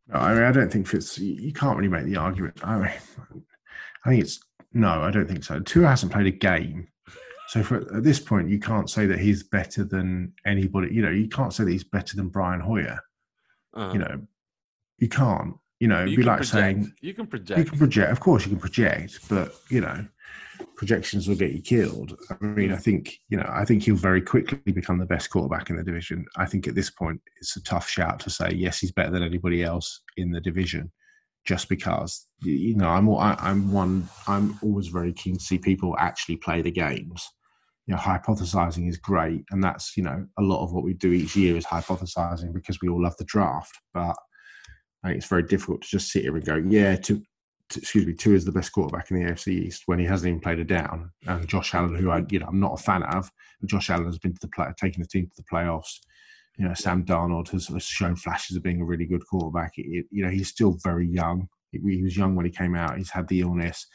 No, 0.07 0.19
I 0.19 0.33
mean 0.35 0.43
I 0.43 0.51
don't 0.51 0.71
think 0.71 0.85
Fitz. 0.85 1.17
You 1.17 1.53
can't 1.53 1.75
really 1.75 1.89
make 1.89 2.05
the 2.05 2.17
argument. 2.17 2.59
I 2.63 2.77
mean, 2.77 2.91
I 4.05 4.09
think 4.09 4.21
it's 4.21 4.39
no. 4.73 5.01
I 5.01 5.09
don't 5.09 5.27
think 5.27 5.43
so. 5.43 5.59
Tua 5.59 5.87
hasn't 5.87 6.11
played 6.11 6.27
a 6.27 6.31
game, 6.31 6.87
so 7.47 7.63
for, 7.63 7.77
at 7.95 8.03
this 8.03 8.19
point, 8.19 8.49
you 8.49 8.59
can't 8.59 8.91
say 8.91 9.07
that 9.07 9.19
he's 9.19 9.41
better 9.41 9.83
than 9.83 10.33
anybody. 10.45 10.93
You 10.93 11.01
know, 11.01 11.09
you 11.09 11.27
can't 11.27 11.51
say 11.51 11.63
that 11.63 11.71
he's 11.71 11.83
better 11.83 12.15
than 12.15 12.27
Brian 12.27 12.59
Hoyer. 12.59 12.99
Uh-huh. 13.73 13.93
You 13.93 13.99
know, 13.99 14.21
you 15.01 15.09
can't. 15.09 15.55
You 15.81 15.87
know, 15.87 16.03
it'd 16.03 16.15
be 16.15 16.23
like 16.23 16.37
project. 16.37 16.51
saying 16.53 16.93
you 17.01 17.13
can 17.15 17.25
project. 17.25 17.57
You 17.57 17.65
can 17.65 17.77
project. 17.79 18.11
Of 18.11 18.19
course, 18.19 18.45
you 18.45 18.51
can 18.51 18.59
project, 18.59 19.19
but 19.27 19.55
you 19.69 19.81
know, 19.81 20.05
projections 20.77 21.27
will 21.27 21.35
get 21.35 21.53
you 21.53 21.61
killed. 21.61 22.15
I 22.29 22.45
mean, 22.45 22.71
I 22.71 22.75
mm. 22.75 22.81
think 22.81 23.17
you 23.29 23.37
know, 23.37 23.49
I 23.49 23.65
think 23.65 23.83
he'll 23.83 23.95
very 23.95 24.21
quickly 24.21 24.71
become 24.71 24.99
the 24.99 25.07
best 25.07 25.31
quarterback 25.31 25.71
in 25.71 25.77
the 25.77 25.83
division. 25.83 26.23
I 26.37 26.45
think 26.45 26.67
at 26.67 26.75
this 26.75 26.91
point, 26.91 27.19
it's 27.41 27.57
a 27.57 27.63
tough 27.63 27.89
shout 27.89 28.19
to 28.21 28.29
say 28.29 28.51
yes, 28.53 28.77
he's 28.77 28.91
better 28.91 29.09
than 29.09 29.23
anybody 29.23 29.63
else 29.63 30.01
in 30.17 30.29
the 30.29 30.39
division, 30.39 30.91
just 31.45 31.67
because 31.67 32.27
you 32.43 32.75
know, 32.75 32.89
I'm 32.89 33.09
I, 33.09 33.35
I'm 33.39 33.71
one. 33.71 34.07
I'm 34.27 34.59
always 34.61 34.87
very 34.87 35.13
keen 35.13 35.39
to 35.39 35.43
see 35.43 35.57
people 35.57 35.95
actually 35.97 36.37
play 36.37 36.61
the 36.61 36.71
games. 36.71 37.27
You 37.87 37.95
know, 37.95 37.99
hypothesizing 37.99 38.87
is 38.87 38.97
great, 38.97 39.45
and 39.49 39.63
that's 39.63 39.97
you 39.97 40.03
know 40.03 40.27
a 40.37 40.43
lot 40.43 40.63
of 40.63 40.73
what 40.73 40.83
we 40.83 40.93
do 40.93 41.11
each 41.11 41.35
year 41.35 41.57
is 41.57 41.65
hypothesizing 41.65 42.53
because 42.53 42.79
we 42.83 42.87
all 42.87 43.01
love 43.01 43.17
the 43.17 43.25
draft, 43.25 43.75
but 43.95 44.15
I 45.03 45.07
think 45.07 45.17
it's 45.17 45.27
very 45.27 45.43
difficult 45.43 45.81
to 45.81 45.87
just 45.87 46.11
sit 46.11 46.23
here 46.23 46.35
and 46.35 46.45
go, 46.45 46.55
yeah, 46.55 46.95
to, 46.95 47.21
to, 47.69 47.79
excuse 47.79 48.05
me, 48.05 48.13
Tua 48.13 48.35
is 48.35 48.45
the 48.45 48.51
best 48.51 48.71
quarterback 48.71 49.09
in 49.09 49.17
the 49.17 49.31
AFC 49.31 49.47
East 49.47 49.83
when 49.87 49.99
he 49.99 50.05
hasn't 50.05 50.29
even 50.29 50.39
played 50.39 50.59
a 50.59 50.63
down. 50.63 51.11
And 51.25 51.47
Josh 51.47 51.73
Allen, 51.73 51.95
who 51.95 52.11
I, 52.11 52.23
you 52.29 52.39
know, 52.39 52.47
I'm 52.47 52.59
not 52.59 52.79
a 52.79 52.83
fan 52.83 53.03
of, 53.03 53.29
Josh 53.65 53.89
Allen 53.89 54.05
has 54.05 54.19
been 54.19 54.33
to 54.33 54.39
the 54.41 54.47
play, 54.49 54.67
taking 54.79 55.01
the 55.01 55.07
team 55.07 55.25
to 55.25 55.35
the 55.37 55.47
playoffs. 55.51 55.99
You 56.57 56.67
know, 56.67 56.73
Sam 56.73 57.03
Darnold 57.03 57.49
has, 57.49 57.67
has 57.67 57.83
shown 57.83 58.15
flashes 58.15 58.57
of 58.57 58.63
being 58.63 58.81
a 58.81 58.85
really 58.85 59.05
good 59.05 59.25
quarterback. 59.27 59.73
It, 59.77 60.05
you 60.11 60.23
know, 60.23 60.29
he's 60.29 60.49
still 60.49 60.77
very 60.83 61.07
young. 61.07 61.47
He, 61.71 61.79
he 61.79 62.03
was 62.03 62.17
young 62.17 62.35
when 62.35 62.45
he 62.45 62.51
came 62.51 62.75
out. 62.75 62.97
He's 62.97 63.09
had 63.09 63.27
the 63.27 63.41
illness. 63.41 63.87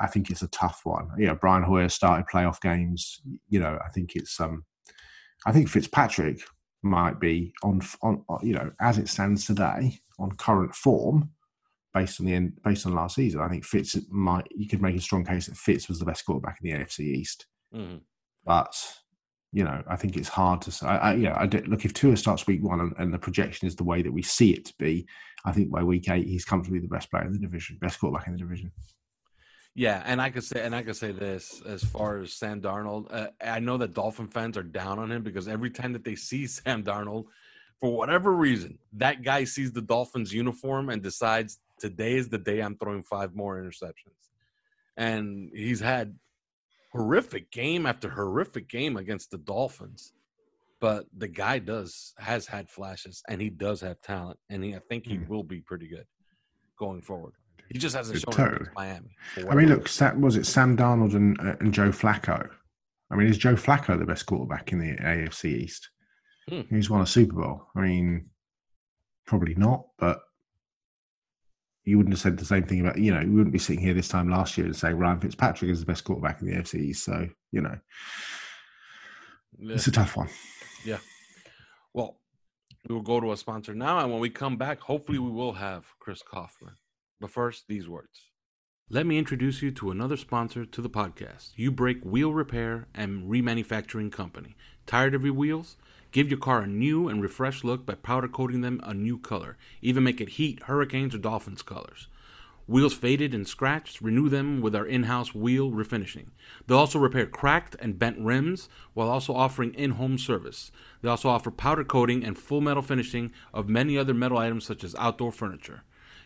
I 0.00 0.06
think 0.06 0.30
it's 0.30 0.42
a 0.42 0.48
tough 0.48 0.80
one. 0.84 1.08
You 1.18 1.26
know, 1.26 1.34
Brian 1.34 1.62
Hoyer 1.62 1.88
started 1.88 2.26
playoff 2.32 2.60
games. 2.60 3.20
You 3.48 3.60
know, 3.60 3.78
I 3.84 3.88
think 3.90 4.16
it's 4.16 4.40
um, 4.40 4.64
I 5.46 5.52
think 5.52 5.68
Fitzpatrick 5.68 6.40
might 6.82 7.20
be 7.20 7.52
on 7.62 7.80
on 8.02 8.24
you 8.42 8.54
know 8.54 8.70
as 8.80 8.98
it 8.98 9.08
stands 9.08 9.46
today 9.46 9.98
on 10.18 10.32
current 10.32 10.74
form 10.74 11.30
based 11.94 12.20
on 12.20 12.26
the 12.26 12.34
end 12.34 12.52
based 12.64 12.86
on 12.86 12.94
last 12.94 13.16
season. 13.16 13.40
I 13.40 13.48
think 13.48 13.64
Fitz 13.64 13.96
might 14.10 14.46
you 14.50 14.68
could 14.68 14.82
make 14.82 14.96
a 14.96 15.00
strong 15.00 15.24
case 15.24 15.46
that 15.46 15.56
Fitz 15.56 15.88
was 15.88 15.98
the 15.98 16.04
best 16.04 16.24
quarterback 16.24 16.58
in 16.62 16.70
the 16.70 16.76
AFC 16.76 17.00
East, 17.00 17.46
mm. 17.74 18.00
but 18.44 18.74
you 19.52 19.64
know 19.64 19.82
I 19.86 19.96
think 19.96 20.16
it's 20.16 20.28
hard 20.28 20.62
to 20.62 20.72
say. 20.72 20.86
I, 20.86 20.96
I, 20.96 21.14
you 21.14 21.24
know, 21.24 21.32
I 21.32 21.44
look 21.66 21.84
if 21.84 21.94
Tua 21.94 22.16
starts 22.16 22.46
week 22.46 22.62
one 22.62 22.80
and, 22.80 22.94
and, 22.98 23.12
the 23.12 23.18
projection 23.18 23.68
is 23.68 23.76
the 23.76 23.84
way 23.84 24.02
that 24.02 24.12
we 24.12 24.22
see 24.22 24.52
it 24.52 24.64
to 24.66 24.74
be. 24.78 25.06
I 25.44 25.52
think 25.52 25.70
by 25.70 25.82
week 25.82 26.08
eight 26.08 26.26
he's 26.26 26.44
comfortably 26.44 26.80
the 26.80 26.88
best 26.88 27.10
player 27.10 27.24
in 27.24 27.32
the 27.32 27.38
division, 27.38 27.78
best 27.80 28.00
quarterback 28.00 28.26
in 28.26 28.32
the 28.32 28.38
division. 28.38 28.72
Yeah, 29.74 30.02
and 30.04 30.20
I 30.20 30.28
could 30.28 30.44
say, 30.44 30.62
and 30.62 30.74
I 30.74 30.82
could 30.82 30.96
say 30.96 31.12
this 31.12 31.62
as 31.66 31.82
far 31.82 32.18
as 32.18 32.34
Sam 32.34 32.60
Darnold. 32.60 33.06
Uh, 33.10 33.28
I 33.42 33.58
know 33.58 33.78
that 33.78 33.94
Dolphin 33.94 34.28
fans 34.28 34.58
are 34.58 34.62
down 34.62 34.98
on 34.98 35.10
him 35.10 35.22
because 35.22 35.48
every 35.48 35.70
time 35.70 35.94
that 35.94 36.04
they 36.04 36.14
see 36.14 36.46
Sam 36.46 36.82
Darnold, 36.82 37.24
for 37.80 37.96
whatever 37.96 38.32
reason, 38.32 38.78
that 38.92 39.22
guy 39.22 39.44
sees 39.44 39.72
the 39.72 39.82
Dolphins 39.82 40.32
uniform 40.32 40.90
and 40.90 41.02
decides 41.02 41.58
today 41.80 42.14
is 42.14 42.28
the 42.28 42.38
day 42.38 42.60
I'm 42.60 42.76
throwing 42.76 43.02
five 43.02 43.34
more 43.34 43.60
interceptions. 43.60 44.30
And 44.96 45.50
he's 45.54 45.80
had 45.80 46.14
horrific 46.92 47.50
game 47.50 47.86
after 47.86 48.10
horrific 48.10 48.68
game 48.68 48.96
against 48.96 49.30
the 49.30 49.38
Dolphins. 49.38 50.12
But 50.80 51.06
the 51.16 51.28
guy 51.28 51.58
does 51.58 52.12
has 52.18 52.46
had 52.46 52.68
flashes 52.68 53.22
and 53.28 53.40
he 53.40 53.50
does 53.50 53.80
have 53.80 54.00
talent 54.00 54.38
and 54.50 54.62
he, 54.62 54.74
I 54.74 54.80
think 54.88 55.06
he 55.06 55.16
mm. 55.16 55.28
will 55.28 55.44
be 55.44 55.60
pretty 55.60 55.88
good 55.88 56.06
going 56.78 57.00
forward. 57.00 57.34
He 57.70 57.78
just 57.78 57.96
hasn't 57.96 58.20
shown 58.20 58.34
totally. 58.34 58.70
Miami. 58.76 59.16
I 59.48 59.54
mean, 59.54 59.68
look, 59.68 59.88
was 60.18 60.36
it 60.36 60.46
Sam 60.46 60.76
Darnold 60.76 61.14
and, 61.14 61.40
uh, 61.40 61.56
and 61.60 61.72
Joe 61.72 61.90
Flacco? 61.90 62.48
I 63.10 63.16
mean, 63.16 63.28
is 63.28 63.38
Joe 63.38 63.54
Flacco 63.54 63.98
the 63.98 64.06
best 64.06 64.26
quarterback 64.26 64.72
in 64.72 64.78
the 64.78 64.96
AFC 64.96 65.44
East? 65.44 65.90
Hmm. 66.48 66.62
He's 66.70 66.90
won 66.90 67.02
a 67.02 67.06
Super 67.06 67.34
Bowl. 67.34 67.68
I 67.76 67.80
mean, 67.80 68.30
probably 69.26 69.54
not, 69.54 69.86
but 69.98 70.20
you 71.84 71.96
wouldn't 71.96 72.14
have 72.14 72.20
said 72.20 72.38
the 72.38 72.44
same 72.44 72.64
thing 72.64 72.80
about, 72.80 72.98
you 72.98 73.12
know, 73.12 73.20
you 73.20 73.32
wouldn't 73.32 73.52
be 73.52 73.58
sitting 73.58 73.82
here 73.82 73.94
this 73.94 74.08
time 74.08 74.30
last 74.30 74.56
year 74.56 74.66
and 74.66 74.76
saying 74.76 74.96
Ryan 74.96 75.20
Fitzpatrick 75.20 75.70
is 75.70 75.80
the 75.80 75.86
best 75.86 76.04
quarterback 76.04 76.40
in 76.40 76.48
the 76.48 76.54
AFC 76.54 76.80
East. 76.80 77.04
So, 77.04 77.28
you 77.50 77.60
know, 77.60 77.76
yeah. 79.58 79.74
it's 79.74 79.86
a 79.86 79.92
tough 79.92 80.16
one. 80.16 80.28
Yeah. 80.84 80.98
Well, 81.92 82.18
we 82.88 82.94
will 82.94 83.02
go 83.02 83.20
to 83.20 83.32
a 83.32 83.36
sponsor 83.36 83.74
now. 83.74 83.98
And 83.98 84.10
when 84.10 84.20
we 84.20 84.30
come 84.30 84.56
back, 84.56 84.80
hopefully 84.80 85.18
we 85.18 85.30
will 85.30 85.52
have 85.52 85.84
Chris 85.98 86.22
Kaufman. 86.22 86.74
But 87.22 87.30
first, 87.30 87.68
these 87.68 87.88
words. 87.88 88.30
Let 88.90 89.06
me 89.06 89.16
introduce 89.16 89.62
you 89.62 89.70
to 89.70 89.92
another 89.92 90.16
sponsor 90.16 90.66
to 90.66 90.82
the 90.82 90.90
podcast, 90.90 91.52
U 91.54 91.70
Brake 91.70 92.02
Wheel 92.02 92.34
Repair 92.34 92.88
and 92.96 93.30
Remanufacturing 93.30 94.10
Company. 94.10 94.56
Tired 94.86 95.14
of 95.14 95.24
your 95.24 95.32
wheels? 95.32 95.76
Give 96.10 96.28
your 96.28 96.40
car 96.40 96.62
a 96.62 96.66
new 96.66 97.08
and 97.08 97.22
refreshed 97.22 97.62
look 97.62 97.86
by 97.86 97.94
powder 97.94 98.26
coating 98.26 98.62
them 98.62 98.80
a 98.82 98.92
new 98.92 99.18
color. 99.18 99.56
Even 99.80 100.02
make 100.02 100.20
it 100.20 100.30
heat, 100.30 100.64
hurricanes, 100.64 101.14
or 101.14 101.18
dolphins 101.18 101.62
colors. 101.62 102.08
Wheels 102.66 102.92
faded 102.92 103.34
and 103.34 103.46
scratched, 103.46 104.00
renew 104.00 104.28
them 104.28 104.60
with 104.60 104.74
our 104.74 104.84
in 104.84 105.04
house 105.04 105.32
wheel 105.32 105.70
refinishing. 105.70 106.30
They'll 106.66 106.78
also 106.78 106.98
repair 106.98 107.26
cracked 107.26 107.76
and 107.78 108.00
bent 108.00 108.18
rims 108.18 108.68
while 108.94 109.08
also 109.08 109.32
offering 109.32 109.74
in 109.74 109.92
home 109.92 110.18
service. 110.18 110.72
They 111.02 111.08
also 111.08 111.28
offer 111.28 111.52
powder 111.52 111.84
coating 111.84 112.24
and 112.24 112.36
full 112.36 112.60
metal 112.60 112.82
finishing 112.82 113.30
of 113.54 113.68
many 113.68 113.96
other 113.96 114.12
metal 114.12 114.38
items 114.38 114.64
such 114.64 114.82
as 114.82 114.96
outdoor 114.96 115.30
furniture. 115.30 115.84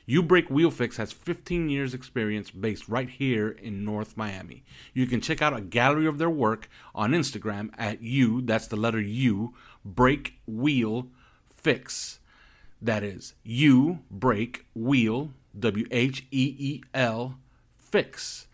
U 0.09 0.23
Break 0.23 0.49
Wheel 0.49 0.71
Fix 0.71 0.99
has 0.99 1.11
15 1.11 1.69
years 1.69 1.93
experience 1.93 2.53
based 2.53 2.89
right 2.89 3.09
here 3.09 3.49
in 3.49 3.85
North 3.85 4.17
Miami. 4.17 4.63
You 4.95 5.07
can 5.07 5.21
check 5.21 5.43
out 5.43 5.57
a 5.57 5.61
gallery 5.61 6.07
of 6.07 6.19
their 6.19 6.31
work 6.31 6.69
on 6.95 7.11
Instagram 7.11 7.71
at 7.77 8.03
U, 8.03 8.41
that's 8.41 8.69
the 8.69 8.77
letter 8.77 9.01
U, 9.01 9.55
Break 9.85 10.39
Wheel 10.47 11.09
Fix. 11.57 12.21
That 12.81 13.03
is 13.03 13.35
U 13.43 13.99
Break 14.09 14.67
Wheel 14.77 15.33
W 15.59 15.87
H 15.91 16.25
E 16.31 16.55
E 16.57 16.83
L 16.95 17.39
Fix. 17.77 18.47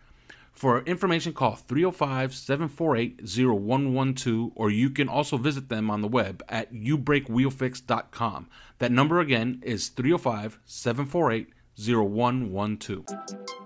For 0.63 0.79
information, 0.83 1.33
call 1.33 1.55
305 1.55 2.33
748 2.33 3.19
0112, 3.27 4.51
or 4.55 4.69
you 4.69 4.89
can 4.91 5.09
also 5.09 5.35
visit 5.35 5.67
them 5.67 5.91
on 5.91 5.99
the 5.99 6.07
web 6.07 6.41
at 6.47 6.73
ubreakwheelfix.com. 6.73 8.47
That 8.79 8.93
number 8.93 9.19
again 9.19 9.61
is 9.61 9.89
305 9.89 10.59
748 10.63 11.49
0112. 11.77 13.62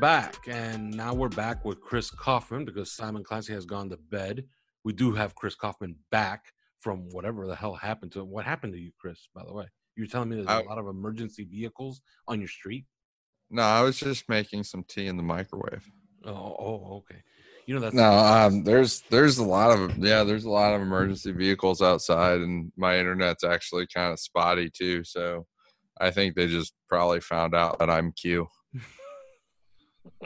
Back. 0.00 0.48
And 0.48 0.90
now 0.90 1.12
we're 1.12 1.28
back 1.28 1.62
with 1.62 1.82
Chris 1.82 2.10
Kaufman 2.10 2.64
because 2.64 2.90
Simon 2.90 3.22
Clancy 3.22 3.52
has 3.52 3.66
gone 3.66 3.90
to 3.90 3.98
bed. 3.98 4.44
We 4.82 4.94
do 4.94 5.12
have 5.12 5.34
Chris 5.34 5.54
Kaufman 5.54 5.94
back 6.10 6.54
from 6.78 7.10
whatever 7.10 7.46
the 7.46 7.54
hell 7.54 7.74
happened 7.74 8.10
to 8.12 8.20
him. 8.20 8.30
What 8.30 8.46
happened 8.46 8.72
to 8.72 8.78
you, 8.78 8.92
Chris, 8.98 9.28
by 9.34 9.42
the 9.46 9.52
way? 9.52 9.66
You 9.96 10.04
were 10.04 10.06
telling 10.06 10.30
me 10.30 10.36
there's 10.36 10.48
I- 10.48 10.62
a 10.62 10.64
lot 10.64 10.78
of 10.78 10.86
emergency 10.86 11.44
vehicles 11.44 12.00
on 12.26 12.38
your 12.38 12.48
street. 12.48 12.86
No, 13.50 13.62
I 13.62 13.82
was 13.82 13.98
just 13.98 14.26
making 14.28 14.64
some 14.64 14.84
tea 14.88 15.06
in 15.06 15.18
the 15.18 15.22
microwave. 15.22 15.86
Oh, 16.24 16.56
oh 16.58 16.96
okay. 16.98 17.22
You 17.66 17.74
know 17.74 17.80
that's 17.80 17.94
No, 17.94 18.10
um, 18.10 18.64
there's 18.64 19.02
there's 19.10 19.36
a 19.36 19.44
lot 19.44 19.78
of 19.78 19.98
yeah, 19.98 20.24
there's 20.24 20.44
a 20.44 20.50
lot 20.50 20.72
of 20.72 20.80
emergency 20.80 21.32
vehicles 21.32 21.82
outside, 21.82 22.40
and 22.40 22.72
my 22.76 22.98
internet's 22.98 23.44
actually 23.44 23.86
kind 23.92 24.12
of 24.12 24.18
spotty 24.20 24.70
too. 24.70 25.04
So 25.04 25.46
I 26.00 26.10
think 26.10 26.36
they 26.36 26.46
just 26.46 26.72
probably 26.88 27.20
found 27.20 27.54
out 27.54 27.80
that 27.80 27.90
I'm 27.90 28.12
Q. 28.12 28.46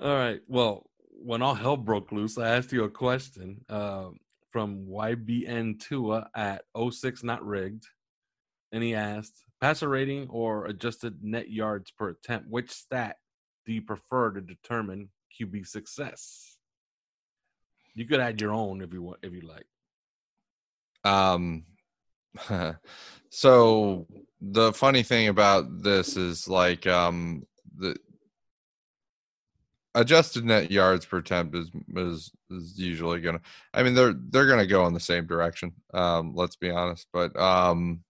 All 0.00 0.16
right. 0.16 0.40
Well, 0.48 0.90
when 1.24 1.42
all 1.42 1.54
hell 1.54 1.76
broke 1.76 2.10
loose, 2.12 2.38
I 2.38 2.56
asked 2.56 2.72
you 2.72 2.84
a 2.84 2.90
question 2.90 3.64
uh, 3.68 4.08
from 4.50 4.86
YBN 4.86 5.78
Tua 5.80 6.28
at 6.34 6.64
06 6.90 7.22
Not 7.22 7.44
Rigged. 7.46 7.86
And 8.72 8.82
he 8.82 8.94
asked, 8.94 9.44
passer 9.60 9.88
rating 9.88 10.28
or 10.28 10.66
adjusted 10.66 11.22
net 11.22 11.50
yards 11.50 11.90
per 11.90 12.08
attempt, 12.08 12.48
which 12.48 12.70
stat 12.70 13.16
do 13.64 13.72
you 13.72 13.82
prefer 13.82 14.30
to 14.32 14.40
determine 14.40 15.10
QB 15.38 15.66
success? 15.66 16.58
You 17.94 18.06
could 18.06 18.20
add 18.20 18.40
your 18.40 18.52
own 18.52 18.82
if 18.82 18.92
you 18.92 19.02
want, 19.02 19.20
if 19.22 19.32
you 19.32 19.42
like. 19.42 19.66
Um, 21.04 21.64
so 23.30 24.06
the 24.40 24.72
funny 24.72 25.02
thing 25.02 25.28
about 25.28 25.82
this 25.82 26.16
is 26.16 26.48
like 26.48 26.86
um 26.86 27.46
the 27.76 27.96
adjusted 29.94 30.44
net 30.44 30.70
yards 30.70 31.04
per 31.04 31.18
attempt 31.18 31.54
is 31.54 31.70
is 31.96 32.30
is 32.50 32.78
usually 32.78 33.20
gonna. 33.20 33.40
I 33.74 33.82
mean 33.82 33.94
they're 33.94 34.14
they're 34.30 34.46
gonna 34.46 34.66
go 34.66 34.86
in 34.86 34.94
the 34.94 35.00
same 35.00 35.26
direction. 35.26 35.72
Um, 35.94 36.32
let's 36.34 36.56
be 36.56 36.70
honest, 36.70 37.06
but 37.12 37.36
um. 37.38 38.02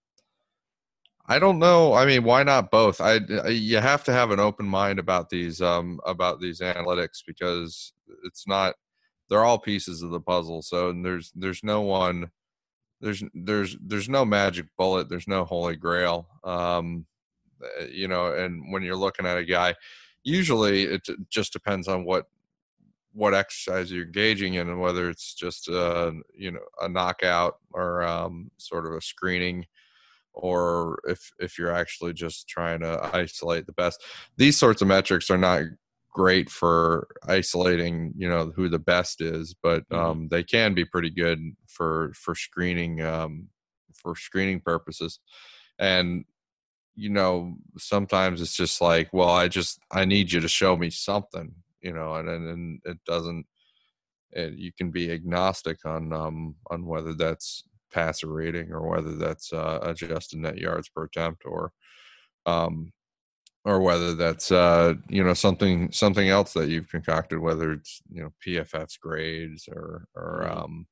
I 1.26 1.38
don't 1.38 1.60
know. 1.60 1.94
I 1.94 2.04
mean, 2.04 2.24
why 2.24 2.42
not 2.42 2.72
both? 2.72 3.00
I 3.00 3.20
you 3.48 3.78
have 3.78 4.02
to 4.04 4.12
have 4.12 4.32
an 4.32 4.40
open 4.40 4.66
mind 4.66 4.98
about 4.98 5.30
these 5.30 5.62
um 5.62 6.00
about 6.04 6.40
these 6.40 6.60
analytics 6.60 7.20
because 7.24 7.92
it's 8.24 8.46
not 8.46 8.74
they're 9.30 9.44
all 9.44 9.58
pieces 9.58 10.02
of 10.02 10.10
the 10.10 10.20
puzzle. 10.20 10.62
So 10.62 10.92
there's 10.92 11.30
there's 11.36 11.62
no 11.62 11.82
one 11.82 12.30
there's 13.02 13.22
there's 13.34 13.76
there's 13.84 14.08
no 14.08 14.24
magic 14.24 14.66
bullet. 14.78 15.08
There's 15.08 15.28
no 15.28 15.44
holy 15.44 15.76
grail. 15.76 16.28
Um, 16.44 17.04
uh, 17.62 17.84
you 17.84 18.08
know, 18.08 18.32
and 18.32 18.72
when 18.72 18.82
you're 18.82 18.96
looking 18.96 19.26
at 19.26 19.36
a 19.36 19.44
guy, 19.44 19.74
usually 20.22 20.84
it 20.84 21.06
just 21.28 21.52
depends 21.52 21.88
on 21.88 22.04
what 22.04 22.26
what 23.12 23.34
exercise 23.34 23.92
you're 23.92 24.06
engaging 24.06 24.54
in 24.54 24.68
and 24.68 24.80
whether 24.80 25.10
it's 25.10 25.34
just 25.34 25.68
a 25.68 26.12
you 26.34 26.52
know 26.52 26.60
a 26.80 26.88
knockout 26.88 27.58
or 27.72 28.02
um, 28.04 28.50
sort 28.56 28.86
of 28.86 28.92
a 28.92 29.00
screening 29.00 29.66
or 30.32 30.98
if 31.06 31.30
if 31.38 31.58
you're 31.58 31.74
actually 31.74 32.12
just 32.12 32.48
trying 32.48 32.80
to 32.80 33.10
isolate 33.14 33.66
the 33.66 33.72
best 33.72 34.02
these 34.38 34.56
sorts 34.56 34.80
of 34.80 34.88
metrics 34.88 35.28
are 35.28 35.36
not 35.36 35.62
great 36.12 36.50
for 36.50 37.08
isolating 37.26 38.12
you 38.16 38.28
know 38.28 38.52
who 38.54 38.68
the 38.68 38.78
best 38.78 39.20
is 39.20 39.54
but 39.62 39.88
Mhm. 39.88 39.98
um, 39.98 40.28
they 40.28 40.42
can 40.42 40.74
be 40.74 40.84
pretty 40.84 41.10
good 41.10 41.38
for 41.66 42.12
for 42.14 42.34
screening 42.34 43.00
um, 43.00 43.48
for 43.94 44.14
screening 44.14 44.60
purposes 44.60 45.18
and 45.78 46.24
you 46.94 47.08
know 47.08 47.54
sometimes 47.78 48.40
it's 48.42 48.54
just 48.56 48.80
like 48.80 49.08
well 49.12 49.30
i 49.30 49.48
just 49.48 49.78
i 49.90 50.04
need 50.04 50.30
you 50.30 50.40
to 50.40 50.48
show 50.48 50.76
me 50.76 50.90
something 50.90 51.54
you 51.80 51.92
know 51.92 52.14
and 52.16 52.28
and, 52.28 52.48
and 52.48 52.80
it 52.84 52.98
doesn't 53.06 53.46
it, 54.32 54.54
you 54.54 54.72
can 54.72 54.90
be 54.90 55.10
agnostic 55.10 55.78
on 55.86 56.12
um 56.12 56.54
on 56.70 56.84
whether 56.86 57.14
that's 57.14 57.64
passer 57.92 58.28
rating 58.28 58.72
or 58.72 58.88
whether 58.88 59.14
that's 59.16 59.52
uh, 59.52 59.78
adjusted 59.82 60.38
net 60.38 60.58
yards 60.58 60.88
per 60.88 61.04
attempt 61.04 61.42
or 61.46 61.72
um 62.46 62.92
or 63.64 63.80
whether 63.80 64.14
that's 64.14 64.50
uh 64.50 64.94
you 65.08 65.22
know 65.22 65.34
something 65.34 65.90
something 65.92 66.28
else 66.28 66.52
that 66.52 66.68
you've 66.68 66.88
concocted 66.90 67.38
whether 67.38 67.72
it's 67.72 68.02
you 68.10 68.22
know 68.22 68.32
pff's 68.44 68.96
grades 68.96 69.68
or 69.68 70.06
or 70.14 70.44
Mhm. 70.44 70.56
um 70.56 70.86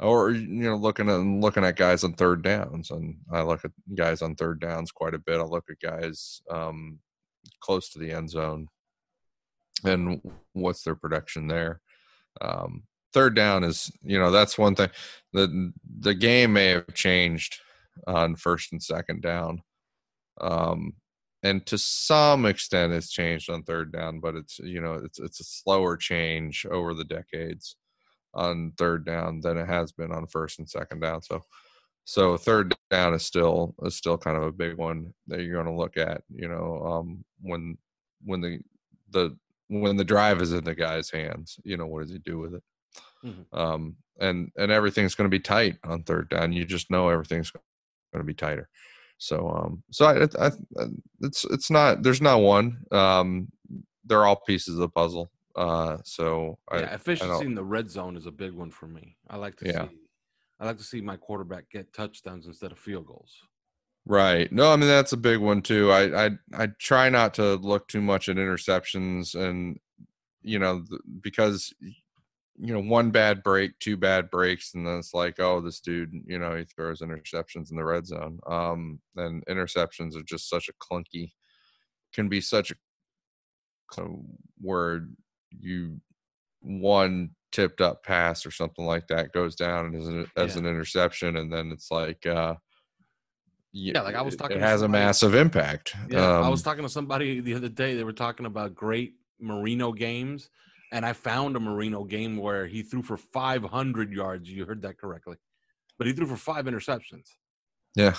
or 0.00 0.30
you 0.32 0.64
know 0.64 0.76
looking 0.76 1.08
at 1.08 1.20
looking 1.20 1.64
at 1.64 1.76
guys 1.76 2.02
on 2.04 2.14
third 2.14 2.42
downs 2.42 2.90
and 2.90 3.16
i 3.32 3.42
look 3.42 3.64
at 3.64 3.70
guys 3.94 4.22
on 4.22 4.34
third 4.34 4.60
downs 4.60 4.90
quite 4.90 5.14
a 5.14 5.18
bit. 5.18 5.38
I 5.40 5.44
look 5.44 5.64
at 5.70 5.78
guys 5.80 6.42
um 6.50 6.98
close 7.60 7.90
to 7.90 7.98
the 7.98 8.10
end 8.10 8.30
zone. 8.30 8.68
And 9.84 10.20
what's 10.54 10.82
their 10.82 10.94
production 10.94 11.46
there? 11.46 11.80
Um 12.40 12.84
third 13.12 13.36
down 13.36 13.62
is 13.62 13.92
you 14.02 14.18
know 14.18 14.30
that's 14.30 14.58
one 14.58 14.74
thing 14.74 14.90
the 15.32 15.72
the 16.00 16.14
game 16.14 16.54
may 16.54 16.68
have 16.68 16.92
changed 16.94 17.60
on 18.06 18.34
first 18.34 18.72
and 18.72 18.82
second 18.82 19.22
down. 19.22 19.62
Um 20.40 20.94
and 21.44 21.64
to 21.66 21.78
some 21.78 22.46
extent 22.46 22.92
it's 22.92 23.10
changed 23.10 23.50
on 23.50 23.62
third 23.64 23.92
down 23.92 24.20
but 24.20 24.34
it's 24.34 24.58
you 24.60 24.80
know 24.80 24.94
it's 24.94 25.20
it's 25.20 25.40
a 25.40 25.44
slower 25.44 25.96
change 25.96 26.66
over 26.70 26.94
the 26.94 27.04
decades 27.04 27.76
on 28.34 28.72
third 28.78 29.06
down 29.06 29.40
than 29.40 29.56
it 29.58 29.66
has 29.68 29.92
been 29.92 30.12
on 30.12 30.26
first 30.26 30.58
and 30.58 30.68
second 30.68 31.00
down 31.00 31.22
so 31.22 31.42
so 32.04 32.36
third 32.36 32.74
down 32.90 33.14
is 33.14 33.24
still 33.24 33.74
is 33.84 33.96
still 33.96 34.18
kind 34.18 34.36
of 34.36 34.42
a 34.44 34.52
big 34.52 34.76
one 34.76 35.14
that 35.28 35.42
you're 35.42 35.54
going 35.62 35.66
to 35.72 35.80
look 35.80 35.96
at 35.96 36.22
you 36.30 36.48
know 36.48 36.82
um 36.84 37.24
when 37.42 37.78
when 38.24 38.40
the 38.40 38.60
the 39.10 39.36
when 39.68 39.96
the 39.96 40.04
drive 40.04 40.42
is 40.42 40.52
in 40.52 40.64
the 40.64 40.74
guy's 40.74 41.10
hands 41.10 41.58
you 41.64 41.76
know 41.76 41.86
what 41.86 42.02
does 42.02 42.12
he 42.12 42.18
do 42.18 42.38
with 42.38 42.54
it 42.54 42.62
Mhm. 43.24 43.46
um 43.58 43.96
and 44.20 44.50
and 44.56 44.70
everything's 44.70 45.14
going 45.14 45.30
to 45.30 45.34
be 45.36 45.40
tight 45.40 45.78
on 45.84 46.02
third 46.04 46.28
down 46.28 46.52
you 46.52 46.64
just 46.64 46.90
know 46.90 47.08
everything's 47.08 47.50
going 47.50 47.62
to 48.16 48.24
be 48.24 48.34
tighter 48.34 48.68
so 49.18 49.48
um 49.48 49.82
so 49.90 50.06
I, 50.06 50.24
I, 50.44 50.46
I 50.78 50.86
it's 51.20 51.44
it's 51.46 51.70
not 51.70 52.02
there's 52.02 52.20
not 52.20 52.40
one 52.40 52.78
um 52.92 53.48
they're 54.04 54.24
all 54.24 54.36
pieces 54.46 54.74
of 54.74 54.80
the 54.80 54.88
puzzle 54.88 55.30
uh 55.56 55.98
so 56.04 56.58
yeah, 56.72 56.80
I 56.80 56.94
efficiency 56.94 57.44
in 57.44 57.54
the 57.54 57.64
red 57.64 57.90
zone 57.90 58.16
is 58.16 58.26
a 58.26 58.32
big 58.32 58.52
one 58.52 58.70
for 58.70 58.86
me. 58.88 59.16
I 59.30 59.36
like 59.36 59.56
to 59.56 59.66
Yeah. 59.66 59.88
see 59.88 59.98
I 60.60 60.66
like 60.66 60.78
to 60.78 60.84
see 60.84 61.00
my 61.00 61.16
quarterback 61.16 61.70
get 61.70 61.92
touchdowns 61.92 62.46
instead 62.46 62.72
of 62.72 62.78
field 62.78 63.06
goals. 63.06 63.34
Right. 64.06 64.50
No, 64.52 64.72
I 64.72 64.76
mean 64.76 64.88
that's 64.88 65.12
a 65.12 65.16
big 65.16 65.40
one 65.40 65.62
too. 65.62 65.90
I 65.90 66.26
I 66.26 66.30
I 66.52 66.66
try 66.78 67.08
not 67.08 67.34
to 67.34 67.54
look 67.54 67.88
too 67.88 68.02
much 68.02 68.28
at 68.28 68.36
interceptions 68.36 69.34
and 69.34 69.78
you 70.42 70.58
know 70.58 70.84
because 71.22 71.72
you 72.56 72.72
know, 72.72 72.80
one 72.80 73.10
bad 73.10 73.42
break, 73.42 73.78
two 73.80 73.96
bad 73.96 74.30
breaks, 74.30 74.74
and 74.74 74.86
then 74.86 74.98
it's 74.98 75.14
like, 75.14 75.40
oh, 75.40 75.60
this 75.60 75.80
dude, 75.80 76.12
you 76.26 76.38
know, 76.38 76.54
he 76.54 76.64
throws 76.64 77.00
interceptions 77.00 77.70
in 77.70 77.76
the 77.76 77.84
red 77.84 78.06
zone. 78.06 78.38
Um, 78.46 79.00
and 79.16 79.44
interceptions 79.46 80.16
are 80.16 80.22
just 80.22 80.48
such 80.48 80.68
a 80.68 80.72
clunky, 80.74 81.32
can 82.12 82.28
be 82.28 82.40
such 82.40 82.70
a 82.70 82.74
word 84.60 85.14
you 85.50 86.00
one 86.62 87.30
tipped 87.52 87.80
up 87.80 88.02
pass 88.02 88.44
or 88.44 88.50
something 88.50 88.84
like 88.84 89.06
that 89.06 89.32
goes 89.32 89.54
down 89.54 89.94
as 89.94 90.08
an, 90.08 90.26
as 90.36 90.54
yeah. 90.54 90.60
an 90.60 90.66
interception, 90.66 91.36
and 91.36 91.52
then 91.52 91.70
it's 91.72 91.90
like, 91.90 92.24
uh, 92.26 92.54
yeah, 93.72 94.00
like 94.02 94.14
I 94.14 94.22
was 94.22 94.36
talking, 94.36 94.56
it 94.56 94.60
has 94.60 94.80
somebody, 94.80 95.02
a 95.02 95.06
massive 95.06 95.34
impact. 95.34 95.94
Yeah, 96.08 96.38
um, 96.38 96.44
I 96.44 96.48
was 96.48 96.62
talking 96.62 96.84
to 96.84 96.88
somebody 96.88 97.40
the 97.40 97.54
other 97.54 97.68
day. 97.68 97.96
They 97.96 98.04
were 98.04 98.12
talking 98.12 98.46
about 98.46 98.74
great 98.74 99.14
Marino 99.40 99.92
games, 99.92 100.48
and 100.92 101.04
I 101.04 101.12
found 101.12 101.56
a 101.56 101.60
Marino 101.60 102.04
game 102.04 102.36
where 102.36 102.66
he 102.66 102.82
threw 102.82 103.02
for 103.02 103.16
500 103.16 104.12
yards. 104.12 104.50
You 104.50 104.64
heard 104.64 104.82
that 104.82 104.98
correctly, 104.98 105.36
but 105.98 106.06
he 106.06 106.12
threw 106.12 106.26
for 106.26 106.36
five 106.36 106.66
interceptions. 106.66 107.26
Yeah. 107.94 108.14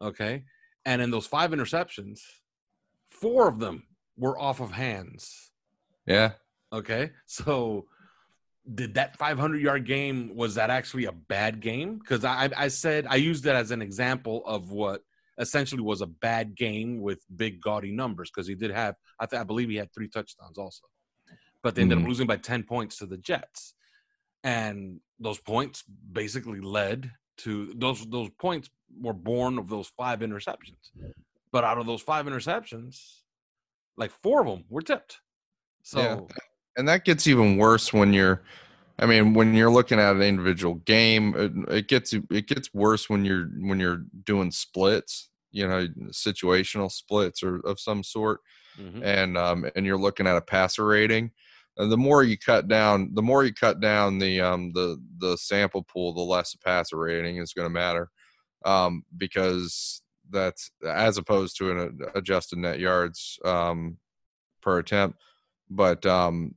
Okay, 0.00 0.44
and 0.84 1.00
in 1.00 1.10
those 1.10 1.26
five 1.26 1.50
interceptions, 1.50 2.20
four 3.10 3.48
of 3.48 3.58
them 3.58 3.84
were 4.16 4.38
off 4.38 4.60
of 4.60 4.72
hands. 4.72 5.52
Yeah. 6.06 6.32
Okay, 6.72 7.12
so 7.26 7.86
did 8.74 8.94
that 8.94 9.16
500 9.16 9.60
yard 9.60 9.86
game 9.86 10.34
was 10.34 10.56
that 10.56 10.70
actually 10.70 11.04
a 11.04 11.12
bad 11.12 11.60
game 11.60 11.98
because 11.98 12.24
I, 12.24 12.50
I 12.56 12.68
said 12.68 13.06
i 13.08 13.14
used 13.14 13.44
that 13.44 13.54
as 13.54 13.70
an 13.70 13.80
example 13.80 14.42
of 14.44 14.72
what 14.72 15.02
essentially 15.38 15.82
was 15.82 16.00
a 16.00 16.06
bad 16.06 16.56
game 16.56 17.00
with 17.00 17.24
big 17.36 17.60
gaudy 17.60 17.92
numbers 17.92 18.30
because 18.30 18.48
he 18.48 18.54
did 18.54 18.72
have 18.72 18.96
I, 19.20 19.26
th- 19.26 19.40
I 19.40 19.44
believe 19.44 19.68
he 19.68 19.76
had 19.76 19.92
three 19.92 20.08
touchdowns 20.08 20.58
also 20.58 20.82
but 21.62 21.74
they 21.74 21.82
ended 21.82 21.98
mm-hmm. 21.98 22.06
up 22.06 22.08
losing 22.08 22.26
by 22.26 22.36
10 22.36 22.62
points 22.64 22.98
to 22.98 23.06
the 23.06 23.18
jets 23.18 23.74
and 24.44 25.00
those 25.18 25.38
points 25.38 25.82
basically 26.12 26.60
led 26.60 27.10
to 27.38 27.72
those 27.76 28.06
those 28.08 28.30
points 28.38 28.70
were 29.00 29.12
born 29.12 29.58
of 29.58 29.68
those 29.68 29.88
five 29.96 30.20
interceptions 30.20 30.92
but 31.52 31.64
out 31.64 31.78
of 31.78 31.86
those 31.86 32.02
five 32.02 32.26
interceptions 32.26 32.98
like 33.96 34.10
four 34.22 34.40
of 34.40 34.46
them 34.46 34.64
were 34.68 34.82
tipped 34.82 35.20
so 35.82 36.00
yeah 36.00 36.20
and 36.76 36.88
that 36.88 37.04
gets 37.04 37.26
even 37.26 37.56
worse 37.56 37.92
when 37.92 38.12
you're 38.12 38.42
I 38.98 39.04
mean, 39.04 39.34
when 39.34 39.54
you're 39.54 39.70
looking 39.70 39.98
at 39.98 40.16
an 40.16 40.22
individual 40.22 40.76
game, 40.76 41.34
it, 41.36 41.74
it, 41.74 41.88
gets 41.88 42.14
it 42.14 42.46
gets 42.46 42.72
worse 42.72 43.10
when 43.10 43.24
you're 43.24 43.46
when 43.60 43.78
you're 43.78 44.04
doing 44.24 44.50
splits, 44.50 45.28
you 45.50 45.68
know, 45.68 45.86
situational 46.08 46.90
splits 46.90 47.42
or 47.42 47.60
of 47.66 47.78
some 47.78 48.02
sort, 48.02 48.40
mm-hmm. 48.80 49.02
and 49.02 49.36
um, 49.36 49.66
and 49.76 49.84
you're 49.84 49.98
looking 49.98 50.26
at 50.26 50.36
a 50.36 50.40
passer 50.40 50.86
rating. 50.86 51.30
And 51.78 51.92
the 51.92 51.96
more 51.96 52.22
you 52.22 52.38
cut 52.38 52.68
down, 52.68 53.10
the 53.14 53.22
more 53.22 53.44
you 53.44 53.52
cut 53.52 53.80
down 53.80 54.18
the 54.18 54.40
um, 54.40 54.72
the 54.72 55.00
the 55.18 55.36
sample 55.36 55.82
pool, 55.82 56.14
the 56.14 56.20
less 56.20 56.52
the 56.52 56.58
passer 56.58 56.96
rating 56.96 57.36
is 57.36 57.52
going 57.52 57.66
to 57.66 57.72
matter, 57.72 58.08
um, 58.64 59.04
because 59.18 60.02
that's 60.30 60.70
as 60.88 61.18
opposed 61.18 61.56
to 61.58 61.70
an 61.70 61.98
adjusted 62.14 62.58
net 62.58 62.78
yards 62.78 63.38
um, 63.44 63.98
per 64.62 64.78
attempt. 64.78 65.18
But 65.68 66.06
um, 66.06 66.54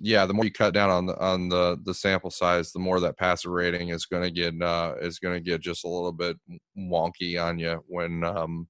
yeah, 0.00 0.26
the 0.26 0.34
more 0.34 0.44
you 0.44 0.52
cut 0.52 0.74
down 0.74 0.90
on 0.90 1.06
the 1.06 1.18
on 1.18 1.48
the 1.48 1.78
the 1.84 1.94
sample 1.94 2.30
size, 2.30 2.72
the 2.72 2.78
more 2.78 3.00
that 3.00 3.18
passer 3.18 3.50
rating 3.50 3.90
is 3.90 4.06
going 4.06 4.22
to 4.22 4.30
get 4.30 4.60
uh, 4.62 4.94
is 5.00 5.18
going 5.18 5.34
to 5.34 5.40
get 5.40 5.60
just 5.60 5.84
a 5.84 5.88
little 5.88 6.12
bit 6.12 6.36
wonky 6.76 7.42
on 7.42 7.58
you 7.58 7.82
when 7.86 8.24
um, 8.24 8.68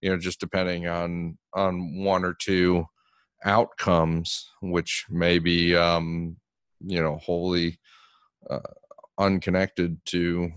you 0.00 0.10
know 0.10 0.18
just 0.18 0.40
depending 0.40 0.88
on 0.88 1.36
on 1.54 2.02
one 2.02 2.24
or 2.24 2.34
two 2.34 2.84
outcomes, 3.44 4.50
which 4.60 5.06
may 5.08 5.38
be 5.38 5.76
um, 5.76 6.36
you 6.80 7.00
know 7.00 7.16
wholly 7.16 7.78
uh, 8.48 8.60
unconnected 9.18 9.98
to 10.06 10.50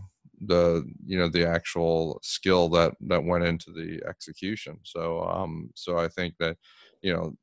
the 0.45 0.83
you 1.05 1.17
know 1.17 1.29
the 1.29 1.45
actual 1.45 2.19
skill 2.23 2.69
that 2.69 2.93
that 3.01 3.23
went 3.23 3.43
into 3.43 3.71
the 3.71 4.01
execution. 4.07 4.79
So 4.83 5.23
um, 5.23 5.69
so 5.75 5.97
I 5.97 6.07
think 6.07 6.35
that 6.39 6.57
you 7.01 7.13
know 7.13 7.35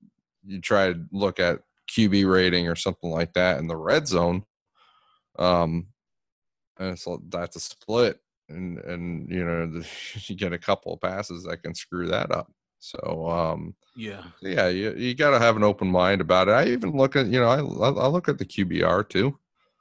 you 0.45 0.61
try 0.61 0.93
to 0.93 1.01
look 1.13 1.41
at 1.41 1.61
QB 1.91 2.31
rating 2.31 2.69
or 2.69 2.77
something 2.77 3.11
like 3.11 3.33
that 3.35 3.59
in 3.59 3.67
the 3.67 3.77
red 3.77 4.07
zone. 4.07 4.45
Um, 5.39 5.89
and 6.79 6.99
so 6.99 7.23
that's 7.29 7.57
a 7.57 7.61
split, 7.61 8.21
and 8.49 8.79
and 8.79 9.31
you 9.31 9.45
know 9.45 9.67
the, 9.67 9.87
you 10.27 10.37
get 10.37 10.53
a 10.53 10.59
couple 10.59 10.93
of 10.93 11.01
passes 11.01 11.45
that 11.45 11.63
can 11.63 11.75
screw 11.75 12.09
that 12.09 12.31
up. 12.31 12.51
So 12.81 13.29
um, 13.29 13.75
yeah, 13.97 14.23
yeah, 14.41 14.69
you 14.69 14.95
you 14.95 15.15
got 15.15 15.31
to 15.31 15.39
have 15.39 15.57
an 15.57 15.65
open 15.65 15.89
mind 15.89 16.21
about 16.21 16.49
it. 16.49 16.53
I 16.53 16.67
even 16.67 16.97
look 16.97 17.17
at 17.17 17.27
you 17.27 17.41
know 17.41 17.49
I 17.49 17.59
I 17.59 18.07
look 18.07 18.29
at 18.29 18.39
the 18.39 18.45
QBR 18.45 19.09
too. 19.09 19.39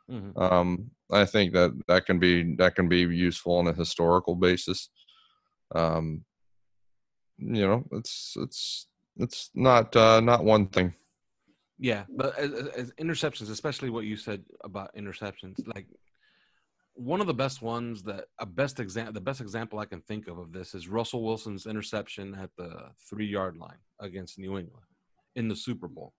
Mm-hmm. 0.10 0.42
Um, 0.42 0.92
I 1.12 1.26
think 1.26 1.54
that 1.54 1.72
that 1.88 2.06
can 2.06 2.20
be 2.20 2.56
that 2.56 2.76
can 2.76 2.90
be 2.90 3.00
useful 3.00 3.58
on 3.58 3.68
a 3.68 3.74
historical 3.74 4.36
basis. 4.36 4.90
Um, 5.76 6.26
you 7.38 7.68
know, 7.68 7.84
it's 7.92 8.36
it's 8.38 8.88
it's 9.18 9.52
not 9.54 9.96
uh, 9.96 10.20
not 10.20 10.44
one 10.44 10.68
thing. 10.68 10.94
Yeah, 11.80 12.06
but 12.10 12.38
as, 12.40 12.52
as, 12.76 12.92
interceptions, 12.94 13.52
especially 13.52 13.92
what 13.92 14.06
you 14.06 14.18
said 14.18 14.44
about 14.64 14.96
interceptions, 14.96 15.56
like 15.76 15.86
one 16.98 17.22
of 17.22 17.28
the 17.28 17.34
best 17.34 17.62
ones 17.62 18.04
that 18.04 18.26
a 18.40 18.46
best 18.46 18.80
example, 18.80 19.14
the 19.14 19.22
best 19.22 19.40
example 19.40 19.80
I 19.80 19.86
can 19.86 20.02
think 20.02 20.28
of 20.28 20.40
of 20.40 20.52
this 20.52 20.74
is 20.74 20.88
Russell 20.88 21.24
Wilson's 21.24 21.68
interception 21.68 22.36
at 22.36 22.50
the 22.58 22.90
three 23.10 23.28
yard 23.28 23.56
line 23.58 23.78
against 24.00 24.40
New 24.40 24.58
England 24.58 24.86
in 25.36 25.48
the 25.48 25.56
Super 25.56 25.88
Bowl. 25.88 26.14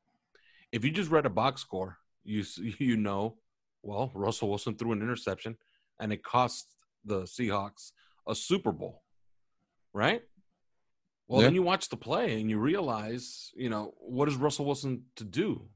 If 0.71 0.85
you 0.85 0.91
just 0.91 1.11
read 1.11 1.27
a 1.27 1.31
box 1.31 1.61
score, 1.61 1.99
you 2.25 2.45
you 2.79 2.97
know, 2.97 3.37
well, 3.83 4.11
Russell 4.15 4.49
Wilson 4.49 4.77
threw 4.77 4.93
an 4.93 5.03
interception, 5.03 5.57
and 6.01 6.13
it 6.13 6.23
cost 6.23 6.67
the 7.05 7.23
Seahawks 7.23 7.93
a 8.29 8.35
Super 8.35 8.73
Bowl, 8.73 9.03
right? 9.93 10.23
Well, 11.27 11.41
yeah. 11.41 11.49
then 11.49 11.55
you 11.55 11.63
watch 11.63 11.89
the 11.89 11.97
play 11.97 12.41
and 12.41 12.49
you 12.49 12.59
realize, 12.59 13.51
you 13.55 13.69
know, 13.69 13.95
what 13.99 14.29
is 14.29 14.37
Russell 14.37 14.65
Wilson 14.65 15.03
to 15.17 15.25
do? 15.25 15.69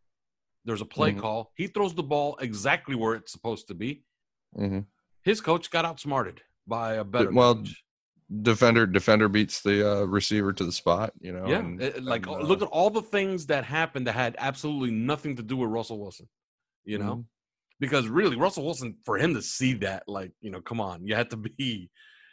There's 0.65 0.81
a 0.81 0.87
play 0.87 1.11
mm-hmm. 1.11 1.21
call. 1.21 1.53
He 1.57 1.67
throws 1.67 1.95
the 1.95 2.03
ball 2.03 2.39
exactly 2.41 2.95
where 2.95 3.15
it's 3.15 3.33
supposed 3.33 3.69
to 3.69 3.75
be. 3.75 4.05
Mm-hmm. 4.57 4.81
His 5.23 5.41
coach 5.41 5.71
got 5.71 5.85
outsmarted 5.85 6.43
by 6.67 6.95
a 6.95 7.05
better. 7.05 7.31
Well, 7.33 7.57
coach. 7.57 7.83
defender 8.43 8.87
defender 8.87 9.29
beats 9.29 9.63
the 9.63 9.89
uh, 9.89 10.05
receiver 10.05 10.53
to 10.53 10.65
the 10.65 10.73
spot. 10.73 11.13
You 11.21 11.33
know, 11.33 11.47
yeah. 11.47 11.59
And, 11.59 11.83
it, 11.83 12.03
like 12.03 12.27
and, 12.27 12.37
uh, 12.37 12.41
look 12.41 12.63
at 12.63 12.69
all 12.69 12.91
the 12.91 13.03
things 13.03 13.47
that 13.47 13.65
happened 13.65 14.07
that 14.07 14.15
had 14.15 14.37
absolutely 14.39 14.91
nothing 14.91 15.37
to 15.37 15.43
do 15.43 15.57
with 15.57 15.71
Russell 15.71 16.01
Wilson. 16.01 16.29
You 16.85 16.99
know, 16.99 17.13
mm-hmm. 17.13 17.21
because 17.79 18.09
really 18.09 18.37
Russell 18.37 18.65
Wilson 18.65 18.97
for 19.05 19.17
him 19.17 19.35
to 19.35 19.43
see 19.43 19.75
that, 19.75 20.03
like, 20.09 20.33
you 20.41 20.51
know, 20.51 20.61
come 20.61 20.81
on, 20.81 21.07
you 21.07 21.15
had 21.15 21.31
to 21.31 21.37
be, 21.37 21.91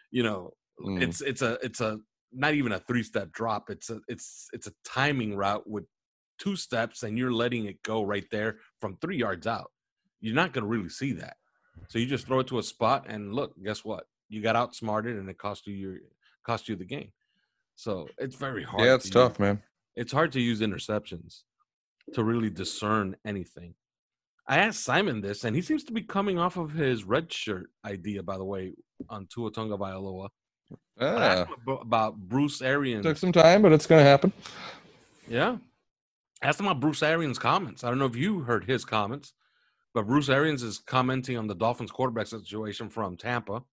you 0.09 0.23
know, 0.23 0.51
mm. 0.83 1.01
it's 1.01 1.21
it's 1.21 1.43
a 1.43 1.59
it's 1.61 1.81
a 1.81 1.99
not 2.31 2.53
even 2.55 2.71
a 2.71 2.79
three 2.79 3.03
step 3.03 3.31
drop. 3.31 3.69
It's 3.69 3.89
a 3.89 3.99
it's 4.07 4.47
it's 4.51 4.67
a 4.67 4.71
timing 4.83 5.35
route 5.35 5.69
with 5.69 5.85
two 6.39 6.55
steps, 6.55 7.03
and 7.03 7.17
you're 7.17 7.33
letting 7.33 7.65
it 7.65 7.83
go 7.83 8.01
right 8.01 8.25
there 8.31 8.57
from 8.81 8.97
three 8.97 9.17
yards 9.17 9.45
out. 9.45 9.69
You're 10.21 10.35
not 10.35 10.53
going 10.53 10.63
to 10.63 10.69
really 10.69 10.89
see 10.89 11.11
that. 11.13 11.35
So 11.87 11.99
you 11.99 12.05
just 12.05 12.27
throw 12.27 12.39
it 12.39 12.47
to 12.47 12.59
a 12.59 12.63
spot, 12.63 13.05
and 13.07 13.33
look, 13.33 13.53
guess 13.63 13.83
what? 13.83 14.05
You 14.27 14.41
got 14.41 14.55
outsmarted, 14.55 15.17
and 15.17 15.29
it 15.29 15.37
cost 15.37 15.65
you 15.67 15.73
your 15.73 15.97
cost 16.45 16.69
you 16.69 16.75
the 16.75 16.85
game. 16.85 17.11
So 17.75 18.07
it's 18.17 18.35
very 18.35 18.63
hard. 18.63 18.83
Yeah, 18.83 18.95
it's 18.95 19.05
to 19.05 19.11
tough, 19.11 19.31
use. 19.33 19.39
man. 19.39 19.63
It's 19.95 20.11
hard 20.11 20.31
to 20.33 20.41
use 20.41 20.61
interceptions 20.61 21.41
to 22.13 22.23
really 22.23 22.49
discern 22.49 23.15
anything. 23.25 23.73
I 24.47 24.57
asked 24.57 24.83
Simon 24.83 25.21
this, 25.21 25.43
and 25.43 25.55
he 25.55 25.61
seems 25.61 25.83
to 25.85 25.93
be 25.93 26.01
coming 26.01 26.39
off 26.39 26.57
of 26.57 26.71
his 26.71 27.03
red 27.03 27.31
shirt 27.31 27.69
idea, 27.85 28.23
by 28.23 28.37
the 28.37 28.43
way, 28.45 28.73
on 29.07 29.27
Tua 29.33 29.51
Tagovailoa. 29.51 30.29
Ah. 31.01 31.47
about 31.81 32.17
Bruce 32.17 32.61
Arians. 32.61 33.03
Took 33.03 33.17
some 33.17 33.31
time, 33.31 33.61
but 33.61 33.71
it's 33.71 33.87
going 33.87 34.03
to 34.03 34.09
happen. 34.09 34.31
Yeah. 35.27 35.57
Ask 36.41 36.59
him 36.59 36.67
about 36.67 36.79
Bruce 36.79 37.01
Arians' 37.03 37.39
comments. 37.39 37.83
I 37.83 37.89
don't 37.89 37.99
know 37.99 38.05
if 38.05 38.15
you 38.15 38.41
heard 38.41 38.65
his 38.65 38.85
comments, 38.85 39.33
but 39.93 40.07
Bruce 40.07 40.29
Arians 40.29 40.63
is 40.63 40.79
commenting 40.79 41.37
on 41.37 41.47
the 41.47 41.55
Dolphins 41.55 41.91
quarterback 41.91 42.27
situation 42.27 42.89
from 42.89 43.17
Tampa. 43.17 43.63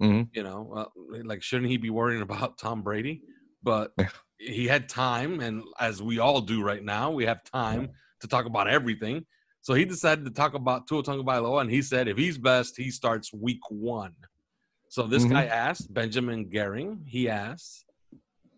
Mm-hmm. 0.00 0.22
You 0.32 0.42
know, 0.42 0.72
uh, 0.74 1.20
like, 1.24 1.42
shouldn't 1.42 1.70
he 1.70 1.76
be 1.76 1.90
worrying 1.90 2.22
about 2.22 2.58
Tom 2.58 2.82
Brady? 2.82 3.22
But 3.62 3.92
he 4.38 4.66
had 4.66 4.88
time, 4.88 5.40
and 5.40 5.62
as 5.78 6.02
we 6.02 6.18
all 6.18 6.40
do 6.40 6.62
right 6.62 6.82
now, 6.82 7.10
we 7.10 7.24
have 7.26 7.44
time 7.44 7.90
to 8.20 8.26
talk 8.26 8.46
about 8.46 8.68
everything. 8.68 9.24
So 9.60 9.74
he 9.74 9.84
decided 9.84 10.24
to 10.24 10.32
talk 10.32 10.54
about 10.54 10.88
Tua 10.88 11.04
Tagovailoa, 11.04 11.60
and 11.60 11.70
he 11.70 11.82
said 11.82 12.08
if 12.08 12.16
he's 12.16 12.38
best, 12.38 12.76
he 12.76 12.90
starts 12.90 13.32
week 13.32 13.60
one. 13.70 14.14
So 14.88 15.04
this 15.04 15.22
mm-hmm. 15.22 15.32
guy 15.32 15.44
asked 15.44 15.92
Benjamin 15.94 16.50
Gehring. 16.50 17.06
He 17.06 17.28
asked, 17.28 17.84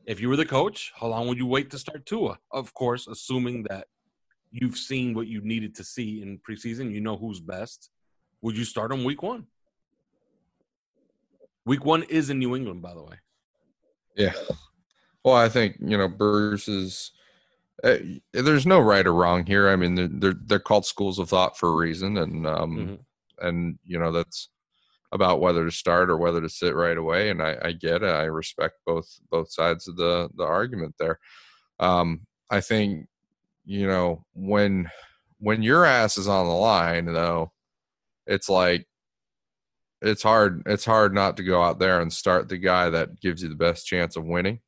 if 0.06 0.20
you 0.20 0.28
were 0.28 0.36
the 0.36 0.46
coach, 0.46 0.92
how 0.98 1.08
long 1.08 1.28
would 1.28 1.38
you 1.38 1.46
wait 1.46 1.70
to 1.70 1.78
start 1.78 2.06
Tua? 2.06 2.38
Of 2.50 2.72
course, 2.74 3.06
assuming 3.06 3.64
that 3.68 3.86
you've 4.54 4.78
seen 4.78 5.14
what 5.14 5.26
you 5.26 5.40
needed 5.42 5.74
to 5.74 5.84
see 5.84 6.22
in 6.22 6.38
preseason, 6.38 6.92
you 6.92 7.00
know 7.00 7.16
who's 7.16 7.40
best. 7.40 7.90
Would 8.42 8.56
you 8.56 8.64
start 8.64 8.92
him 8.92 9.02
week 9.02 9.22
one? 9.22 9.46
Week 11.66 11.84
one 11.84 12.04
is 12.04 12.30
in 12.30 12.38
New 12.38 12.54
England, 12.54 12.80
by 12.80 12.94
the 12.94 13.02
way. 13.02 13.16
Yeah. 14.16 14.32
Well, 15.24 15.34
I 15.34 15.48
think 15.48 15.76
you 15.80 15.98
know 15.98 16.08
Bruce 16.08 16.68
is 16.68 17.10
uh, 17.82 17.96
there's 18.32 18.66
no 18.66 18.78
right 18.78 19.06
or 19.06 19.14
wrong 19.14 19.44
here. 19.44 19.68
I 19.68 19.76
mean, 19.76 19.94
they're, 19.94 20.08
they're, 20.08 20.40
they're 20.46 20.58
called 20.58 20.86
schools 20.86 21.18
of 21.18 21.28
thought 21.28 21.58
for 21.58 21.70
a 21.70 21.74
reason, 21.74 22.18
and 22.18 22.46
um, 22.46 22.76
mm-hmm. 22.76 23.46
and 23.46 23.78
you 23.84 23.98
know 23.98 24.12
that's 24.12 24.50
about 25.10 25.40
whether 25.40 25.64
to 25.64 25.70
start 25.70 26.10
or 26.10 26.16
whether 26.16 26.40
to 26.40 26.48
sit 26.48 26.74
right 26.74 26.96
away. 26.96 27.30
And 27.30 27.42
I, 27.42 27.56
I 27.62 27.72
get 27.72 28.02
it. 28.02 28.10
I 28.10 28.24
respect 28.24 28.74
both 28.86 29.08
both 29.30 29.50
sides 29.50 29.88
of 29.88 29.96
the 29.96 30.28
the 30.36 30.44
argument 30.44 30.94
there. 30.98 31.18
Um, 31.80 32.26
I 32.50 32.60
think 32.60 33.06
you 33.64 33.86
know 33.86 34.24
when 34.34 34.90
when 35.38 35.62
your 35.62 35.84
ass 35.84 36.16
is 36.18 36.28
on 36.28 36.46
the 36.46 36.52
line, 36.52 37.06
though, 37.06 37.52
it's 38.26 38.48
like 38.48 38.86
it's 40.02 40.22
hard 40.22 40.62
it's 40.66 40.84
hard 40.84 41.14
not 41.14 41.36
to 41.36 41.42
go 41.42 41.62
out 41.62 41.78
there 41.78 42.00
and 42.00 42.12
start 42.12 42.48
the 42.48 42.58
guy 42.58 42.90
that 42.90 43.20
gives 43.20 43.42
you 43.42 43.48
the 43.48 43.54
best 43.54 43.86
chance 43.86 44.16
of 44.16 44.24
winning. 44.24 44.60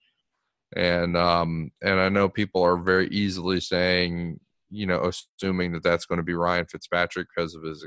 And 0.75 1.17
um 1.17 1.71
and 1.83 2.01
i 2.01 2.09
know 2.09 2.29
people 2.29 2.63
are 2.63 2.77
very 2.77 3.09
easily 3.09 3.61
saying 3.61 4.41
you 4.71 4.87
know 4.87 5.11
assuming 5.41 5.73
that 5.73 5.85
that's 5.85 6.07
going 6.07 6.19
to 6.19 6.25
be 6.25 6.35
ryan 6.35 6.67
fitzpatrick 6.67 7.29
because 7.35 7.55
of 7.55 7.63
his 7.63 7.87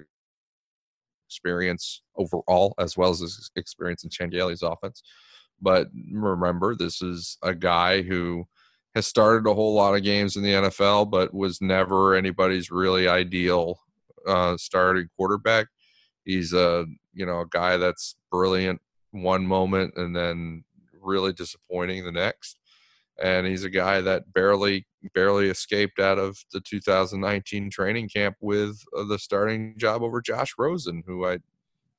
experience 1.29 2.01
overall 2.17 2.73
as 2.79 2.97
well 2.97 3.11
as 3.11 3.19
his 3.19 3.51
experience 3.55 4.03
in 4.03 4.09
Chan 4.09 4.31
Gailey's 4.31 4.63
offense. 4.63 5.03
But 5.61 5.89
remember 6.11 6.75
this 6.75 7.01
is 7.01 7.37
a 7.43 7.53
guy 7.53 8.01
who 8.01 8.47
has 8.95 9.07
started 9.07 9.47
a 9.49 9.53
whole 9.53 9.73
lot 9.73 9.95
of 9.95 10.03
games 10.03 10.35
in 10.35 10.43
the 10.43 10.53
NFL 10.53 11.09
but 11.09 11.33
was 11.33 11.61
never 11.61 12.15
anybody's 12.15 12.71
really 12.71 13.07
ideal 13.07 13.79
uh 14.27 14.57
starting 14.57 15.07
quarterback 15.15 15.67
he's 16.25 16.53
a 16.53 16.85
you 17.13 17.25
know 17.25 17.41
a 17.41 17.47
guy 17.49 17.77
that's 17.77 18.15
brilliant 18.31 18.81
one 19.11 19.45
moment 19.45 19.93
and 19.95 20.15
then 20.15 20.63
really 21.01 21.33
disappointing 21.33 22.03
the 22.03 22.11
next 22.11 22.59
and 23.21 23.45
he's 23.45 23.63
a 23.63 23.69
guy 23.69 24.01
that 24.01 24.31
barely 24.33 24.85
barely 25.13 25.49
escaped 25.49 25.99
out 25.99 26.19
of 26.19 26.37
the 26.51 26.61
2019 26.61 27.69
training 27.69 28.09
camp 28.09 28.35
with 28.41 28.81
uh, 28.97 29.03
the 29.03 29.19
starting 29.19 29.75
job 29.77 30.01
over 30.01 30.21
Josh 30.21 30.53
Rosen, 30.57 31.03
who 31.05 31.25
I 31.25 31.39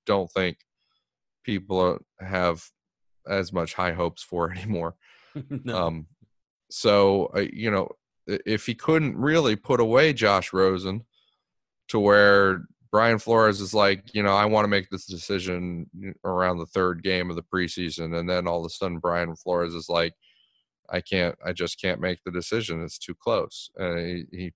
don't 0.07 0.31
think 0.31 0.59
people 1.45 1.99
have 2.19 2.63
as 3.27 3.53
much 3.53 3.75
high 3.75 3.93
hopes 3.93 4.23
for 4.23 4.51
anymore. 4.57 4.97
no. 5.51 5.77
Um, 5.77 6.07
so 6.71 7.31
uh, 7.37 7.45
you 7.53 7.71
know, 7.71 7.89
if 8.27 8.67
he 8.67 8.75
couldn't 8.75 9.17
really 9.17 9.57
put 9.57 9.81
away 9.81 10.13
Josh 10.13 10.53
Rosen 10.53 11.05
to 11.89 11.99
where 11.99 12.65
Brian 12.93 13.19
Flores 13.19 13.61
is 13.61 13.73
like, 13.73 14.15
you 14.15 14.23
know, 14.23 14.35
I 14.35 14.47
want 14.47 14.65
to 14.65 14.69
make 14.69 14.91
this 14.91 15.07
decision 15.07 15.87
around 16.25 16.59
the 16.59 16.67
third 16.67 17.03
game 17.03 17.31
of 17.31 17.37
the 17.37 17.43
preseason, 17.43 18.19
and 18.19 18.29
then 18.29 18.49
all 18.49 18.61
of 18.61 18.67
a 18.67 18.71
sudden 18.71 18.99
Brian 18.99 19.35
Flores 19.37 19.75
is 19.75 19.89
like, 19.89 20.15
I 20.91 21.01
can't, 21.01 21.37
I 21.45 21.53
just 21.53 21.81
can't 21.81 22.01
make 22.01 22.19
the 22.25 22.33
decision. 22.33 22.83
It's 22.83 22.99
too 22.99 23.15
close. 23.15 23.71
And 23.77 24.27
he, 24.33 24.37
he 24.37 24.53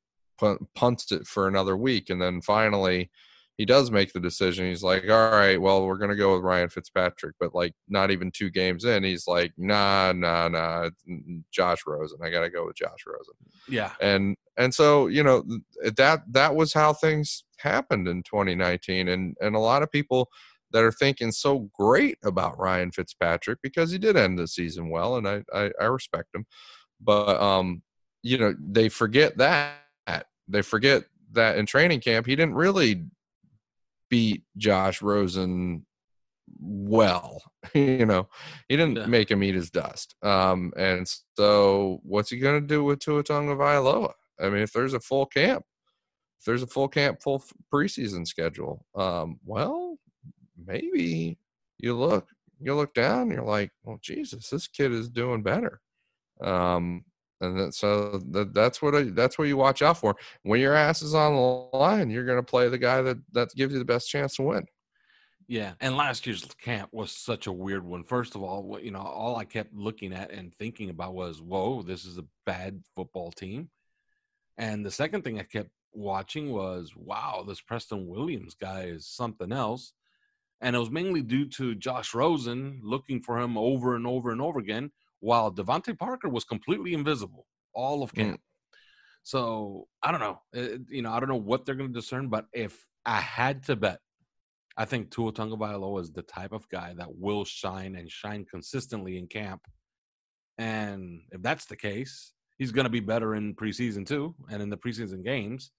punts 0.74 1.12
it 1.12 1.26
for 1.26 1.46
another 1.46 1.76
week, 1.76 2.10
and 2.10 2.20
then 2.20 2.40
finally 2.40 3.10
he 3.56 3.64
does 3.64 3.90
make 3.90 4.12
the 4.12 4.20
decision. 4.20 4.66
He's 4.66 4.82
like, 4.82 5.04
all 5.04 5.30
right, 5.30 5.60
well, 5.60 5.86
we're 5.86 5.98
gonna 5.98 6.16
go 6.16 6.34
with 6.34 6.42
Ryan 6.42 6.68
Fitzpatrick, 6.68 7.36
but 7.38 7.54
like 7.54 7.72
not 7.88 8.10
even 8.10 8.30
two 8.30 8.50
games 8.50 8.84
in, 8.84 9.04
he's 9.04 9.28
like, 9.28 9.52
nah, 9.56 10.12
nah, 10.12 10.48
nah, 10.48 10.90
Josh 11.52 11.82
Rosen. 11.86 12.18
I 12.22 12.30
gotta 12.30 12.50
go 12.50 12.66
with 12.66 12.76
Josh 12.76 13.04
Rosen. 13.06 13.34
Yeah. 13.68 13.92
And 14.00 14.36
and 14.56 14.74
so 14.74 15.06
you 15.06 15.22
know 15.22 15.44
that 15.96 16.22
that 16.30 16.54
was 16.54 16.72
how 16.72 16.92
things 16.92 17.44
happened 17.58 18.08
in 18.08 18.22
2019, 18.24 19.08
and 19.08 19.36
and 19.40 19.54
a 19.54 19.60
lot 19.60 19.82
of 19.82 19.92
people 19.92 20.30
that 20.72 20.82
are 20.82 20.92
thinking 20.92 21.30
so 21.30 21.70
great 21.78 22.18
about 22.24 22.58
Ryan 22.58 22.90
Fitzpatrick 22.90 23.58
because 23.62 23.92
he 23.92 23.98
did 23.98 24.16
end 24.16 24.38
the 24.38 24.48
season 24.48 24.90
well, 24.90 25.16
and 25.16 25.28
I 25.28 25.42
I, 25.52 25.70
I 25.80 25.84
respect 25.84 26.34
him, 26.34 26.44
but 27.00 27.40
um, 27.40 27.82
you 28.22 28.38
know 28.38 28.54
they 28.58 28.88
forget 28.88 29.36
that 29.38 29.76
they 30.48 30.62
forget 30.62 31.04
that 31.32 31.56
in 31.58 31.66
training 31.66 32.00
camp 32.00 32.26
he 32.26 32.36
didn't 32.36 32.54
really 32.54 33.04
beat 34.10 34.42
Josh 34.56 35.02
Rosen 35.02 35.84
well. 36.60 37.42
you 37.74 38.06
know, 38.06 38.28
he 38.68 38.76
didn't 38.76 38.96
yeah. 38.96 39.06
make 39.06 39.30
him 39.30 39.42
eat 39.42 39.54
his 39.54 39.70
dust. 39.70 40.14
Um, 40.22 40.72
and 40.76 41.10
so 41.36 42.00
what's 42.02 42.30
he 42.30 42.38
going 42.38 42.60
to 42.60 42.66
do 42.66 42.84
with 42.84 43.00
Tua 43.00 43.22
Tagovailoa? 43.22 44.12
I 44.40 44.48
mean, 44.48 44.62
if 44.62 44.72
there's 44.72 44.94
a 44.94 45.00
full 45.00 45.26
camp, 45.26 45.64
if 46.40 46.44
there's 46.44 46.62
a 46.62 46.66
full 46.66 46.88
camp, 46.88 47.22
full 47.22 47.42
preseason 47.72 48.26
schedule, 48.26 48.84
um, 48.94 49.38
well, 49.44 49.96
maybe 50.66 51.38
you 51.78 51.94
look, 51.94 52.28
you 52.60 52.74
look 52.74 52.94
down, 52.94 53.30
you're 53.30 53.44
like, 53.44 53.70
well, 53.82 53.98
Jesus, 54.02 54.50
this 54.50 54.66
kid 54.66 54.92
is 54.92 55.08
doing 55.08 55.42
better. 55.42 55.80
Um, 56.42 57.04
and 57.40 57.58
that, 57.58 57.74
so 57.74 58.18
that, 58.30 58.54
that's 58.54 58.80
what 58.80 58.94
I, 58.94 59.02
that's 59.04 59.38
what 59.38 59.48
you 59.48 59.56
watch 59.56 59.82
out 59.82 59.98
for. 59.98 60.16
When 60.42 60.60
your 60.60 60.74
ass 60.74 61.02
is 61.02 61.14
on 61.14 61.34
the 61.34 61.76
line, 61.76 62.10
you're 62.10 62.24
going 62.24 62.38
to 62.38 62.42
play 62.42 62.68
the 62.68 62.78
guy 62.78 63.02
that 63.02 63.18
that 63.32 63.54
gives 63.54 63.72
you 63.72 63.78
the 63.78 63.84
best 63.84 64.08
chance 64.08 64.36
to 64.36 64.42
win. 64.42 64.66
Yeah, 65.46 65.74
and 65.80 65.96
last 65.96 66.26
year's 66.26 66.46
camp 66.62 66.88
was 66.92 67.12
such 67.12 67.46
a 67.46 67.52
weird 67.52 67.84
one. 67.84 68.02
First 68.02 68.34
of 68.34 68.42
all, 68.42 68.78
you 68.80 68.90
know, 68.90 69.00
all 69.00 69.36
I 69.36 69.44
kept 69.44 69.74
looking 69.74 70.14
at 70.14 70.30
and 70.30 70.54
thinking 70.54 70.90
about 70.90 71.14
was, 71.14 71.42
"Whoa, 71.42 71.82
this 71.82 72.04
is 72.04 72.18
a 72.18 72.24
bad 72.46 72.82
football 72.94 73.30
team." 73.30 73.70
And 74.56 74.86
the 74.86 74.90
second 74.90 75.22
thing 75.22 75.38
I 75.38 75.42
kept 75.42 75.70
watching 75.92 76.50
was, 76.50 76.92
"Wow, 76.96 77.44
this 77.46 77.60
Preston 77.60 78.06
Williams 78.06 78.54
guy 78.54 78.84
is 78.84 79.06
something 79.06 79.52
else." 79.52 79.92
And 80.60 80.74
it 80.74 80.78
was 80.78 80.90
mainly 80.90 81.20
due 81.20 81.46
to 81.50 81.74
Josh 81.74 82.14
Rosen 82.14 82.80
looking 82.82 83.20
for 83.20 83.38
him 83.38 83.58
over 83.58 83.96
and 83.96 84.06
over 84.06 84.30
and 84.30 84.40
over 84.40 84.60
again, 84.60 84.92
while 85.24 85.50
DeVante 85.50 85.98
Parker 85.98 86.28
was 86.28 86.44
completely 86.44 86.92
invisible 86.92 87.46
all 87.74 88.02
of 88.02 88.14
camp. 88.14 88.36
Mm. 88.36 88.76
So 89.22 89.88
I 90.02 90.12
don't 90.12 90.20
know. 90.20 90.40
It, 90.52 90.82
you 90.90 91.00
know, 91.00 91.12
I 91.12 91.18
don't 91.18 91.30
know 91.30 91.36
what 91.36 91.64
they're 91.64 91.74
going 91.74 91.92
to 91.92 91.98
discern, 91.98 92.28
but 92.28 92.44
if 92.52 92.84
I 93.06 93.20
had 93.20 93.64
to 93.64 93.74
bet, 93.74 94.00
I 94.76 94.84
think 94.84 95.10
Tua 95.10 95.32
Tagovailoa 95.32 96.02
is 96.02 96.12
the 96.12 96.22
type 96.22 96.52
of 96.52 96.68
guy 96.68 96.92
that 96.98 97.08
will 97.16 97.44
shine 97.44 97.96
and 97.96 98.10
shine 98.10 98.44
consistently 98.44 99.16
in 99.16 99.26
camp. 99.26 99.62
And 100.58 101.22
if 101.32 101.40
that's 101.40 101.64
the 101.64 101.76
case, 101.76 102.32
he's 102.58 102.70
going 102.70 102.84
to 102.84 102.90
be 102.90 103.00
better 103.00 103.34
in 103.34 103.54
preseason 103.54 104.06
too, 104.06 104.34
and 104.50 104.62
in 104.62 104.68
the 104.68 104.76
preseason 104.76 105.24
games. 105.24 105.72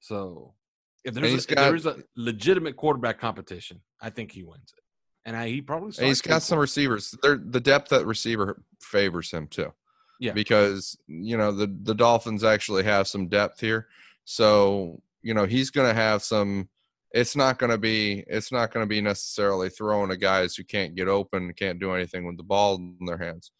So 0.00 0.54
if 1.04 1.12
there's, 1.12 1.44
a, 1.44 1.54
got, 1.54 1.64
if 1.64 1.70
there's 1.70 1.86
a 1.86 2.02
legitimate 2.16 2.76
quarterback 2.76 3.20
competition, 3.20 3.82
I 4.00 4.08
think 4.08 4.32
he 4.32 4.44
wins 4.44 4.72
it 4.76 4.81
and 5.24 5.36
I, 5.36 5.48
he 5.48 5.60
probably 5.62 5.92
he's 6.04 6.20
got 6.20 6.42
some 6.42 6.58
receivers. 6.58 7.14
They're, 7.22 7.40
the 7.42 7.60
depth 7.60 7.92
at 7.92 8.06
receiver 8.06 8.62
favors 8.80 9.30
him 9.30 9.46
too. 9.46 9.72
Yeah, 10.20 10.32
because 10.32 10.96
you 11.06 11.36
know 11.36 11.52
the 11.52 11.74
the 11.82 11.94
Dolphins 11.94 12.44
actually 12.44 12.84
have 12.84 13.08
some 13.08 13.28
depth 13.28 13.60
here, 13.60 13.88
so 14.24 15.00
you 15.22 15.34
know 15.34 15.46
he's 15.46 15.70
going 15.70 15.88
to 15.88 15.94
have 15.94 16.22
some. 16.22 16.68
It's 17.12 17.36
not 17.36 17.58
going 17.58 17.70
to 17.70 17.78
be 17.78 18.24
it's 18.26 18.52
not 18.52 18.72
going 18.72 18.84
to 18.84 18.88
be 18.88 19.00
necessarily 19.00 19.68
throwing 19.68 20.10
to 20.10 20.16
guys 20.16 20.54
who 20.54 20.64
can't 20.64 20.94
get 20.94 21.08
open, 21.08 21.52
can't 21.54 21.78
do 21.78 21.92
anything 21.92 22.26
with 22.26 22.36
the 22.36 22.42
ball 22.42 22.76
in 22.76 22.96
their 23.04 23.18
hands. 23.18 23.52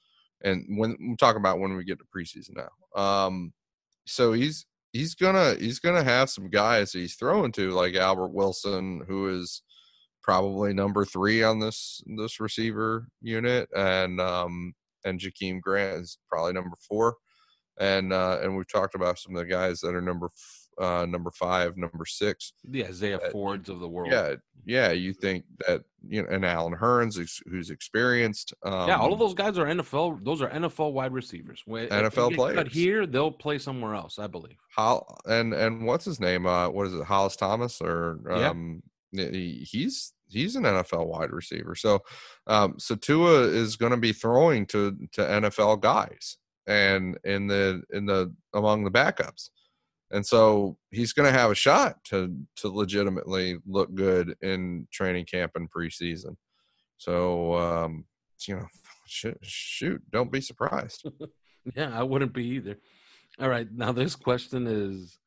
And 0.44 0.64
when 0.78 0.96
I'm 1.00 1.16
talking 1.16 1.40
about 1.40 1.58
when 1.58 1.76
we 1.76 1.84
get 1.84 1.98
to 1.98 2.04
preseason 2.16 2.56
now, 2.56 3.00
um, 3.00 3.52
so 4.06 4.32
he's 4.32 4.66
he's 4.92 5.14
gonna 5.14 5.54
he's 5.58 5.80
gonna 5.80 6.04
have 6.04 6.30
some 6.30 6.48
guys 6.48 6.92
he's 6.92 7.14
throwing 7.14 7.52
to 7.52 7.70
like 7.70 7.94
Albert 7.94 8.32
Wilson, 8.32 9.02
who 9.06 9.28
is 9.28 9.62
probably 10.22 10.72
number 10.72 11.04
three 11.04 11.42
on 11.42 11.58
this 11.58 12.02
this 12.16 12.40
receiver 12.40 13.08
unit, 13.20 13.68
and 13.76 14.20
um, 14.20 14.74
and 15.04 15.20
Jakeem 15.20 15.60
Grant 15.60 16.02
is 16.02 16.18
probably 16.28 16.52
number 16.52 16.76
four, 16.88 17.16
and 17.80 18.12
uh, 18.12 18.38
and 18.42 18.56
we've 18.56 18.70
talked 18.70 18.94
about 18.94 19.18
some 19.18 19.36
of 19.36 19.40
the 19.40 19.50
guys 19.50 19.80
that 19.80 19.94
are 19.94 20.02
number 20.02 20.30
uh, 20.78 21.06
number 21.06 21.30
five, 21.30 21.76
number 21.76 22.04
six. 22.06 22.54
The 22.64 22.86
Isaiah 22.86 23.18
that, 23.18 23.32
Fords 23.32 23.68
of 23.68 23.80
the 23.80 23.88
world. 23.88 24.10
Yeah, 24.10 24.34
yeah. 24.64 24.92
You 24.92 25.12
think 25.12 25.44
that 25.66 25.82
you 26.06 26.22
know, 26.22 26.28
and 26.30 26.44
Allen 26.44 26.74
Hurns, 26.74 27.20
who's 27.46 27.70
experienced. 27.70 28.54
Um, 28.64 28.88
yeah, 28.88 28.96
all 28.96 29.12
of 29.12 29.18
those 29.18 29.34
guys 29.34 29.58
are 29.58 29.66
NFL. 29.66 30.24
Those 30.24 30.42
are 30.42 30.48
NFL 30.50 30.92
wide 30.92 31.12
receivers. 31.12 31.62
When, 31.66 31.88
NFL 31.88 32.34
players. 32.34 32.56
But 32.56 32.68
here, 32.68 33.06
they'll 33.06 33.30
play 33.30 33.58
somewhere 33.58 33.94
else, 33.94 34.18
I 34.18 34.26
believe. 34.26 34.56
How 34.74 35.04
and 35.26 35.52
and 35.52 35.84
what's 35.84 36.04
his 36.04 36.20
name? 36.20 36.46
Uh, 36.46 36.68
what 36.68 36.86
is 36.86 36.94
it? 36.94 37.04
Hollis 37.04 37.36
Thomas 37.36 37.80
or 37.80 38.20
um, 38.30 38.82
he's 39.12 40.12
he's 40.28 40.56
an 40.56 40.64
NFL 40.64 41.06
wide 41.06 41.30
receiver. 41.30 41.74
So 41.74 42.00
um, 42.46 42.74
so 42.78 42.94
Tua 42.94 43.42
is 43.42 43.76
going 43.76 43.92
to 43.92 43.98
be 43.98 44.12
throwing 44.12 44.66
to 44.66 44.96
to 45.12 45.22
NFL 45.22 45.80
guys 45.80 46.38
and 46.66 47.18
in 47.24 47.46
the 47.46 47.82
in 47.92 48.06
the 48.06 48.34
among 48.54 48.84
the 48.84 48.90
backups. 48.90 49.50
And 50.10 50.26
so 50.26 50.76
he's 50.90 51.14
going 51.14 51.32
to 51.32 51.38
have 51.38 51.50
a 51.50 51.54
shot 51.54 52.02
to 52.04 52.36
to 52.56 52.68
legitimately 52.68 53.58
look 53.66 53.94
good 53.94 54.34
in 54.42 54.86
training 54.92 55.26
camp 55.26 55.52
and 55.54 55.70
preseason. 55.70 56.36
So 56.98 57.54
um, 57.54 58.04
you 58.46 58.56
know, 58.56 58.66
shoot, 59.06 59.38
shoot, 59.42 60.02
don't 60.10 60.32
be 60.32 60.40
surprised. 60.40 61.08
yeah, 61.76 61.90
I 61.98 62.02
wouldn't 62.02 62.32
be 62.32 62.46
either. 62.46 62.76
All 63.40 63.48
right, 63.48 63.66
now 63.72 63.92
this 63.92 64.14
question 64.14 64.66
is 64.66 65.18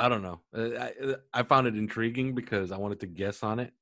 I 0.00 0.08
don't 0.08 0.22
know. 0.22 0.40
I, 0.56 1.16
I 1.34 1.42
found 1.42 1.66
it 1.66 1.76
intriguing 1.76 2.34
because 2.34 2.72
I 2.72 2.78
wanted 2.78 3.00
to 3.00 3.06
guess 3.06 3.42
on 3.42 3.58
it. 3.60 3.74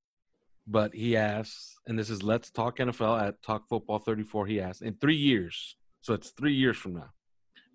But 0.66 0.93
he 0.93 1.16
asks, 1.16 1.77
and 1.87 1.97
this 1.97 2.11
is 2.11 2.25
Let's 2.25 2.51
Talk 2.51 2.79
NFL 2.79 3.23
at 3.23 3.41
Talk 3.41 3.69
Football 3.69 4.01
34. 4.01 4.47
He 4.47 4.61
asks, 4.61 4.83
in 4.83 4.95
three 4.95 5.16
years, 5.16 5.77
so 6.01 6.14
it's 6.14 6.31
three 6.31 6.55
years 6.55 6.77
from 6.77 6.95
now, 6.95 7.11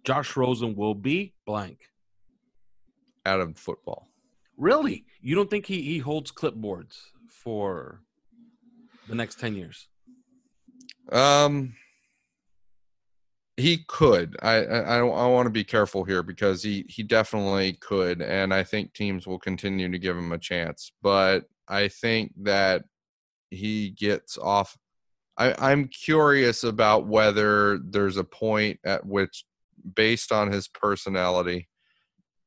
Josh 0.03 0.35
Rosen 0.35 0.75
will 0.75 0.93
be 0.93 1.33
blank. 1.45 1.79
out 3.25 3.39
of 3.39 3.57
football. 3.57 4.09
Really? 4.57 5.05
You 5.21 5.35
don't 5.35 5.49
think 5.49 5.65
he, 5.65 5.81
he 5.81 5.99
holds 5.99 6.29
clipboards 6.29 6.97
for 7.29 8.01
the 9.07 9.15
next 9.15 9.39
10 9.39 9.55
years? 9.55 9.87
Um, 11.11 11.75
he 13.57 13.83
could. 13.87 14.35
I 14.41 14.63
I 14.65 14.79
I, 14.79 14.97
I 14.99 15.27
want 15.27 15.45
to 15.45 15.51
be 15.51 15.63
careful 15.63 16.03
here 16.03 16.23
because 16.23 16.63
he 16.63 16.85
he 16.89 17.03
definitely 17.03 17.73
could, 17.73 18.21
and 18.21 18.53
I 18.53 18.63
think 18.63 18.93
teams 18.93 19.27
will 19.27 19.39
continue 19.39 19.91
to 19.91 19.99
give 19.99 20.17
him 20.17 20.31
a 20.31 20.37
chance. 20.37 20.91
But 21.01 21.45
I 21.67 21.87
think 21.87 22.33
that 22.43 22.83
he 23.49 23.91
gets 23.91 24.37
off. 24.37 24.77
I, 25.37 25.55
I'm 25.57 25.87
curious 25.87 26.63
about 26.63 27.07
whether 27.07 27.79
there's 27.79 28.17
a 28.17 28.23
point 28.23 28.79
at 28.85 29.05
which, 29.05 29.45
based 29.95 30.31
on 30.31 30.51
his 30.51 30.67
personality, 30.67 31.69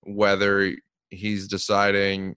whether 0.02 0.72
he's 1.10 1.48
deciding, 1.48 2.36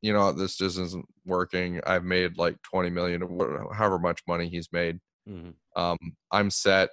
you 0.00 0.12
know, 0.12 0.30
this 0.30 0.56
just 0.56 0.78
isn't 0.78 1.06
working. 1.24 1.80
I've 1.86 2.04
made 2.04 2.38
like 2.38 2.60
20 2.62 2.90
million, 2.90 3.22
or 3.22 3.74
however 3.74 3.98
much 3.98 4.22
money 4.28 4.48
he's 4.48 4.72
made 4.72 5.00
Mm-hmm. 5.28 5.80
um, 5.80 5.98
I'm 6.30 6.50
set. 6.50 6.90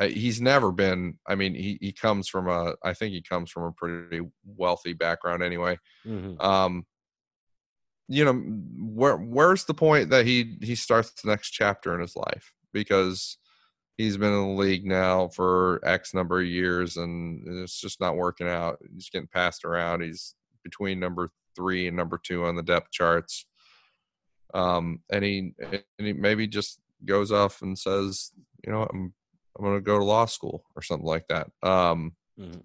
He's 0.00 0.40
never 0.40 0.70
been. 0.70 1.18
I 1.26 1.34
mean, 1.34 1.54
he 1.54 1.78
he 1.80 1.92
comes 1.92 2.28
from 2.28 2.48
a. 2.48 2.74
I 2.84 2.94
think 2.94 3.12
he 3.12 3.22
comes 3.22 3.50
from 3.50 3.64
a 3.64 3.72
pretty 3.72 4.20
wealthy 4.44 4.92
background 4.92 5.42
anyway. 5.42 5.78
Mm-hmm. 6.06 6.40
Um, 6.40 6.86
you 8.08 8.24
know, 8.24 8.34
where 8.34 9.16
where's 9.16 9.64
the 9.64 9.74
point 9.74 10.10
that 10.10 10.24
he 10.24 10.56
he 10.62 10.74
starts 10.74 11.10
the 11.10 11.28
next 11.28 11.50
chapter 11.50 11.94
in 11.94 12.00
his 12.00 12.16
life 12.16 12.52
because 12.72 13.38
he's 13.96 14.16
been 14.16 14.32
in 14.32 14.54
the 14.54 14.62
league 14.62 14.86
now 14.86 15.28
for 15.28 15.80
X 15.84 16.14
number 16.14 16.40
of 16.40 16.46
years 16.46 16.96
and 16.96 17.42
it's 17.62 17.80
just 17.80 18.00
not 18.00 18.16
working 18.16 18.48
out. 18.48 18.78
He's 18.94 19.10
getting 19.10 19.28
passed 19.28 19.64
around. 19.64 20.02
He's 20.02 20.34
between 20.62 21.00
number 21.00 21.30
three 21.56 21.88
and 21.88 21.96
number 21.96 22.20
two 22.22 22.44
on 22.44 22.54
the 22.54 22.62
depth 22.62 22.92
charts. 22.92 23.46
Um, 24.54 25.02
and 25.12 25.24
he 25.24 25.52
and 25.60 25.82
he 25.98 26.12
maybe 26.12 26.46
just 26.46 26.80
goes 27.04 27.32
off 27.32 27.60
and 27.60 27.78
says, 27.78 28.30
you 28.64 28.72
know, 28.72 28.86
I'm 28.90 29.12
I'm 29.58 29.64
going 29.64 29.76
to 29.76 29.80
go 29.80 29.98
to 29.98 30.04
law 30.04 30.26
school 30.26 30.64
or 30.76 30.82
something 30.82 31.06
like 31.06 31.26
that. 31.28 31.50
Um, 31.62 32.14
Mhm. 32.38 32.62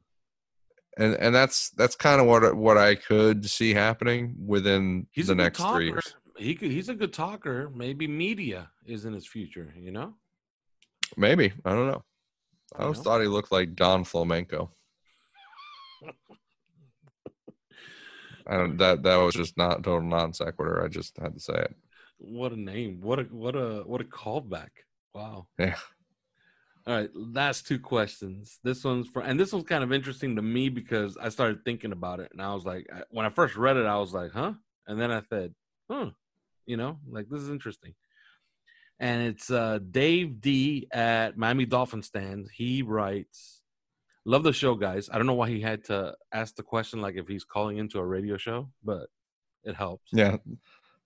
and 0.97 1.15
and 1.15 1.33
that's 1.33 1.71
that's 1.71 1.95
kind 1.95 2.21
of 2.21 2.27
what 2.27 2.55
what 2.55 2.77
I 2.77 2.93
could 2.93 3.49
see 3.49 3.73
happening 3.73 4.35
within 4.45 5.07
He's 5.11 5.27
the 5.27 5.33
next 5.35 5.63
three 5.63 5.87
years. 5.87 6.15
He 6.37 6.53
could, 6.55 6.69
he's 6.71 6.89
a 6.89 6.95
good 6.95 7.13
talker. 7.13 7.69
Maybe 7.69 8.07
media 8.07 8.69
is 8.85 9.05
in 9.05 9.13
his 9.13 9.27
future, 9.27 9.73
you 9.75 9.91
know? 9.91 10.15
Maybe 11.17 11.53
I 11.65 11.71
don't 11.71 11.87
know. 11.87 12.03
I 12.75 12.83
always 12.83 12.99
thought 12.99 13.21
he 13.21 13.27
looked 13.27 13.51
like 13.51 13.75
Don 13.75 14.03
Flamenco. 14.03 14.71
I 18.47 18.57
don't 18.57 18.77
that 18.77 19.03
that 19.03 19.15
was 19.17 19.33
just 19.33 19.57
not 19.57 19.83
total 19.83 20.01
non 20.01 20.33
sequitur. 20.33 20.83
I 20.83 20.89
just 20.89 21.17
had 21.17 21.33
to 21.33 21.39
say 21.39 21.53
it. 21.53 21.75
What 22.17 22.51
a 22.51 22.59
name. 22.59 22.99
What 23.01 23.19
a 23.19 23.23
what 23.23 23.55
a 23.55 23.83
what 23.85 24.01
a 24.01 24.05
callback. 24.05 24.69
Wow. 25.13 25.47
Yeah. 25.57 25.77
All 26.85 26.93
right, 26.95 27.09
last 27.15 27.65
two 27.65 27.79
questions. 27.79 28.59
This 28.63 28.83
one's 28.83 29.07
for, 29.07 29.21
and 29.21 29.39
this 29.39 29.53
was 29.53 29.63
kind 29.63 29.83
of 29.85 29.93
interesting 29.93 30.35
to 30.35 30.41
me 30.41 30.67
because 30.69 31.15
I 31.17 31.29
started 31.29 31.63
thinking 31.63 31.93
about 31.93 32.19
it, 32.19 32.29
and 32.33 32.41
I 32.41 32.53
was 32.53 32.65
like, 32.65 32.87
I- 32.93 33.03
when 33.09 33.25
I 33.25 33.29
first 33.29 33.55
read 33.55 33.77
it, 33.77 33.85
I 33.85 33.97
was 33.99 34.13
like, 34.13 34.31
huh, 34.31 34.53
and 34.87 34.99
then 34.99 35.09
I 35.11 35.21
said, 35.29 35.53
huh, 35.89 36.09
you 36.65 36.75
know, 36.75 36.99
like 37.09 37.29
this 37.29 37.41
is 37.41 37.49
interesting. 37.49 37.93
And 38.99 39.27
it's 39.27 39.49
uh 39.49 39.79
Dave 39.91 40.41
D 40.41 40.87
at 40.91 41.37
Miami 41.37 41.65
Dolphin 41.65 42.03
Stands. 42.03 42.49
He 42.51 42.83
writes, 42.83 43.61
"Love 44.25 44.43
the 44.43 44.53
show, 44.53 44.75
guys. 44.75 45.09
I 45.11 45.17
don't 45.17 45.25
know 45.25 45.33
why 45.33 45.49
he 45.49 45.59
had 45.61 45.83
to 45.85 46.15
ask 46.33 46.55
the 46.55 46.63
question 46.63 47.01
like 47.01 47.15
if 47.15 47.27
he's 47.27 47.43
calling 47.43 47.77
into 47.77 47.97
a 47.99 48.05
radio 48.05 48.37
show, 48.37 48.69
but 48.83 49.07
it 49.63 49.75
helps. 49.75 50.09
Yeah. 50.13 50.37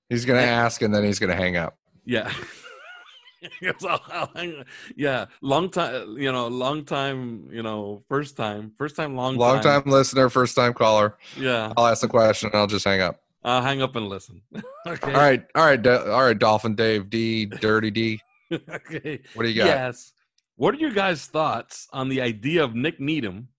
He's 0.10 0.26
gonna 0.26 0.42
ask 0.42 0.82
and 0.82 0.94
then 0.94 1.04
he's 1.06 1.20
gonna 1.20 1.36
hang 1.36 1.56
up. 1.56 1.78
Yeah. 2.04 2.32
Yes, 2.42 2.44
I'll- 2.44 2.46
I'll 2.48 3.20
hang- 3.20 3.27
yeah, 4.96 5.26
long 5.42 5.70
time, 5.70 6.18
you 6.18 6.32
know, 6.32 6.48
long 6.48 6.86
time, 6.86 7.48
you 7.52 7.64
know, 7.64 8.04
first 8.08 8.36
time, 8.38 8.72
first 8.78 8.96
time, 8.96 9.16
long, 9.16 9.36
Long 9.36 9.62
time 9.62 9.84
listener, 9.86 10.30
first 10.30 10.56
time 10.56 10.74
caller. 10.74 11.18
Yeah, 11.38 11.74
I'll 11.78 11.88
ask 11.88 12.02
the 12.02 12.08
question 12.08 12.50
and 12.52 12.60
I'll 12.60 12.68
just 12.68 12.86
hang 12.86 13.02
up. 13.02 13.22
I'll 13.44 13.62
hang 13.62 13.82
up 13.82 13.96
and 13.96 14.10
listen. 14.10 14.42
okay. 14.88 15.14
All 15.14 15.20
right, 15.20 15.46
all 15.56 15.66
right, 15.66 15.88
all 15.88 16.24
right, 16.24 16.38
Dolphin 16.38 16.76
Dave 16.76 17.10
D, 17.10 17.46
Dirty 17.46 17.92
D. 17.92 18.20
okay. 18.52 19.20
What 19.34 19.44
do 19.44 19.50
you 19.50 19.56
got? 19.56 19.68
Yes. 19.68 20.14
What 20.56 20.74
are 20.74 20.78
your 20.78 20.92
guys' 20.92 21.26
thoughts 21.28 21.88
on 21.94 22.10
the 22.10 22.20
idea 22.20 22.64
of 22.64 22.74
Nik 22.74 23.00
Needham 23.00 23.50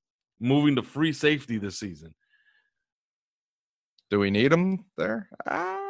moving 0.41 0.75
to 0.77 0.83
free 0.83 1.13
safety 1.13 1.57
this 1.59 1.79
season? 1.79 2.15
Do 4.11 4.19
we 4.19 4.31
need 4.31 4.53
him 4.53 4.87
there? 4.97 5.29
Ah, 5.47 5.88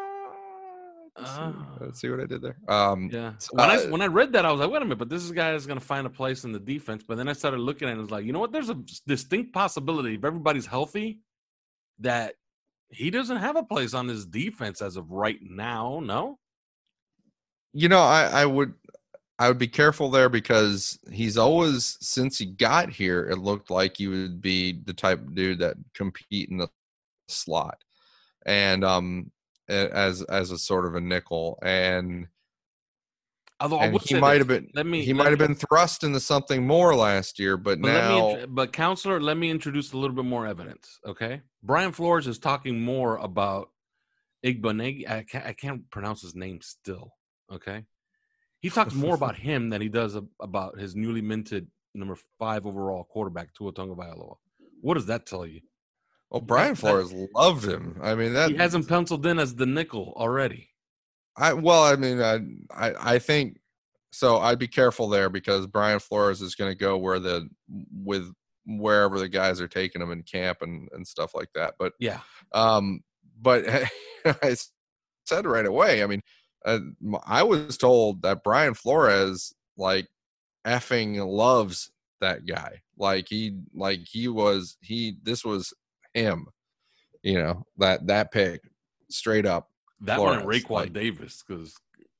let's, 1.18 1.30
see, 1.30 1.36
Ah. 1.40 1.76
let's 1.80 2.00
see 2.00 2.08
what 2.08 2.20
I 2.20 2.26
did 2.26 2.42
there. 2.42 2.56
Um, 2.68 3.10
Yeah. 3.12 3.32
So, 3.38 3.50
When 3.52 3.70
I 3.70 3.76
uh, 3.76 3.88
when 3.90 4.02
I 4.02 4.06
read 4.06 4.32
that, 4.32 4.44
I 4.46 4.50
was 4.52 4.60
like, 4.60 4.70
wait 4.70 4.82
a 4.82 4.84
minute, 4.84 4.98
but 4.98 5.08
this 5.08 5.30
guy 5.30 5.54
is 5.54 5.66
going 5.66 5.78
to 5.78 5.84
find 5.84 6.06
a 6.06 6.10
place 6.10 6.44
in 6.44 6.52
the 6.52 6.58
defense. 6.60 7.02
But 7.06 7.16
then 7.16 7.28
I 7.28 7.32
started 7.32 7.60
looking 7.60 7.88
at 7.88 7.90
it 7.90 7.94
and 7.94 8.00
was 8.02 8.10
like, 8.10 8.24
you 8.24 8.32
know 8.32 8.40
what? 8.40 8.52
There's 8.52 8.70
a 8.70 8.78
distinct 9.06 9.52
possibility 9.52 10.14
if 10.14 10.24
everybody's 10.24 10.66
healthy 10.66 11.20
that 12.00 12.34
he 12.90 13.10
doesn't 13.10 13.36
have 13.36 13.56
a 13.56 13.62
place 13.62 13.92
on 13.94 14.06
this 14.06 14.24
defense 14.24 14.80
as 14.80 14.96
of 14.96 15.10
right 15.10 15.38
now. 15.42 16.00
No. 16.02 16.38
you 17.74 17.88
know, 17.88 18.00
I, 18.00 18.42
I 18.42 18.46
would 18.46 18.72
I 19.40 19.46
would 19.48 19.58
be 19.58 19.68
careful 19.68 20.10
there 20.10 20.28
because 20.28 20.98
he's 21.12 21.36
always 21.38 21.96
since 22.00 22.38
he 22.38 22.46
got 22.46 22.90
here, 22.90 23.28
it 23.30 23.36
looked 23.38 23.70
like 23.70 23.96
he 23.98 24.08
would 24.08 24.40
be 24.40 24.80
the 24.84 24.94
type 24.94 25.20
of 25.20 25.34
dude 25.34 25.60
that 25.60 25.76
compete 25.94 26.48
in 26.50 26.56
the 26.58 26.68
slot. 27.28 27.78
And 28.46 28.84
um 28.84 29.30
as 29.68 30.22
as 30.22 30.50
a 30.50 30.58
sort 30.58 30.86
of 30.86 30.94
a 30.94 31.00
nickel. 31.00 31.58
And 31.62 32.28
Although 33.60 33.80
and 33.80 33.92
would 33.92 34.02
he 34.02 34.14
might 34.14 34.34
this. 34.34 34.38
have 34.38 34.48
been 34.48 34.70
Let 34.74 34.86
me. 34.86 35.02
he 35.04 35.12
let 35.12 35.24
might 35.24 35.30
have 35.30 35.38
been 35.38 35.54
thrust 35.56 36.04
into 36.04 36.20
something 36.20 36.66
more 36.66 36.94
last 36.94 37.38
year, 37.38 37.56
but 37.56 37.80
But, 37.80 37.88
let 37.88 38.08
now 38.08 38.36
me, 38.36 38.46
but 38.48 38.72
counselor, 38.72 39.20
let 39.20 39.36
me 39.36 39.50
introduce 39.50 39.92
a 39.92 39.96
little 39.96 40.14
bit 40.14 40.24
more 40.24 40.46
evidence. 40.46 41.00
Okay, 41.04 41.42
Brian 41.62 41.90
Flores 41.92 42.26
is 42.28 42.38
talking 42.38 42.80
more 42.80 43.16
about 43.16 43.70
Igbanegi. 44.46 45.10
I 45.10 45.24
can't, 45.24 45.44
I 45.46 45.52
can't 45.52 45.90
pronounce 45.90 46.22
his 46.22 46.36
name 46.36 46.60
still. 46.62 47.14
Okay, 47.52 47.84
he 48.60 48.70
talks 48.70 48.94
more 48.94 49.16
about 49.16 49.34
him 49.48 49.70
than 49.70 49.80
he 49.80 49.88
does 49.88 50.16
about 50.40 50.78
his 50.78 50.94
newly 50.94 51.20
minted 51.22 51.66
number 51.94 52.16
five 52.38 52.64
overall 52.64 53.04
quarterback 53.10 53.52
Tua 53.54 53.72
Tagovailoa. 53.72 54.36
What 54.80 54.94
does 54.94 55.06
that 55.06 55.26
tell 55.26 55.44
you? 55.44 55.60
Well, 56.30 56.40
Brian 56.40 56.74
Flores 56.74 57.12
loved 57.34 57.64
him. 57.64 57.98
I 58.02 58.14
mean 58.14 58.34
that 58.34 58.50
He 58.50 58.56
has 58.56 58.74
him 58.74 58.84
penciled 58.84 59.24
in 59.26 59.38
as 59.38 59.54
the 59.54 59.66
nickel 59.66 60.14
already. 60.16 60.68
I 61.36 61.52
well, 61.52 61.84
I 61.84 61.96
mean, 61.96 62.20
I 62.20 62.40
I, 62.70 63.14
I 63.14 63.18
think 63.18 63.58
so. 64.10 64.38
I'd 64.38 64.58
be 64.58 64.68
careful 64.68 65.08
there 65.08 65.30
because 65.30 65.66
Brian 65.66 66.00
Flores 66.00 66.42
is 66.42 66.54
going 66.54 66.70
to 66.70 66.78
go 66.78 66.98
where 66.98 67.18
the 67.18 67.48
with 67.92 68.30
wherever 68.66 69.18
the 69.18 69.28
guys 69.28 69.60
are 69.60 69.68
taking 69.68 70.02
him 70.02 70.10
in 70.10 70.22
camp 70.22 70.58
and 70.62 70.88
and 70.92 71.06
stuff 71.06 71.34
like 71.34 71.48
that. 71.54 71.74
But 71.78 71.92
Yeah, 71.98 72.20
um, 72.52 73.00
but 73.40 73.64
I 74.24 74.56
said 75.24 75.46
right 75.46 75.66
away. 75.66 76.02
I 76.02 76.06
mean, 76.06 76.22
uh, 76.64 76.80
I 77.24 77.42
was 77.42 77.78
told 77.78 78.22
that 78.22 78.44
Brian 78.44 78.74
Flores 78.74 79.54
like 79.76 80.08
effing 80.66 81.24
loves 81.26 81.90
that 82.20 82.46
guy. 82.46 82.82
Like 82.98 83.26
he 83.28 83.58
like 83.74 84.00
he 84.04 84.28
was 84.28 84.76
he 84.80 85.16
this 85.22 85.44
was 85.44 85.72
him. 86.14 86.46
You 87.22 87.34
know 87.38 87.66
that 87.78 88.06
that 88.06 88.30
pick 88.32 88.60
straight 89.10 89.46
up. 89.46 89.68
that 90.02 90.20
one 90.20 90.44
Raekwon 90.44 90.70
like- 90.70 90.92
Davis. 90.92 91.42
Because 91.46 91.74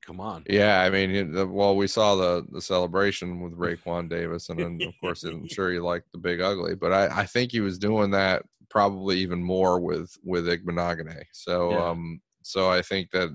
come 0.05 0.19
on, 0.19 0.43
Yeah, 0.49 0.81
I 0.81 0.89
mean, 0.89 1.33
well, 1.53 1.75
we 1.75 1.87
saw 1.87 2.15
the 2.15 2.45
the 2.51 2.61
celebration 2.61 3.39
with 3.41 3.53
Raekwon 3.57 4.09
Davis, 4.09 4.49
and 4.49 4.59
then 4.59 4.79
of 4.87 4.93
course, 4.99 5.23
I'm 5.23 5.47
sure 5.51 5.71
he 5.71 5.79
liked 5.79 6.11
the 6.11 6.17
big 6.19 6.41
ugly, 6.41 6.75
but 6.75 6.91
I, 6.91 7.21
I 7.21 7.25
think 7.25 7.51
he 7.51 7.61
was 7.61 7.77
doing 7.77 8.11
that 8.11 8.43
probably 8.69 9.17
even 9.19 9.41
more 9.41 9.79
with 9.79 10.15
with 10.23 10.45
Igbinoghene. 10.47 11.23
So, 11.31 11.71
Yeah. 11.71 11.89
um, 11.89 12.21
so 12.43 12.69
I 12.69 12.81
think 12.81 13.09
that 13.11 13.29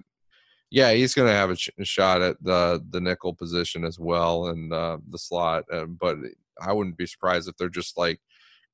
yeah, 0.71 0.93
he's 0.93 1.15
going 1.15 1.29
to 1.29 1.35
have 1.35 1.51
a, 1.51 1.57
sh- 1.57 1.71
a 1.79 1.85
shot 1.85 2.21
at 2.21 2.37
the 2.43 2.85
the 2.91 3.01
nickel 3.01 3.33
position 3.35 3.85
as 3.85 3.99
well 3.99 4.49
and 4.49 4.73
uh, 4.73 4.99
the 5.11 5.19
slot, 5.19 5.65
uh, 5.73 5.87
but 5.87 6.17
I 6.61 6.73
wouldn't 6.73 6.97
be 6.99 7.07
surprised 7.07 7.49
if 7.49 7.57
they're 7.57 7.69
just 7.69 7.97
like 7.97 8.21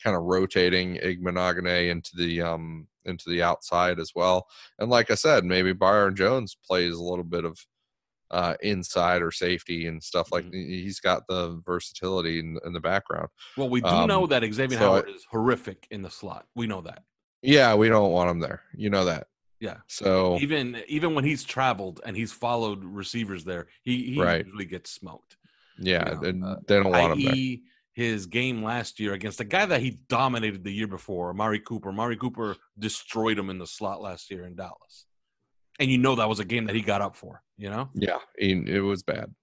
kind 0.02 0.16
of 0.16 0.22
rotating 0.22 0.96
Igbinoghene 0.96 1.90
into 1.90 2.10
the 2.16 2.40
um 2.42 2.86
into 3.04 3.30
the 3.30 3.42
outside 3.42 3.98
as 3.98 4.12
well. 4.14 4.46
And 4.78 4.90
like 4.90 5.10
I 5.10 5.14
said, 5.14 5.44
maybe 5.44 5.72
Byron 5.72 6.14
Jones 6.16 6.56
plays 6.66 6.94
a 6.94 7.02
little 7.02 7.24
bit 7.24 7.44
of 7.44 7.58
uh, 8.30 8.54
inside 8.62 9.22
or 9.22 9.32
safety 9.32 9.86
and 9.86 10.00
stuff 10.02 10.30
like. 10.30 10.44
He's 10.52 11.00
got 11.00 11.26
the 11.26 11.60
versatility 11.66 12.38
in, 12.38 12.58
in 12.64 12.72
the 12.72 12.78
background. 12.80 13.28
well, 13.56 13.68
we 13.68 13.80
do 13.80 13.88
Um, 13.88 14.06
know 14.08 14.26
that 14.28 14.42
Xavier 14.44 14.78
so 14.78 14.84
I- 14.84 14.88
Howard 14.98 15.08
is 15.08 15.26
horrific 15.30 15.86
in 15.90 16.02
the 16.02 16.10
slot. 16.10 16.46
We 16.54 16.66
know 16.68 16.80
that. 16.82 17.02
Yeah, 17.42 17.74
we 17.74 17.88
don't 17.88 18.12
want 18.12 18.30
him 18.30 18.38
there. 18.38 18.62
You 18.76 18.90
know 18.90 19.04
that. 19.06 19.26
Yeah. 19.60 19.78
So 19.88 20.38
even 20.38 20.80
even 20.88 21.14
when 21.14 21.24
he's 21.24 21.42
traveled 21.42 22.00
and 22.06 22.16
he's 22.16 22.32
followed 22.32 22.84
receivers 22.84 23.44
there, 23.44 23.66
he, 23.82 24.12
he 24.14 24.20
Right. 24.22 24.44
usually 24.44 24.64
gets 24.66 24.90
smoked. 24.90 25.36
yeah, 25.78 26.08
you 26.10 26.14
know, 26.20 26.28
and 26.28 26.44
uh, 26.44 26.56
they 26.68 26.76
don't 26.76 26.90
want 26.92 27.14
him 27.14 27.24
there. 27.24 27.34
His 27.92 28.26
game 28.26 28.62
last 28.62 29.00
year 29.00 29.14
against 29.14 29.40
a 29.40 29.44
guy 29.44 29.66
that 29.66 29.80
he 29.80 30.00
dominated 30.08 30.62
the 30.62 30.72
year 30.72 30.86
before, 30.86 31.30
Amari 31.30 31.58
Cooper. 31.58 31.88
Amari 31.88 32.16
Cooper 32.16 32.56
destroyed 32.78 33.38
him 33.38 33.50
in 33.50 33.58
the 33.58 33.66
slot 33.66 34.00
last 34.00 34.30
year 34.30 34.46
in 34.46 34.54
Dallas. 34.54 35.06
And 35.80 35.90
you 35.90 35.98
know 35.98 36.14
that 36.14 36.28
was 36.28 36.38
a 36.38 36.44
game 36.44 36.66
that 36.66 36.76
he 36.76 36.82
got 36.82 37.00
up 37.00 37.16
for, 37.16 37.42
you 37.56 37.68
know? 37.68 37.88
Yeah, 37.94 38.18
it 38.38 38.82
was 38.82 39.02
bad. 39.02 39.34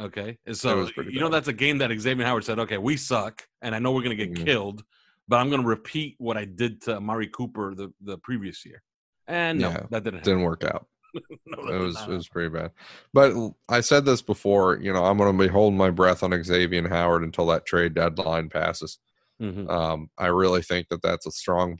Okay. 0.00 0.38
And 0.46 0.56
so, 0.56 0.88
you 1.08 1.20
know, 1.20 1.28
that's 1.28 1.48
a 1.48 1.52
game 1.52 1.78
that 1.78 1.90
Xavier 1.96 2.24
Howard 2.24 2.44
said, 2.44 2.58
okay, 2.58 2.78
we 2.78 2.96
suck, 2.96 3.46
and 3.60 3.74
I 3.74 3.78
know 3.78 3.92
we're 3.92 4.02
going 4.02 4.16
to 4.16 4.26
get 4.26 4.34
mm-hmm. 4.34 4.44
killed, 4.44 4.82
but 5.28 5.36
I'm 5.36 5.48
going 5.48 5.62
to 5.62 5.68
repeat 5.68 6.16
what 6.18 6.36
I 6.36 6.44
did 6.44 6.82
to 6.82 6.96
Amari 6.96 7.28
Cooper 7.28 7.74
the, 7.74 7.92
the 8.00 8.18
previous 8.18 8.64
year. 8.64 8.82
And 9.28 9.60
no, 9.60 9.70
yeah, 9.70 9.86
that 9.90 10.02
didn't 10.02 10.24
didn't 10.24 10.42
work 10.42 10.64
out. 10.64 10.86
no, 11.46 11.68
it 11.68 11.78
was 11.78 12.00
it 12.02 12.08
was 12.08 12.28
pretty 12.28 12.48
bad. 12.48 12.70
But 13.12 13.34
I 13.68 13.80
said 13.80 14.04
this 14.04 14.22
before, 14.22 14.78
you 14.80 14.92
know, 14.92 15.04
I'm 15.04 15.18
going 15.18 15.36
to 15.36 15.44
be 15.44 15.50
holding 15.50 15.76
my 15.76 15.90
breath 15.90 16.22
on 16.22 16.42
Xavier 16.42 16.88
Howard 16.88 17.22
until 17.22 17.46
that 17.46 17.66
trade 17.66 17.94
deadline 17.94 18.48
passes. 18.48 18.98
Mm-hmm. 19.40 19.68
Um, 19.68 20.10
I 20.18 20.26
really 20.26 20.62
think 20.62 20.88
that 20.88 21.02
that's 21.02 21.26
a 21.26 21.32
strong 21.32 21.76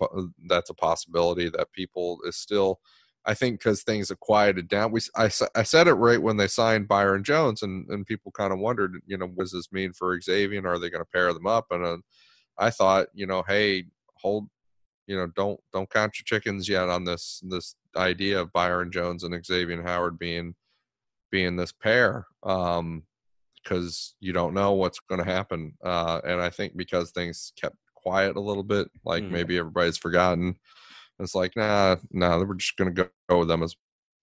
that's 0.46 0.70
a 0.70 0.74
possibility 0.74 1.48
that 1.50 1.72
people 1.72 2.18
is 2.26 2.36
still 2.36 2.80
I 3.24 3.34
think 3.34 3.60
because 3.60 3.82
things 3.82 4.08
have 4.08 4.20
quieted 4.20 4.68
down. 4.68 4.90
We 4.90 5.00
I, 5.16 5.30
I 5.54 5.62
said 5.62 5.86
it 5.86 5.94
right 5.94 6.20
when 6.20 6.36
they 6.36 6.48
signed 6.48 6.88
Byron 6.88 7.22
Jones, 7.22 7.62
and 7.62 7.88
and 7.88 8.06
people 8.06 8.32
kind 8.32 8.52
of 8.52 8.58
wondered, 8.58 9.00
you 9.06 9.16
know, 9.16 9.26
what 9.26 9.44
does 9.44 9.52
this 9.52 9.70
mean 9.72 9.92
for 9.92 10.20
Xavier? 10.20 10.66
Are 10.66 10.78
they 10.78 10.90
going 10.90 11.04
to 11.04 11.10
pair 11.10 11.32
them 11.32 11.46
up? 11.46 11.66
And 11.70 11.84
uh, 11.84 11.98
I 12.58 12.70
thought, 12.70 13.08
you 13.14 13.26
know, 13.26 13.44
hey, 13.46 13.84
hold, 14.16 14.48
you 15.06 15.16
know, 15.16 15.28
don't 15.36 15.60
don't 15.72 15.90
count 15.90 16.18
your 16.18 16.24
chickens 16.24 16.68
yet 16.68 16.88
on 16.88 17.04
this 17.04 17.40
this 17.44 17.76
idea 17.96 18.40
of 18.40 18.52
Byron 18.52 18.90
Jones 18.90 19.24
and 19.24 19.44
Xavier 19.44 19.82
Howard 19.82 20.18
being 20.18 20.54
being 21.30 21.56
this 21.56 21.72
pair, 21.72 22.26
um, 22.42 23.04
because 23.62 24.14
you 24.20 24.32
don't 24.32 24.54
know 24.54 24.72
what's 24.72 25.00
going 25.00 25.24
to 25.24 25.30
happen. 25.30 25.72
Uh, 25.82 26.20
and 26.24 26.40
I 26.40 26.50
think 26.50 26.76
because 26.76 27.10
things 27.10 27.52
kept 27.60 27.76
quiet 27.94 28.36
a 28.36 28.40
little 28.40 28.62
bit, 28.62 28.88
like 29.04 29.22
mm-hmm. 29.22 29.32
maybe 29.32 29.58
everybody's 29.58 29.96
forgotten 29.96 30.56
it's 31.22 31.34
like, 31.34 31.56
nah, 31.56 31.96
nah, 32.10 32.38
we're 32.38 32.54
just 32.54 32.76
gonna 32.76 32.90
go, 32.90 33.08
go 33.28 33.40
with 33.40 33.48
them 33.48 33.62
as 33.62 33.76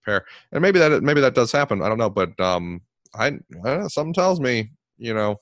pair. 0.05 0.25
And 0.51 0.61
maybe 0.61 0.79
that 0.79 1.03
maybe 1.03 1.21
that 1.21 1.35
does 1.35 1.51
happen. 1.51 1.81
I 1.81 1.89
don't 1.89 1.97
know, 1.97 2.09
but 2.09 2.37
um, 2.39 2.81
I, 3.15 3.27
I 3.27 3.77
know, 3.77 3.87
something 3.87 4.13
tells 4.13 4.39
me, 4.39 4.71
you 4.97 5.13
know, 5.13 5.37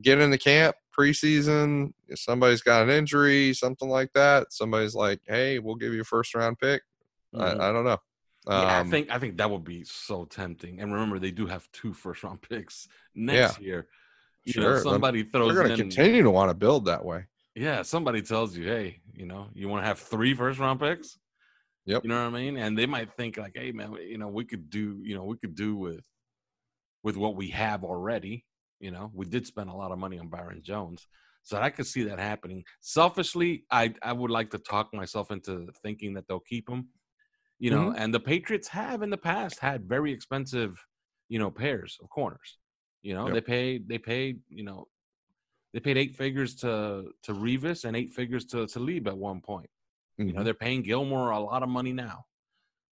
get 0.00 0.20
into 0.20 0.38
camp 0.38 0.76
preseason. 0.98 1.92
If 2.08 2.20
somebody's 2.20 2.62
got 2.62 2.82
an 2.82 2.90
injury, 2.90 3.52
something 3.54 3.88
like 3.88 4.10
that. 4.14 4.52
Somebody's 4.52 4.94
like, 4.94 5.20
hey, 5.26 5.58
we'll 5.58 5.74
give 5.74 5.92
you 5.92 6.00
a 6.00 6.04
first 6.04 6.34
round 6.34 6.58
pick. 6.58 6.82
Mm-hmm. 7.36 7.60
I, 7.60 7.68
I, 7.68 7.72
don't 7.72 7.84
know. 7.84 7.98
Um, 8.48 8.62
yeah, 8.62 8.80
I 8.80 8.84
think 8.84 9.10
I 9.10 9.18
think 9.18 9.36
that 9.38 9.50
would 9.50 9.64
be 9.64 9.84
so 9.84 10.24
tempting. 10.24 10.80
And 10.80 10.92
remember, 10.92 11.18
they 11.18 11.30
do 11.30 11.46
have 11.46 11.68
two 11.72 11.92
first 11.92 12.22
round 12.22 12.42
picks 12.48 12.88
next 13.14 13.60
yeah. 13.60 13.66
year. 13.66 13.88
You 14.44 14.52
sure. 14.52 14.76
Know, 14.76 14.82
somebody 14.82 15.24
throws. 15.24 15.54
They're 15.54 15.64
going 15.64 15.76
to 15.76 15.82
continue 15.82 16.22
to 16.22 16.30
want 16.30 16.50
to 16.50 16.54
build 16.54 16.86
that 16.86 17.04
way. 17.04 17.26
Yeah, 17.56 17.82
somebody 17.82 18.22
tells 18.22 18.56
you, 18.56 18.66
hey, 18.66 19.00
you 19.14 19.26
know, 19.26 19.48
you 19.54 19.68
want 19.68 19.82
to 19.82 19.86
have 19.86 19.98
three 19.98 20.34
first 20.34 20.58
round 20.58 20.78
picks. 20.78 21.18
Yep. 21.86 22.02
You 22.04 22.10
know 22.10 22.22
what 22.22 22.36
I 22.36 22.38
mean? 22.38 22.56
And 22.56 22.76
they 22.76 22.86
might 22.86 23.12
think 23.12 23.38
like, 23.38 23.52
hey, 23.54 23.72
man, 23.72 23.94
you 24.06 24.18
know, 24.18 24.28
we 24.28 24.44
could 24.44 24.68
do, 24.70 25.00
you 25.02 25.14
know, 25.14 25.24
we 25.24 25.36
could 25.36 25.54
do 25.54 25.76
with 25.76 26.04
with 27.02 27.16
what 27.16 27.36
we 27.36 27.48
have 27.50 27.84
already. 27.84 28.44
You 28.80 28.90
know, 28.90 29.10
we 29.14 29.24
did 29.24 29.46
spend 29.46 29.70
a 29.70 29.74
lot 29.74 29.92
of 29.92 29.98
money 29.98 30.18
on 30.18 30.28
Byron 30.28 30.60
Jones. 30.62 31.06
So 31.44 31.58
I 31.58 31.70
could 31.70 31.86
see 31.86 32.02
that 32.04 32.18
happening. 32.18 32.64
Selfishly, 32.80 33.64
I 33.70 33.94
I 34.02 34.12
would 34.12 34.30
like 34.30 34.50
to 34.50 34.58
talk 34.58 34.92
myself 34.92 35.30
into 35.30 35.68
thinking 35.82 36.14
that 36.14 36.26
they'll 36.28 36.40
keep 36.40 36.68
him. 36.68 36.88
You 37.58 37.70
know, 37.70 37.86
mm-hmm. 37.86 38.02
and 38.02 38.12
the 38.12 38.20
Patriots 38.20 38.68
have 38.68 39.02
in 39.02 39.10
the 39.10 39.16
past 39.16 39.58
had 39.60 39.88
very 39.88 40.12
expensive, 40.12 40.78
you 41.28 41.38
know, 41.38 41.50
pairs 41.50 41.98
of 42.02 42.10
corners. 42.10 42.58
You 43.02 43.14
know, 43.14 43.26
yep. 43.26 43.34
they 43.34 43.40
paid 43.40 43.88
they 43.88 43.98
paid, 43.98 44.40
you 44.48 44.64
know, 44.64 44.88
they 45.72 45.80
paid 45.80 45.96
eight 45.96 46.16
figures 46.16 46.54
to 46.56 47.12
to 47.22 47.32
Revis 47.32 47.84
and 47.84 47.96
eight 47.96 48.12
figures 48.12 48.44
to 48.46 48.66
Talib 48.66 49.08
at 49.08 49.16
one 49.16 49.40
point. 49.40 49.70
Mm-hmm. 50.18 50.28
You 50.28 50.32
know, 50.34 50.38
mm-hmm. 50.38 50.44
they're 50.44 50.54
paying 50.54 50.82
Gilmore 50.82 51.30
a 51.30 51.40
lot 51.40 51.62
of 51.62 51.68
money 51.68 51.92
now. 51.92 52.24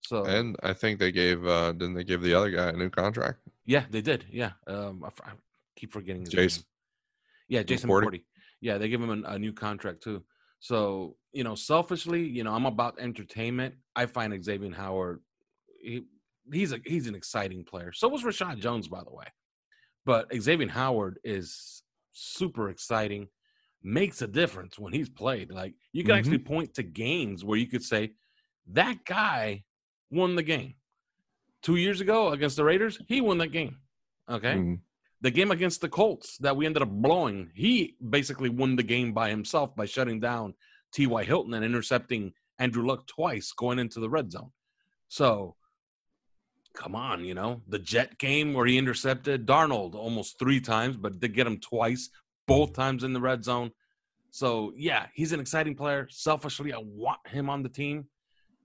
So 0.07 0.25
and 0.25 0.57
I 0.63 0.73
think 0.73 0.99
they 0.99 1.13
gave 1.13 1.47
uh 1.47 1.73
didn't 1.73 1.95
they 1.95 2.05
give 2.05 2.23
the 2.23 2.35
other 2.35 2.51
guy 2.51 2.69
a 2.69 2.73
new 2.73 2.91
contract? 2.91 3.41
Yeah, 3.67 3.85
they 3.91 4.03
did. 4.03 4.27
Yeah, 4.31 4.53
um, 4.67 5.03
I, 5.05 5.31
I 5.31 5.33
keep 5.77 5.93
forgetting 5.93 6.25
Jason. 6.25 6.61
Name. 6.61 6.67
Yeah, 7.49 7.63
Jason 7.63 7.91
McCourty. 7.91 8.23
Yeah, 8.61 8.79
they 8.79 8.89
give 8.89 9.03
him 9.03 9.25
a, 9.25 9.29
a 9.29 9.39
new 9.39 9.53
contract 9.53 10.03
too. 10.03 10.23
So 10.61 11.17
you 11.35 11.45
know, 11.45 11.57
selfishly, 11.57 12.23
you 12.23 12.45
know, 12.45 12.53
I'm 12.55 12.65
about 12.65 12.99
entertainment. 12.99 13.75
I 13.97 14.07
find 14.07 14.43
Xavier 14.43 14.73
Howard, 14.73 15.21
he, 15.83 16.05
he's 16.53 16.73
a 16.73 16.79
he's 16.85 17.09
an 17.09 17.15
exciting 17.15 17.65
player. 17.65 17.93
So 17.93 18.09
was 18.09 18.23
Reshad 18.23 18.61
Jones, 18.61 18.89
by 18.89 19.03
the 19.03 19.13
way. 19.13 19.27
But 20.07 20.29
Xavier 20.35 20.69
Howard 20.69 21.19
is 21.25 21.83
super 22.13 22.71
exciting, 22.71 23.29
makes 23.83 24.23
a 24.23 24.29
difference 24.29 24.79
when 24.79 24.93
he's 24.93 25.09
played. 25.09 25.51
Like 25.51 25.75
you 25.93 26.05
can 26.05 26.13
mm-hmm. 26.13 26.19
actually 26.19 26.39
point 26.39 26.75
to 26.75 26.83
games 26.85 27.45
where 27.45 27.59
you 27.59 27.67
could 27.67 27.83
say 27.83 28.13
that 28.73 29.05
guy 29.05 29.65
won 30.11 30.37
the 30.37 30.43
game. 30.43 30.75
Two 31.63 31.77
years 31.77 32.01
ago 32.01 32.31
against 32.31 32.57
the 32.57 32.65
Raiders, 32.65 32.99
he 33.09 33.21
won 33.21 33.39
that 33.39 33.49
game. 33.49 33.77
Okay. 34.31 34.55
Mm-hmm. 34.55 34.75
The 35.23 35.31
game 35.31 35.51
against 35.51 35.81
the 35.81 35.89
Colts 35.89 36.37
that 36.39 36.55
we 36.55 36.67
ended 36.67 36.83
up 36.83 36.91
blowing, 36.91 37.51
he 37.55 37.97
basically 38.11 38.51
won 38.51 38.77
the 38.77 38.83
game 38.83 39.15
by 39.15 39.31
himself 39.31 39.75
by 39.75 39.87
shutting 39.87 40.21
down 40.21 40.55
T.Y. 40.95 41.25
Hilton 41.25 41.55
and 41.55 41.65
intercepting 41.65 42.33
Andrew 42.59 42.87
Luck 42.87 43.07
twice 43.07 43.53
going 43.53 43.79
into 43.79 44.01
the 44.01 44.09
red 44.09 44.31
zone. 44.31 44.51
So 45.09 45.57
come 46.75 46.95
on, 46.95 47.25
you 47.25 47.35
know, 47.35 47.63
the 47.69 47.79
Jet 47.79 48.19
game 48.19 48.53
where 48.53 48.67
he 48.67 48.79
intercepted 48.79 49.47
Darnold 49.47 49.95
almost 49.95 50.39
three 50.39 50.61
times, 50.61 50.97
but 50.97 51.21
did 51.21 51.35
get 51.35 51.47
him 51.47 51.59
twice, 51.59 52.11
both 52.47 52.73
times 52.73 53.05
in 53.05 53.13
the 53.13 53.21
red 53.21 53.45
zone. 53.45 53.71
So 54.31 54.73
yeah, 54.77 55.07
he's 55.15 55.33
an 55.33 55.41
exciting 55.41 55.77
player. 55.77 56.09
Selfishly, 56.11 56.73
I 56.73 56.81
want 56.83 57.21
him 57.29 57.49
on 57.49 57.63
the 57.63 57.69
team. 57.69 58.07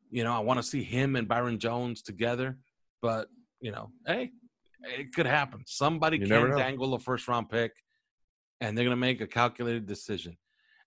You 0.09 0.23
know, 0.23 0.33
I 0.33 0.39
want 0.39 0.59
to 0.59 0.63
see 0.63 0.83
him 0.83 1.15
and 1.15 1.27
Byron 1.27 1.59
Jones 1.59 2.01
together. 2.01 2.57
But 3.01 3.27
you 3.61 3.71
know, 3.71 3.91
hey, 4.07 4.31
it 4.81 5.13
could 5.13 5.27
happen. 5.27 5.63
Somebody 5.65 6.17
you 6.17 6.27
can 6.27 6.57
dangle 6.57 6.93
a 6.95 6.99
first 6.99 7.27
round 7.27 7.49
pick, 7.49 7.73
and 8.59 8.75
they're 8.75 8.85
gonna 8.85 8.95
make 8.95 9.21
a 9.21 9.27
calculated 9.27 9.85
decision. 9.85 10.37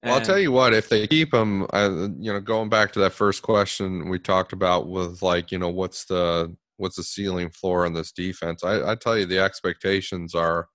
Well, 0.02 0.14
I'll 0.14 0.20
tell 0.20 0.38
you 0.38 0.50
what, 0.50 0.74
if 0.74 0.88
they 0.88 1.06
keep 1.06 1.32
him, 1.32 1.66
uh, 1.72 2.08
you 2.18 2.32
know, 2.32 2.40
going 2.40 2.68
back 2.68 2.92
to 2.92 2.98
that 3.00 3.12
first 3.12 3.42
question 3.42 4.08
we 4.08 4.18
talked 4.18 4.52
about 4.52 4.88
with 4.88 5.22
like, 5.22 5.52
you 5.52 5.58
know, 5.58 5.68
what's 5.68 6.04
the 6.06 6.54
what's 6.76 6.96
the 6.96 7.04
ceiling 7.04 7.50
floor 7.50 7.86
on 7.86 7.94
this 7.94 8.10
defense? 8.10 8.64
I, 8.64 8.92
I 8.92 8.94
tell 8.96 9.16
you, 9.16 9.26
the 9.26 9.38
expectations 9.38 10.34
are 10.34 10.66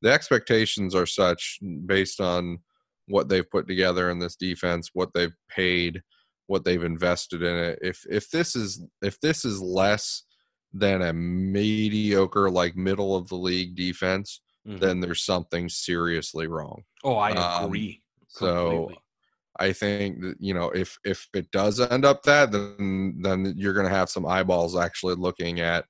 the 0.00 0.10
expectations 0.10 0.94
are 0.94 1.06
such 1.06 1.58
based 1.84 2.20
on 2.20 2.58
what 3.06 3.28
they've 3.28 3.50
put 3.50 3.66
together 3.66 4.10
in 4.10 4.18
this 4.18 4.36
defense, 4.36 4.90
what 4.94 5.10
they've 5.14 5.34
paid, 5.50 6.00
what 6.46 6.64
they've 6.64 6.82
invested 6.82 7.42
in 7.42 7.56
it. 7.56 7.78
If 7.82 8.04
if 8.08 8.30
this 8.30 8.56
is 8.56 8.82
if 9.02 9.20
this 9.20 9.44
is 9.44 9.60
less 9.60 10.24
than 10.72 11.02
a 11.02 11.12
mediocre, 11.12 12.50
like 12.50 12.76
middle 12.76 13.14
of 13.14 13.28
the 13.28 13.36
league 13.36 13.74
defense, 13.74 14.40
mm-hmm. 14.66 14.78
then 14.78 15.00
there's 15.00 15.24
something 15.24 15.68
seriously 15.68 16.46
wrong. 16.46 16.82
Oh, 17.04 17.16
I 17.16 17.32
um, 17.32 17.64
agree. 17.66 17.99
So 18.30 18.90
I 19.58 19.72
think 19.72 20.22
that 20.22 20.36
you 20.38 20.54
know 20.54 20.70
if 20.70 20.98
if 21.04 21.28
it 21.34 21.50
does 21.50 21.80
end 21.80 22.04
up 22.04 22.22
that 22.22 22.52
then 22.52 23.18
then 23.22 23.52
you're 23.56 23.74
going 23.74 23.88
to 23.88 23.94
have 23.94 24.08
some 24.08 24.24
eyeballs 24.24 24.76
actually 24.76 25.16
looking 25.16 25.60
at 25.60 25.84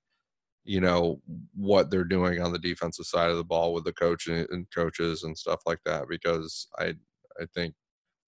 you 0.65 0.81
know 0.81 1.21
what 1.55 1.91
they're 1.91 2.05
doing 2.05 2.41
on 2.41 2.53
the 2.53 2.59
defensive 2.59 3.07
side 3.07 3.31
of 3.31 3.37
the 3.37 3.45
ball 3.45 3.73
with 3.73 3.85
the 3.85 3.93
coach 3.93 4.27
and 4.27 4.67
coaches 4.75 5.23
and 5.23 5.37
stuff 5.37 5.61
like 5.67 5.81
that 5.85 6.05
because 6.09 6.67
I 6.79 6.95
I 7.41 7.47
think 7.55 7.75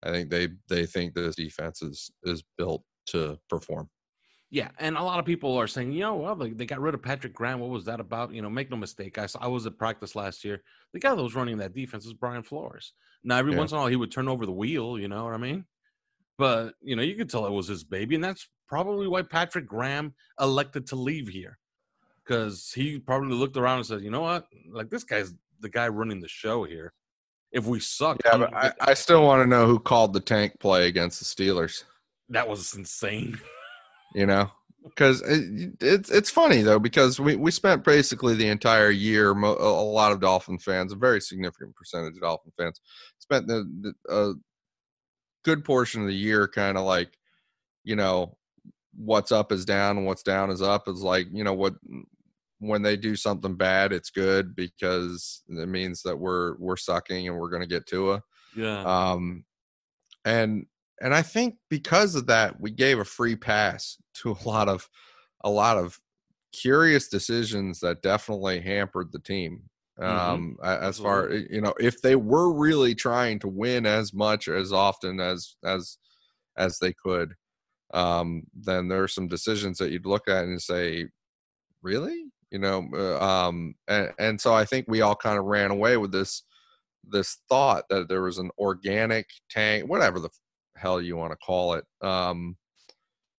I 0.02 0.10
think 0.10 0.30
they 0.30 0.48
they 0.68 0.86
think 0.86 1.14
this 1.14 1.36
defense 1.36 1.82
is 1.82 2.10
is 2.24 2.44
built 2.58 2.84
to 3.06 3.38
perform. 3.48 3.88
Yeah, 4.52 4.68
and 4.78 4.98
a 4.98 5.02
lot 5.02 5.18
of 5.18 5.24
people 5.24 5.56
are 5.56 5.66
saying, 5.66 5.92
you 5.92 6.00
know, 6.00 6.14
well, 6.14 6.36
they, 6.36 6.50
they 6.50 6.66
got 6.66 6.78
rid 6.78 6.92
of 6.92 7.02
Patrick 7.02 7.32
Graham. 7.32 7.58
What 7.58 7.70
was 7.70 7.86
that 7.86 8.00
about? 8.00 8.34
You 8.34 8.42
know, 8.42 8.50
make 8.50 8.70
no 8.70 8.76
mistake. 8.76 9.16
I, 9.16 9.26
I 9.40 9.48
was 9.48 9.64
at 9.64 9.78
practice 9.78 10.14
last 10.14 10.44
year. 10.44 10.62
The 10.92 11.00
guy 11.00 11.14
that 11.14 11.22
was 11.22 11.34
running 11.34 11.56
that 11.56 11.72
defense 11.72 12.04
was 12.04 12.12
Brian 12.12 12.42
Flores. 12.42 12.92
Now, 13.24 13.38
every 13.38 13.52
yeah. 13.52 13.58
once 13.58 13.70
in 13.72 13.78
a 13.78 13.80
while, 13.80 13.88
he 13.88 13.96
would 13.96 14.12
turn 14.12 14.28
over 14.28 14.44
the 14.44 14.52
wheel. 14.52 14.98
You 14.98 15.08
know 15.08 15.24
what 15.24 15.32
I 15.32 15.38
mean? 15.38 15.64
But 16.36 16.74
you 16.82 16.96
know, 16.96 17.02
you 17.02 17.14
could 17.14 17.30
tell 17.30 17.46
it 17.46 17.50
was 17.50 17.66
his 17.66 17.82
baby, 17.82 18.14
and 18.14 18.22
that's 18.22 18.46
probably 18.68 19.08
why 19.08 19.22
Patrick 19.22 19.66
Graham 19.66 20.12
elected 20.38 20.86
to 20.88 20.96
leave 20.96 21.28
here, 21.28 21.58
because 22.22 22.72
he 22.74 22.98
probably 22.98 23.34
looked 23.34 23.56
around 23.56 23.78
and 23.78 23.86
said, 23.86 24.02
you 24.02 24.10
know 24.10 24.20
what, 24.20 24.48
like 24.70 24.90
this 24.90 25.04
guy's 25.04 25.32
the 25.60 25.70
guy 25.70 25.88
running 25.88 26.20
the 26.20 26.28
show 26.28 26.64
here. 26.64 26.92
If 27.52 27.64
we 27.64 27.80
suck, 27.80 28.18
yeah, 28.26 28.36
but 28.36 28.54
I, 28.54 28.72
I 28.80 28.92
still 28.92 29.22
want 29.22 29.42
to 29.42 29.46
know 29.46 29.66
who 29.66 29.78
called 29.78 30.12
the 30.12 30.20
tank 30.20 30.60
play 30.60 30.88
against 30.88 31.20
the 31.20 31.24
Steelers. 31.24 31.84
That 32.28 32.46
was 32.46 32.74
insane. 32.74 33.40
you 34.14 34.26
know 34.26 34.50
because 34.84 35.22
it, 35.22 35.72
it's 35.80 36.10
it's 36.10 36.30
funny 36.30 36.62
though 36.62 36.78
because 36.78 37.20
we, 37.20 37.36
we 37.36 37.50
spent 37.50 37.84
basically 37.84 38.34
the 38.34 38.48
entire 38.48 38.90
year 38.90 39.30
a 39.30 39.34
lot 39.34 40.12
of 40.12 40.20
dolphin 40.20 40.58
fans 40.58 40.92
a 40.92 40.96
very 40.96 41.20
significant 41.20 41.74
percentage 41.74 42.14
of 42.16 42.22
dolphin 42.22 42.52
fans 42.58 42.80
spent 43.18 43.46
the, 43.46 43.64
the 43.80 44.14
a 44.14 44.32
good 45.44 45.64
portion 45.64 46.02
of 46.02 46.08
the 46.08 46.14
year 46.14 46.48
kind 46.48 46.76
of 46.76 46.84
like 46.84 47.16
you 47.84 47.96
know 47.96 48.36
what's 48.94 49.32
up 49.32 49.52
is 49.52 49.64
down 49.64 49.96
and 49.96 50.06
what's 50.06 50.22
down 50.22 50.50
is 50.50 50.62
up 50.62 50.88
is 50.88 51.00
like 51.00 51.26
you 51.32 51.44
know 51.44 51.54
what 51.54 51.74
when 52.62 52.80
they 52.80 52.96
do 52.96 53.16
something 53.16 53.56
bad, 53.56 53.92
it's 53.92 54.10
good 54.10 54.54
because 54.54 55.42
it 55.48 55.68
means 55.68 56.02
that 56.02 56.16
we're 56.16 56.54
we're 56.58 56.76
sucking 56.76 57.26
and 57.26 57.36
we're 57.36 57.50
going 57.50 57.62
to 57.62 57.68
get 57.68 57.86
to 57.88 58.12
a. 58.12 58.22
Yeah. 58.56 58.82
Um, 58.82 59.44
and 60.24 60.66
and 61.02 61.14
I 61.14 61.22
think 61.22 61.58
because 61.70 62.14
of 62.16 62.26
that, 62.28 62.60
we 62.60 62.70
gave 62.72 62.98
a 63.00 63.04
free 63.06 63.36
pass 63.36 63.98
to 64.16 64.32
a 64.32 64.48
lot 64.48 64.68
of 64.68 64.88
a 65.42 65.50
lot 65.50 65.78
of 65.78 66.00
curious 66.52 67.08
decisions 67.08 67.80
that 67.80 68.02
definitely 68.02 68.60
hampered 68.60 69.12
the 69.12 69.20
team. 69.20 69.68
Mhm. 70.06 70.42
Um, 70.42 70.58
a- 70.62 70.82
as 70.82 70.98
far 70.98 71.30
you 71.32 71.60
know, 71.62 71.74
if 71.80 72.02
they 72.02 72.16
were 72.16 72.52
really 72.54 72.94
trying 72.94 73.38
to 73.40 73.48
win 73.48 73.86
as 73.86 74.14
much 74.14 74.48
as 74.48 74.72
often 74.72 75.20
as 75.20 75.56
as 75.64 75.98
as 76.58 76.78
they 76.80 76.92
could, 76.94 77.34
um, 77.94 78.44
then 78.54 78.88
there 78.88 79.02
are 79.04 79.08
some 79.08 79.28
decisions 79.28 79.78
that 79.78 79.90
you'd 79.92 80.06
look 80.06 80.28
at 80.28 80.44
and 80.44 80.62
say, 80.62 81.08
really, 81.82 82.30
you 82.50 82.58
know, 82.58 82.88
uh, 82.94 83.18
um, 83.24 83.74
and 83.88 84.12
and 84.18 84.40
so 84.40 84.54
I 84.54 84.64
think 84.64 84.86
we 84.88 85.00
all 85.00 85.16
kind 85.16 85.38
of 85.38 85.44
ran 85.46 85.70
away 85.70 85.96
with 85.96 86.12
this 86.12 86.42
this 87.04 87.38
thought 87.48 87.86
that 87.90 88.08
there 88.08 88.22
was 88.22 88.38
an 88.38 88.50
organic 88.58 89.30
tank, 89.50 89.88
whatever 89.88 90.20
the 90.20 90.30
hell 90.82 91.00
you 91.00 91.16
want 91.16 91.32
to 91.32 91.36
call 91.36 91.74
it. 91.74 91.84
Um, 92.02 92.56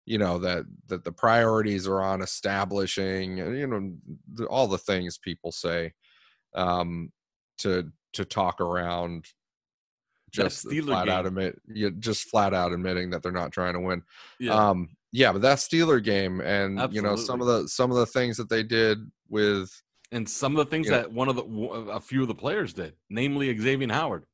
you 0.05 0.17
know 0.17 0.37
that 0.39 0.65
that 0.87 1.03
the 1.03 1.11
priorities 1.11 1.87
are 1.87 2.01
on 2.01 2.21
establishing, 2.21 3.41
uh, 3.41 3.49
you 3.49 3.67
know, 3.67 3.93
the, 4.33 4.45
all 4.47 4.67
the 4.67 4.77
things 4.77 5.17
people 5.17 5.51
say 5.51 5.93
um, 6.55 7.11
to 7.59 7.91
to 8.13 8.25
talk 8.25 8.59
around 8.59 9.25
just 10.31 10.67
flat 10.69 11.07
out 11.09 11.23
game. 11.23 11.27
admit, 11.27 11.61
you 11.67 11.91
just 11.91 12.27
flat 12.29 12.53
out 12.53 12.73
admitting 12.73 13.11
that 13.11 13.21
they're 13.23 13.31
not 13.31 13.51
trying 13.51 13.73
to 13.73 13.79
win. 13.79 14.01
yeah. 14.39 14.53
Um, 14.53 14.89
yeah, 15.15 15.31
but 15.31 15.43
that 15.43 15.59
Steeler 15.59 16.03
game, 16.03 16.41
and 16.41 16.91
you 16.91 17.01
know 17.01 17.15
some 17.15 17.39
of 17.39 17.45
the 17.47 17.67
some 17.67 17.91
of 17.91 17.97
the 17.97 18.07
things 18.07 18.35
that 18.37 18.49
they 18.49 18.63
did 18.63 18.97
with 19.29 19.69
and 20.11 20.27
some 20.27 20.57
of 20.57 20.65
the 20.65 20.69
things 20.69 20.89
Yeah. 20.89 20.97
that 20.97 21.11
one 21.11 21.29
of 21.29 21.35
the 21.35 21.43
a 21.43 21.99
few 21.99 22.23
of 22.23 22.27
the 22.27 22.35
players 22.35 22.73
did, 22.73 22.95
namely 23.11 23.55
Xavier 23.57 23.93
Howard, 23.93 24.25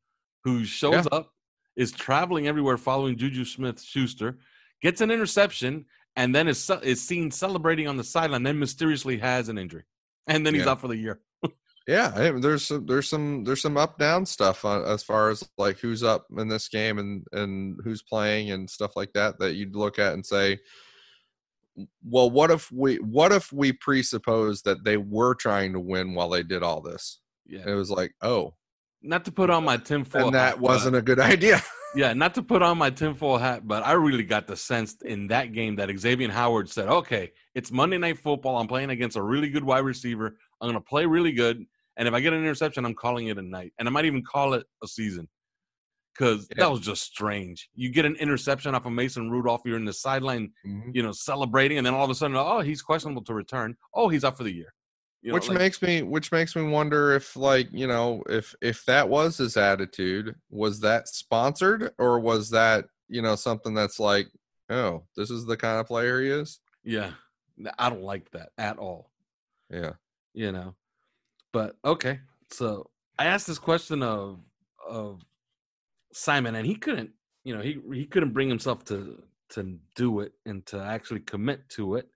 who 0.46 0.64
shows 0.64 1.06
up, 1.12 1.34
is 1.80 1.92
traveling 1.92 2.46
everywhere 2.48 2.78
following 2.78 3.18
Juju 3.18 3.46
Smith 3.46 3.82
Schuster, 3.82 4.38
gets 4.82 5.02
an 5.02 5.10
interception, 5.10 5.86
and 6.16 6.36
then 6.36 6.48
is 6.48 6.70
is 6.84 7.02
seen 7.02 7.32
celebrating 7.32 7.88
on 7.88 7.98
the 7.98 8.04
sideline, 8.04 8.44
then 8.44 8.60
mysteriously 8.60 9.18
has 9.18 9.48
an 9.50 9.58
injury, 9.58 9.84
and 10.28 10.46
then 10.46 10.54
he's 10.54 10.66
Yeah. 10.66 10.72
out 10.72 10.82
for 10.82 10.90
the 10.90 10.98
year. 10.98 11.22
Yeah, 11.88 12.12
I 12.16 12.30
mean, 12.30 12.42
there's 12.42 12.68
some 12.68 12.86
there's 12.86 13.10
some 13.10 13.44
there's 13.46 13.62
some 13.64 13.76
up 13.78 13.98
down 13.98 14.24
stuff 14.28 14.64
on, 14.64 14.84
as 14.86 15.02
far 15.02 15.32
as 15.32 15.44
like 15.58 15.80
who's 15.80 16.04
up 16.04 16.28
in 16.38 16.48
this 16.48 16.68
game 16.68 17.00
and 17.00 17.26
and 17.32 17.80
who's 17.84 18.04
playing 18.04 18.52
and 18.52 18.70
stuff 18.70 18.92
like 18.96 19.12
that 19.14 19.40
that 19.40 19.56
you'd 19.56 19.76
look 19.76 19.98
at 19.98 20.14
and 20.14 20.24
say, 20.24 20.60
well, 22.04 22.30
what 22.30 22.52
if 22.52 22.72
we 22.72 22.98
what 22.98 23.32
if 23.32 23.52
we 23.52 23.72
presuppose 23.72 24.62
that 24.64 24.84
they 24.84 24.98
were 24.98 25.34
trying 25.34 25.74
to 25.74 25.80
win 25.80 26.14
while 26.14 26.30
they 26.30 26.44
did 26.44 26.62
all 26.62 26.82
this? 26.82 27.22
Yeah, 27.48 27.64
It 27.66 27.74
was 27.74 27.90
like, 27.90 28.12
oh, 28.22 28.54
not 29.02 29.26
to 29.26 29.32
put 29.32 29.50
on 29.50 29.64
my 29.66 29.78
tinfoil 29.78 30.28
and 30.28 30.28
and 30.28 30.36
that 30.36 30.54
but- 30.56 30.62
wasn't 30.62 30.96
a 30.96 31.02
good 31.02 31.20
idea. 31.20 31.62
Yeah, 31.96 32.14
not 32.14 32.36
to 32.36 32.44
put 32.44 32.62
on 32.62 32.78
my 32.78 32.92
tinfoil 32.92 33.40
hat, 33.40 33.68
but 33.68 33.84
I 33.84 33.94
really 33.94 34.22
got 34.22 34.46
the 34.46 34.56
sense 34.56 34.96
in 35.04 35.26
that 35.30 35.54
game 35.54 35.76
that 35.78 35.90
Xavier 35.98 36.30
Howard 36.30 36.70
said, 36.70 36.88
okay, 36.88 37.32
it's 37.56 37.72
Monday 37.72 37.98
Night 37.98 38.20
Football. 38.20 38.58
I'm 38.60 38.68
playing 38.68 38.92
against 38.92 39.18
a 39.18 39.24
really 39.24 39.50
good 39.50 39.64
wide 39.64 39.80
receiver. 39.84 40.38
I'm 40.62 40.70
going 40.70 40.76
to 40.80 40.88
play 40.88 41.08
really 41.08 41.32
good. 41.32 41.66
And 41.98 42.08
if 42.08 42.14
I 42.14 42.20
get 42.20 42.32
an 42.34 42.42
interception, 42.42 42.86
I'm 42.86 42.94
calling 42.94 43.30
it 43.30 43.40
a 43.40 43.42
night. 43.42 43.74
And 43.80 43.88
I 43.88 43.92
might 43.92 44.06
even 44.06 44.22
call 44.24 44.54
it 44.54 44.68
a 44.84 44.88
season 44.88 45.28
because 46.14 46.48
Yeah. 46.56 46.66
that 46.66 46.72
was 46.72 46.82
just 46.82 47.02
strange. 47.02 47.68
You 47.74 47.90
get 47.92 48.06
an 48.06 48.18
interception 48.18 48.76
off 48.76 48.86
of 48.86 48.92
Mason 48.92 49.32
Rudolph. 49.32 49.62
You're 49.66 49.78
in 49.78 49.86
the 49.86 49.92
sideline, 49.94 50.52
Mhm. 50.68 50.92
you 50.94 51.02
know, 51.02 51.12
celebrating. 51.12 51.80
And 51.80 51.88
then 51.88 51.96
all 51.96 52.04
of 52.04 52.12
a 52.12 52.16
sudden, 52.16 52.38
oh, 52.38 52.60
he's 52.60 52.84
questionable 52.84 53.24
to 53.24 53.34
return. 53.34 53.76
Oh, 53.96 54.10
he's 54.10 54.24
up 54.24 54.38
for 54.38 54.44
the 54.44 54.54
year. 54.54 54.76
You 55.22 55.30
know, 55.30 55.34
which 55.34 55.50
like- 55.50 55.58
makes 55.58 55.82
me 55.82 56.02
which 56.02 56.32
makes 56.32 56.56
me 56.56 56.64
wonder 56.64 57.14
if 57.14 57.36
like 57.36 57.68
you 57.72 57.88
know 57.88 58.24
if 58.30 58.56
if 58.62 58.86
that 58.86 59.10
was 59.10 59.38
his 59.38 59.58
attitude 59.58 60.36
was 60.50 60.80
that 60.80 61.10
sponsored 61.10 61.92
or 61.98 62.20
was 62.20 62.50
that 62.52 62.86
you 63.10 63.22
know 63.22 63.36
something 63.36 63.74
that's 63.74 64.00
like 64.00 64.28
oh 64.70 65.04
this 65.18 65.30
is 65.30 65.46
the 65.46 65.58
kind 65.58 65.80
of 65.80 65.88
player 65.88 66.22
he 66.22 66.30
is 66.30 66.62
yeah, 66.84 67.12
I 67.78 67.90
don't 67.90 68.04
like 68.04 68.32
that 68.32 68.50
at 68.58 68.78
all. 68.78 69.12
yeah 69.70 69.92
you 70.34 70.52
know. 70.52 70.76
But 71.52 71.76
okay, 71.84 72.20
so 72.52 72.90
I 73.18 73.26
asked 73.26 73.48
this 73.48 73.60
question 73.60 74.04
of 74.04 74.40
of 74.88 75.22
Simon, 76.14 76.56
and 76.56 76.66
he 76.66 76.76
couldn't, 76.76 77.12
you 77.44 77.56
know, 77.56 77.62
he 77.62 77.80
he 77.94 78.06
couldn't 78.06 78.34
bring 78.34 78.50
himself 78.50 78.86
to 78.86 79.22
to 79.50 79.78
do 79.96 80.20
it 80.22 80.34
and 80.46 80.66
to 80.68 80.80
actually 80.80 81.22
commit 81.22 81.68
to 81.70 81.96
it. 81.96 82.08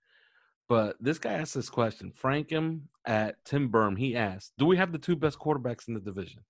But 0.70 0.96
this 1.00 1.20
guy 1.20 1.34
asked 1.34 1.56
this 1.56 1.70
question. 1.70 2.12
Frankham 2.12 2.82
at 3.06 3.44
Tim 3.46 3.70
Burm, 3.70 3.96
he 3.96 4.16
asked, 4.16 4.54
"Do 4.58 4.66
we 4.66 4.78
have 4.78 4.92
the 4.92 4.98
two 4.98 5.16
best 5.16 5.38
quarterbacks 5.40 5.88
in 5.88 5.94
the 5.94 6.00
division?" 6.00 6.44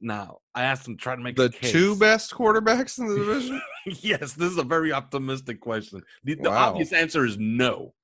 Now, 0.00 0.38
I 0.54 0.64
asked 0.64 0.86
him 0.86 0.96
to 0.96 1.02
try 1.02 1.14
to 1.16 1.22
make 1.22 1.36
the 1.36 1.44
a 1.44 1.50
case. 1.50 1.72
two 1.72 1.96
best 1.96 2.32
quarterbacks 2.32 2.98
in 2.98 3.06
the 3.06 3.14
division 3.16 3.62
yes, 3.86 4.32
this 4.34 4.50
is 4.50 4.58
a 4.58 4.62
very 4.64 4.92
optimistic 4.92 5.60
question. 5.60 6.02
The, 6.24 6.34
the 6.34 6.50
Wow. 6.50 6.70
obvious 6.70 6.92
answer 6.92 7.24
is 7.24 7.38
no. 7.38 7.94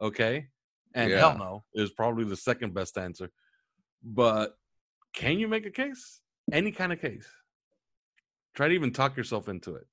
Okay. 0.00 0.48
And 0.94 1.12
hell 1.12 1.36
no 1.38 1.64
is 1.74 1.90
probably 1.90 2.24
the 2.24 2.36
second 2.36 2.74
best 2.74 2.98
answer. 2.98 3.30
But 4.02 4.56
can 5.14 5.38
you 5.38 5.46
make 5.48 5.66
a 5.66 5.70
case? 5.70 6.20
Any 6.52 6.72
kind 6.72 6.92
of 6.92 7.00
case. 7.00 7.26
Try 8.54 8.68
to 8.68 8.74
even 8.74 8.92
talk 8.92 9.16
yourself 9.16 9.48
into 9.48 9.76
it. 9.76 9.86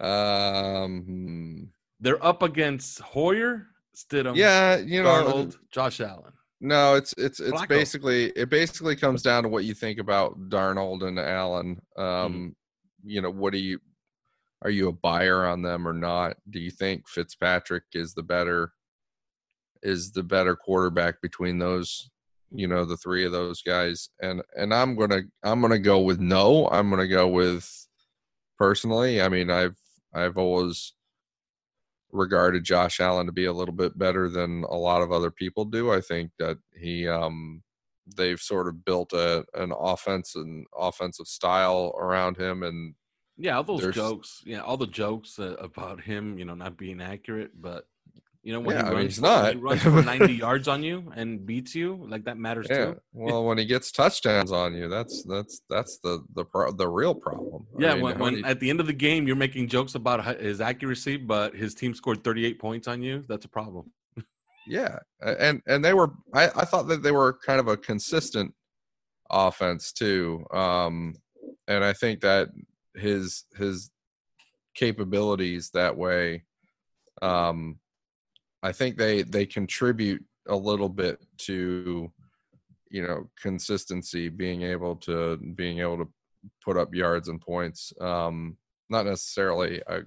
um 0.00 1.02
hmm. 1.02 1.62
They're 2.00 2.24
up 2.24 2.42
against 2.42 3.00
Hoyer, 3.00 3.68
Stidham, 3.96 4.36
yeah 4.36 4.76
you 4.76 5.02
know 5.02 5.08
Darnold, 5.24 5.56
Josh 5.72 6.00
Allen. 6.00 6.32
no 6.60 6.94
it's 6.94 7.14
it's 7.16 7.40
it's 7.40 7.50
Flacco. 7.52 7.68
basically 7.68 8.26
it 8.36 8.50
basically 8.50 8.94
comes 8.94 9.22
down 9.22 9.42
to 9.42 9.48
what 9.48 9.64
you 9.64 9.72
think 9.74 9.98
about 9.98 10.38
darnold 10.50 11.02
and 11.02 11.18
allen 11.18 11.80
um 11.96 12.04
Mm-hmm. 12.06 12.48
you 13.08 13.22
know 13.22 13.30
what 13.30 13.52
do 13.52 13.58
you 13.58 13.78
are 14.62 14.70
you 14.70 14.88
a 14.88 14.92
buyer 14.92 15.46
on 15.46 15.62
them 15.62 15.86
or 15.88 15.92
not 15.92 16.36
do 16.50 16.58
you 16.60 16.70
think 16.70 17.08
fitzpatrick 17.08 17.84
is 17.94 18.14
the 18.14 18.22
better 18.22 18.72
is 19.82 20.12
the 20.12 20.22
better 20.22 20.56
quarterback 20.56 21.20
between 21.22 21.58
those 21.58 22.10
you 22.50 22.66
know 22.66 22.84
the 22.84 22.96
three 22.96 23.24
of 23.24 23.32
those 23.32 23.62
guys 23.62 24.08
and 24.22 24.42
and 24.56 24.72
i'm 24.72 24.94
gonna 24.96 25.22
i'm 25.44 25.60
gonna 25.60 25.78
go 25.78 26.00
with 26.00 26.18
no 26.20 26.68
i'm 26.68 26.88
gonna 26.90 27.06
go 27.08 27.28
with 27.28 27.68
personally 28.58 29.20
i 29.20 29.28
mean 29.28 29.50
i've 29.50 29.76
i've 30.14 30.38
always 30.38 30.94
regarded 32.16 32.64
josh 32.64 33.00
allen 33.00 33.26
to 33.26 33.32
be 33.32 33.44
a 33.46 33.52
little 33.52 33.74
bit 33.74 33.98
better 33.98 34.28
than 34.28 34.64
a 34.64 34.74
lot 34.76 35.02
of 35.02 35.12
other 35.12 35.30
people 35.30 35.64
do 35.64 35.92
i 35.92 36.00
think 36.00 36.30
that 36.38 36.58
he 36.74 37.06
um 37.08 37.62
they've 38.16 38.40
sort 38.40 38.68
of 38.68 38.84
built 38.84 39.12
a 39.12 39.44
an 39.54 39.72
offense 39.78 40.34
and 40.36 40.66
offensive 40.78 41.26
style 41.26 41.92
around 41.98 42.36
him 42.36 42.62
and 42.62 42.94
Yeah, 43.36 43.56
all 43.56 43.64
those 43.64 43.88
jokes. 43.88 44.42
Yeah, 44.46 44.60
all 44.60 44.76
the 44.76 44.86
jokes 44.86 45.38
uh, 45.38 45.56
about 45.58 46.00
him, 46.00 46.38
you 46.38 46.44
know, 46.44 46.54
not 46.54 46.76
being 46.76 47.00
accurate, 47.00 47.60
but 47.60 47.86
you 48.46 48.52
know 48.52 48.60
when 48.60 48.76
Yeah, 48.76 48.82
I 48.82 48.84
he 48.84 48.90
mean, 48.90 48.98
runs, 49.00 49.16
he's 49.16 49.18
for, 49.18 49.42
when 49.42 49.50
he 49.56 49.56
runs 49.56 49.82
for 49.82 50.02
90 50.04 50.32
yards 50.44 50.68
on 50.68 50.82
you 50.84 51.12
and 51.16 51.44
beats 51.44 51.74
you, 51.74 52.06
like 52.08 52.24
that 52.26 52.38
matters 52.38 52.68
yeah 52.70 52.92
too. 52.92 53.00
well 53.12 53.44
when 53.44 53.58
he 53.58 53.64
gets 53.64 53.90
touchdowns 53.90 54.52
on 54.52 54.72
you 54.72 54.88
that's 54.88 55.24
that's 55.24 55.62
that's 55.68 55.98
the 55.98 56.24
the 56.36 56.44
pro- 56.44 56.70
the 56.70 56.88
real 56.88 57.14
problem 57.14 57.66
I 57.76 57.80
Yeah, 57.80 57.94
mean, 57.94 58.02
when, 58.04 58.18
when 58.20 58.32
many- 58.34 58.44
at 58.44 58.60
the 58.60 58.70
end 58.70 58.78
of 58.78 58.86
the 58.86 58.92
game 59.08 59.26
you're 59.26 59.34
making 59.46 59.66
jokes 59.66 59.96
about 59.96 60.18
his 60.40 60.60
accuracy, 60.60 61.16
but 61.16 61.56
his 61.56 61.74
team 61.74 61.92
scored 61.92 62.22
38 62.22 62.60
points 62.60 62.86
on 62.86 63.02
you, 63.02 63.24
that's 63.28 63.44
a 63.44 63.48
problem. 63.48 63.84
Yeah, 64.68 64.98
and 65.20 65.60
and 65.66 65.84
they 65.84 65.94
were. 65.94 66.10
I, 66.32 66.44
I 66.62 66.64
thought 66.70 66.86
that 66.88 67.02
they 67.02 67.12
were 67.12 67.38
kind 67.48 67.60
of 67.60 67.68
a 67.68 67.76
consistent 67.76 68.52
offense 69.30 69.92
too, 69.92 70.44
um, 70.52 71.14
and 71.68 71.84
I 71.84 71.92
think 71.92 72.20
that 72.22 72.48
his 72.94 73.44
his 73.56 73.90
capabilities 74.74 75.70
that 75.74 75.96
way. 75.96 76.44
Um, 77.22 77.78
I 78.66 78.72
think 78.72 78.96
they 78.96 79.22
they 79.22 79.46
contribute 79.46 80.24
a 80.48 80.56
little 80.56 80.88
bit 80.88 81.20
to 81.38 82.10
you 82.90 83.02
know 83.06 83.30
consistency, 83.40 84.28
being 84.28 84.62
able 84.62 84.96
to 84.96 85.36
being 85.54 85.78
able 85.78 85.98
to 85.98 86.08
put 86.64 86.76
up 86.76 86.92
yards 86.92 87.28
and 87.28 87.40
points. 87.40 87.92
Um, 88.00 88.56
not 88.90 89.06
necessarily 89.06 89.80
a 89.86 90.00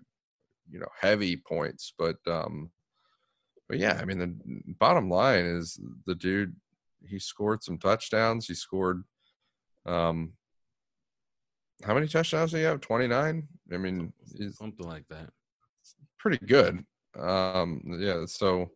you 0.70 0.80
know 0.80 0.90
heavy 1.00 1.38
points, 1.38 1.94
but 1.98 2.18
um, 2.28 2.70
but 3.70 3.78
yeah, 3.78 3.98
I 4.02 4.04
mean 4.04 4.20
the 4.20 4.74
bottom 4.80 5.10
line 5.10 5.46
is 5.46 5.80
the 6.06 6.16
dude 6.16 6.54
he 7.08 7.18
scored 7.18 7.64
some 7.64 7.78
touchdowns. 7.78 8.46
He 8.48 8.56
scored 8.56 9.04
um 9.86 10.34
how 11.86 11.94
many 11.94 12.10
touchdowns 12.10 12.52
do 12.52 12.58
you 12.58 12.66
have? 12.66 12.82
29? 12.82 13.48
I 13.72 13.78
mean, 13.78 14.12
Something 14.52 14.86
like 14.86 15.08
that. 15.10 15.30
pretty 16.18 16.46
good. 16.46 16.84
Um 17.18 17.82
yeah, 18.00 18.26
so 18.26 18.72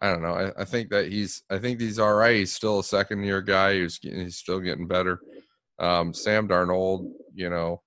I 0.00 0.10
don't 0.10 0.22
know. 0.22 0.34
I, 0.34 0.62
I 0.62 0.64
think 0.64 0.90
that 0.90 1.10
he's 1.10 1.42
I 1.50 1.58
think 1.58 1.80
he's 1.80 1.98
all 1.98 2.14
right. 2.14 2.36
He's 2.36 2.52
still 2.52 2.80
a 2.80 2.84
second 2.84 3.22
year 3.24 3.40
guy. 3.42 3.74
He's 3.80 3.98
getting- 3.98 4.20
he's 4.20 4.36
still 4.36 4.60
getting 4.60 4.86
better. 4.86 5.20
Um 5.78 6.14
Sam 6.14 6.48
Darnold, 6.48 7.12
you 7.34 7.50
know, 7.50 7.82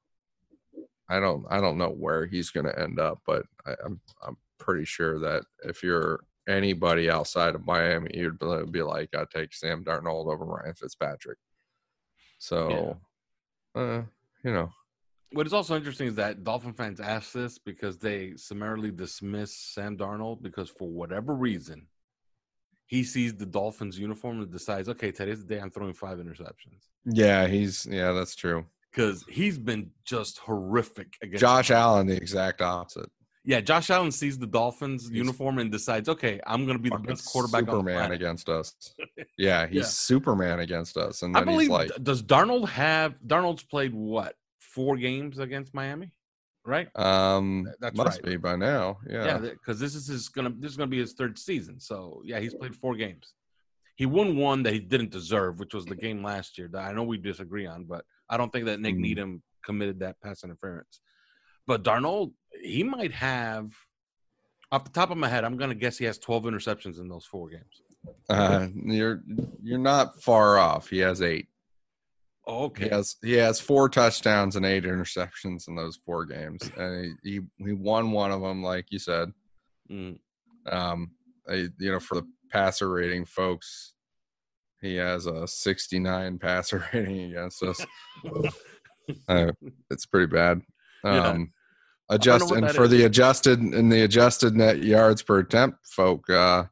I 1.10 1.20
don't 1.20 1.46
I 1.50 1.60
don't 1.60 1.78
know 1.78 1.90
where 1.90 2.26
he's 2.28 2.52
going 2.52 2.68
to 2.68 2.80
end 2.80 3.00
up, 3.00 3.20
but 3.26 3.46
I, 3.66 3.74
I'm 3.84 4.00
I'm 4.26 4.38
pretty 4.60 4.86
sure 4.86 5.20
that 5.20 5.44
if 5.64 5.82
you're 5.82 6.20
anybody 6.48 7.10
outside 7.10 7.56
of 7.56 7.66
Miami, 7.66 8.12
you'd 8.14 8.40
be- 8.40 8.82
like, 8.82 9.10
I'd 9.16 9.30
take 9.30 9.54
Sam 9.54 9.84
Darnold 9.84 10.32
over 10.32 10.46
Ryan 10.46 10.74
Fitzpatrick. 10.74 11.38
So, 12.40 12.70
uh, 13.76 14.02
you 14.44 14.52
know, 14.52 14.72
What 15.32 15.46
is 15.46 15.54
also 15.54 15.76
interesting 15.76 16.08
is 16.08 16.16
that 16.16 16.44
Dolphin 16.44 16.74
fans 16.74 17.00
ask 17.00 17.34
this 17.34 17.60
because 17.60 17.98
they 17.98 18.34
summarily 18.36 18.92
dismiss 18.92 19.56
Sam 19.56 19.96
Darnold 19.98 20.42
because 20.42 20.70
for 20.70 20.88
whatever 20.88 21.36
reason, 21.36 21.88
he 22.88 23.04
sees 23.04 23.36
the 23.36 23.46
Dolphins 23.46 24.00
uniform 24.00 24.42
and 24.42 24.52
decides, 24.52 24.90
okay, 24.90 25.12
today's 25.12 25.46
the 25.46 25.56
day 25.56 25.62
I'm 25.62 25.70
throwing 25.70 25.94
five 25.94 26.18
interceptions. 26.18 26.88
yeah, 27.06 27.46
he's 27.48 27.86
yeah, 27.86 28.12
that's 28.12 28.36
true. 28.36 28.66
Because 28.92 29.24
he's 29.30 29.60
been 29.60 29.92
just 30.04 30.40
horrific 30.40 31.14
against 31.22 31.42
Josh 31.42 31.70
Allen, 31.70 32.08
the 32.08 32.16
exact 32.18 32.64
opposite. 32.64 33.12
Yeah, 33.46 33.62
Josh 33.62 33.92
Allen 33.92 34.12
sees 34.12 34.38
the 34.40 34.48
Dolphins 34.48 35.04
He's 35.10 35.18
uniform 35.18 35.60
and 35.60 35.72
decides, 35.72 36.10
okay, 36.10 36.40
I'm 36.48 36.66
going 36.66 36.78
to 36.78 36.84
be 36.84 36.90
the 36.90 36.98
best 36.98 37.26
quarterback 37.32 37.62
on 37.70 37.86
the 37.86 37.92
Superman 37.92 38.12
against 38.12 38.50
us. 38.50 38.74
Yeah, 39.38 39.68
he's 39.68 39.76
Yeah. 39.78 39.84
Superman 39.84 40.60
against 40.60 40.98
us, 40.98 41.22
and 41.22 41.38
I 41.38 41.42
then 41.42 41.48
believe. 41.48 41.62
he's 41.62 41.70
like, 41.70 41.92
does 42.04 42.22
Darnold 42.24 42.68
have? 42.68 43.16
Darnold's 43.26 43.64
played 43.64 43.94
what 43.94 44.36
four 44.80 44.96
games 44.96 45.40
against 45.40 45.74
Miami, 45.74 46.10
right? 46.66 46.88
um, 46.96 47.68
that's 47.82 47.98
must 47.98 48.22
right. 48.24 48.32
be 48.32 48.38
by 48.38 48.56
now. 48.56 48.98
Yeah, 49.10 49.26
Yeah, 49.26 49.38
because 49.40 49.78
this 49.78 49.94
is 49.94 50.08
his 50.08 50.30
gonna 50.30 50.54
this 50.58 50.72
is 50.72 50.78
gonna 50.78 50.88
be 50.98 51.00
his 51.00 51.14
third 51.14 51.38
season. 51.38 51.80
So 51.82 52.22
yeah, 52.24 52.40
he's 52.40 52.54
played 52.54 52.74
four 52.76 52.96
games. 52.96 53.34
He 53.98 54.06
won 54.06 54.38
one 54.38 54.64
that 54.64 54.72
he 54.74 54.80
didn't 54.80 55.12
deserve, 55.12 55.60
which 55.60 55.74
was 55.74 55.84
the 55.86 55.96
game 56.06 56.24
last 56.24 56.58
year. 56.58 56.70
That 56.72 56.86
I 56.90 56.94
know 56.94 57.04
we 57.04 57.18
disagree 57.18 57.66
on, 57.66 57.84
but 57.84 58.06
I 58.30 58.38
don't 58.38 58.52
think 58.54 58.66
that 58.68 58.80
Nik 58.80 58.96
Mhm. 58.96 59.00
Needham 59.00 59.44
committed 59.66 60.00
that 60.00 60.16
pass 60.22 60.46
interference. 60.46 61.02
But 61.68 61.84
Darnold, 61.84 62.32
he 62.62 62.84
might 62.84 63.12
have. 63.12 63.74
Off 64.72 64.84
the 64.86 64.92
top 64.92 65.10
of 65.12 65.18
my 65.18 65.28
head, 65.28 65.44
I'm 65.44 65.58
gonna 65.58 65.76
guess 65.76 65.98
he 65.98 66.06
has 66.06 66.18
12 66.20 66.44
interceptions 66.44 67.00
in 67.02 67.10
those 67.10 67.26
four 67.26 67.50
games. 67.50 67.76
uh, 68.30 68.68
you're 68.76 69.22
you're 69.62 69.78
not 69.94 70.22
far 70.22 70.58
off. 70.58 70.90
He 70.90 71.00
has 71.00 71.22
eight. 71.22 71.48
Oh, 72.50 72.64
okay. 72.64 72.86
He 72.86 72.90
has 72.90 73.16
he 73.22 73.34
has 73.34 73.60
four 73.60 73.90
touchdowns 73.90 74.56
and 74.56 74.66
eight 74.66 74.84
interceptions 74.84 75.68
in 75.68 75.76
those 75.76 76.00
four 76.04 76.26
games, 76.26 76.60
and 76.78 77.16
he 77.24 77.32
he, 77.32 77.40
he 77.64 77.74
won 77.74 78.12
one 78.12 78.32
of 78.32 78.42
them, 78.42 78.64
like 78.64 78.88
you 78.90 78.98
said. 78.98 79.32
Mm. 79.92 80.18
Um, 80.70 81.12
I, 81.48 81.68
you 81.80 81.92
know, 81.92 82.00
for 82.00 82.16
the 82.16 82.28
passer 82.52 82.90
rating, 82.90 83.26
folks, 83.26 83.94
he 84.82 84.96
has 84.96 85.28
a 85.28 85.48
69 85.48 86.40
passer 86.40 86.84
rating 86.94 87.32
against 87.32 87.64
us. 87.64 87.86
Uh, 89.28 89.52
it's 89.90 90.06
pretty 90.06 90.28
bad. 90.28 90.62
Yeah. 91.04 91.30
Um, 91.30 91.38
know 91.40 91.46
adjust 92.16 92.52
and 92.52 92.70
for 92.70 92.84
is. 92.84 92.92
the 92.92 93.06
adjusted 93.06 93.60
and 93.60 93.92
the 93.92 94.04
adjusted 94.04 94.56
net 94.56 94.84
yards 94.84 95.24
per 95.24 95.40
attempt, 95.40 95.80
folk. 95.88 96.30
Uh, 96.30 96.66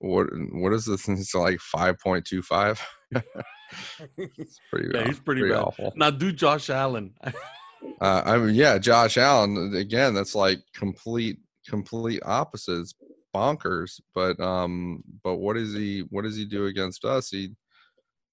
what 0.00 0.26
what 0.50 0.72
is 0.72 0.86
this? 0.86 1.08
It's 1.08 1.36
like 1.36 1.58
5.25. 1.58 2.80
it's 4.16 4.60
pretty. 4.70 4.88
Yeah, 4.94 5.06
he's 5.06 5.18
aw- 5.18 5.22
pretty 5.22 5.42
bad. 5.48 5.58
awful. 5.58 5.92
Now 5.96 6.10
do 6.10 6.32
Josh 6.32 6.70
Allen. 6.70 7.14
Uh, 8.00 8.22
I 8.24 8.36
mean, 8.38 8.54
yeah, 8.54 8.78
Josh 8.78 9.16
Allen 9.16 9.74
again. 9.76 10.12
That's 10.12 10.34
like 10.34 10.58
complete, 10.74 11.38
complete 11.68 12.20
opposites, 12.24 12.94
bonkers. 13.34 14.00
But 14.14 14.40
um, 14.40 15.04
but 15.22 15.36
what 15.36 15.54
does 15.54 15.72
he? 15.72 16.00
What 16.10 16.22
does 16.22 16.36
he 16.36 16.46
do 16.46 16.66
against 16.66 17.04
us? 17.04 17.28
He, 17.30 17.54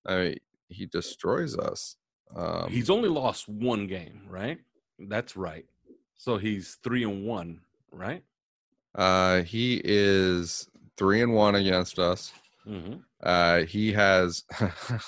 I 0.07 0.15
mean, 0.15 0.37
he 0.69 0.85
destroys 0.87 1.57
us. 1.57 1.97
Um, 2.35 2.71
he's 2.71 2.89
only 2.89 3.09
lost 3.09 3.47
one 3.47 3.85
game, 3.85 4.21
right? 4.27 4.57
That's 4.97 5.35
right. 5.37 5.65
So 6.15 6.37
he's 6.37 6.77
three 6.83 7.03
and 7.03 7.25
one, 7.25 7.59
right? 7.91 8.23
uh, 8.95 9.43
he 9.43 9.81
is 9.83 10.67
three 10.97 11.21
and 11.21 11.33
one 11.33 11.55
against 11.55 11.99
us. 11.99 12.31
Mm-hmm. 12.67 12.93
Uh, 13.21 13.59
he 13.63 13.91
has, 13.93 14.43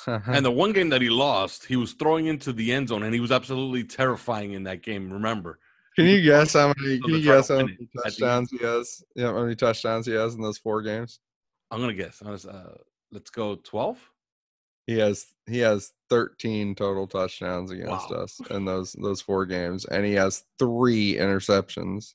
And 0.05 0.45
the 0.45 0.51
one 0.63 0.73
game 0.73 0.89
that 0.89 1.01
he 1.01 1.09
lost, 1.09 1.65
he 1.65 1.75
was 1.75 1.93
throwing 1.93 2.27
into 2.27 2.51
the 2.53 2.71
end 2.73 2.89
zone, 2.89 3.03
and 3.03 3.13
he 3.13 3.19
was 3.19 3.31
absolutely 3.31 3.83
terrifying 3.83 4.53
in 4.53 4.63
that 4.63 4.81
game. 4.83 5.11
Remember? 5.11 5.59
can 5.95 6.05
you 6.05 6.21
guess 6.21 6.53
how 6.53 6.73
many? 6.77 6.99
Can 6.99 7.13
you 7.13 7.21
guess 7.21 7.47
how 7.47 7.57
many 7.57 7.71
it 7.71 7.73
at 7.73 7.77
the 7.77 7.83
end. 7.83 8.03
touchdowns 8.03 8.51
he 8.51 8.57
has? 8.57 9.03
Yeah, 9.15 9.27
how 9.31 9.41
many 9.41 9.55
touchdowns 9.55 10.05
he 10.05 10.13
has 10.13 10.35
in 10.35 10.41
those 10.41 10.57
four 10.57 10.81
games? 10.81 11.19
I'm 11.71 11.79
gonna 11.79 11.93
guess. 11.93 12.21
Uh, 12.21 12.77
let's 13.11 13.29
go 13.29 13.55
twelve. 13.55 13.97
He 14.87 14.99
has 14.99 15.25
he 15.47 15.59
has 15.59 15.93
13 16.11 16.75
total 16.75 17.07
touchdowns 17.07 17.71
against 17.71 18.11
Wow. 18.11 18.17
us 18.17 18.39
in 18.51 18.65
those 18.65 18.93
those 18.93 19.19
four 19.21 19.45
games, 19.45 19.85
and 19.85 20.05
he 20.05 20.13
has 20.13 20.43
three 20.59 21.15
interceptions. 21.15 22.13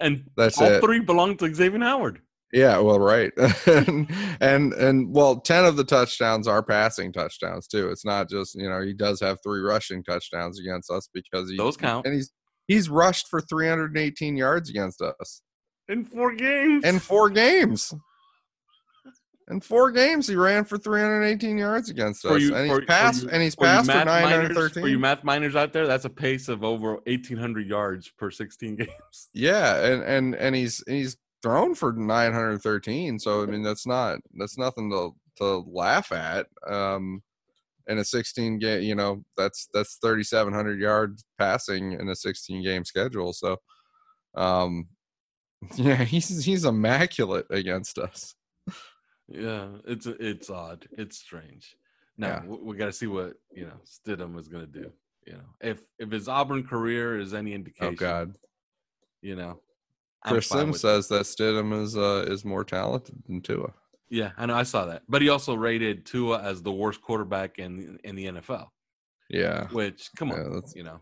And 0.00 0.30
That's 0.36 0.58
all 0.60 0.68
it. 0.68 0.80
three 0.80 1.00
belong 1.00 1.36
to 1.38 1.52
Xavier 1.54 1.80
Howard. 1.80 2.20
Yeah, 2.52 2.78
well, 2.78 2.98
right, 2.98 3.30
and, 3.66 4.08
and 4.40 4.72
and 4.72 5.14
well, 5.14 5.38
ten 5.40 5.66
of 5.66 5.76
the 5.76 5.84
touchdowns 5.84 6.48
are 6.48 6.62
passing 6.62 7.12
touchdowns 7.12 7.66
too. 7.66 7.90
It's 7.90 8.06
not 8.06 8.30
just 8.30 8.54
you 8.54 8.68
know 8.70 8.80
he 8.80 8.94
does 8.94 9.20
have 9.20 9.38
three 9.42 9.60
rushing 9.60 10.02
touchdowns 10.02 10.58
against 10.58 10.90
us 10.90 11.08
because 11.12 11.50
he 11.50 11.56
Those 11.58 11.76
count. 11.76 12.06
and 12.06 12.14
he's 12.14 12.32
he's 12.66 12.88
rushed 12.88 13.28
for 13.28 13.40
318 13.42 14.36
yards 14.36 14.70
against 14.70 15.02
us 15.02 15.42
In 15.88 16.04
four 16.06 16.34
games. 16.34 16.84
in 16.84 16.98
four 16.98 17.28
games. 17.28 17.92
In 19.50 19.60
four 19.62 19.90
games, 19.90 20.26
he 20.28 20.36
ran 20.36 20.64
for 20.64 20.76
318 20.76 21.56
yards 21.56 21.88
against 21.88 22.22
us, 22.26 22.32
For 22.32 22.38
you- 22.38 22.54
and 22.54 22.64
he's 22.66 22.74
for- 22.74 22.80
for 22.82 22.86
passed 22.86 23.22
you- 23.22 23.28
and 23.30 23.42
he's 23.42 23.54
for 23.54 23.64
you 23.64 23.70
passed 23.70 23.86
for 23.90 23.94
math 23.96 24.06
minors, 24.06 24.30
913. 24.30 24.82
For 24.82 24.88
you 24.88 24.98
math 24.98 25.24
minors 25.24 25.56
out 25.56 25.72
there, 25.72 25.86
that's 25.86 26.04
a 26.04 26.10
pace 26.10 26.48
of 26.48 26.62
over 26.64 26.98
1,800 27.06 27.66
yards 27.66 28.10
per 28.18 28.30
16 28.30 28.76
games. 28.76 29.28
Yeah, 29.32 29.82
and 29.84 30.02
and 30.02 30.34
and 30.34 30.54
he's 30.54 30.82
he's 30.86 31.16
thrown 31.42 31.74
for 31.74 31.92
913. 31.92 33.18
So 33.18 33.42
I 33.42 33.46
mean, 33.46 33.62
that's 33.62 33.86
not 33.86 34.18
that's 34.38 34.58
nothing 34.58 34.90
to 34.90 35.14
to 35.38 35.64
laugh 35.70 36.12
at. 36.12 36.46
Um, 36.68 37.22
in 37.86 37.98
a 37.98 38.04
16 38.04 38.58
game, 38.58 38.82
you 38.82 38.94
know, 38.94 39.24
that's 39.36 39.68
that's 39.72 39.98
3,700 40.02 40.78
yards 40.78 41.24
passing 41.38 41.92
in 41.92 42.08
a 42.10 42.14
16 42.14 42.62
game 42.62 42.84
schedule. 42.84 43.32
So, 43.32 43.56
um, 44.36 44.88
yeah, 45.74 46.04
he's 46.04 46.44
he's 46.44 46.64
immaculate 46.64 47.46
against 47.50 47.98
us. 47.98 48.34
Yeah, 49.28 49.68
it's 49.86 50.06
it's 50.06 50.50
odd. 50.50 50.86
It's 50.92 51.18
strange. 51.18 51.76
Now 52.16 52.28
Yeah. 52.28 52.44
we, 52.46 52.56
we 52.58 52.76
got 52.76 52.86
to 52.86 52.92
see 52.92 53.06
what 53.06 53.34
you 53.52 53.64
know 53.66 53.80
Stidham 53.84 54.38
is 54.38 54.48
going 54.48 54.66
to 54.66 54.80
do. 54.80 54.92
You 55.26 55.34
know, 55.34 55.44
if 55.60 55.82
if 55.98 56.10
his 56.10 56.28
Auburn 56.28 56.66
career 56.66 57.18
is 57.18 57.34
any 57.34 57.52
indication, 57.54 57.88
Oh 57.88 57.96
God, 57.96 58.36
you 59.20 59.36
know, 59.36 59.60
I'm 60.24 60.32
Chris 60.32 60.48
Sims 60.48 60.80
says 60.80 61.08
that 61.08 61.22
Stidham 61.22 61.82
is 61.82 61.96
uh 61.96 62.24
is 62.28 62.44
more 62.44 62.64
talented 62.64 63.16
than 63.26 63.40
Tua. 63.40 63.72
Yeah, 64.10 64.30
I 64.38 64.46
know. 64.46 64.54
I 64.56 64.62
saw 64.62 64.86
that, 64.86 65.02
but 65.08 65.20
he 65.22 65.28
also 65.28 65.54
rated 65.54 66.06
Tua 66.06 66.42
as 66.42 66.62
the 66.62 66.72
worst 66.72 67.02
quarterback 67.02 67.58
in 67.58 67.98
in 68.04 68.16
the 68.16 68.26
NFL. 68.26 68.68
Yeah. 69.30 69.68
Which, 69.68 70.08
come 70.16 70.28
Yeah, 70.30 70.36
on, 70.36 70.52
that's- 70.54 70.74
you 70.74 70.82
know, 70.82 71.00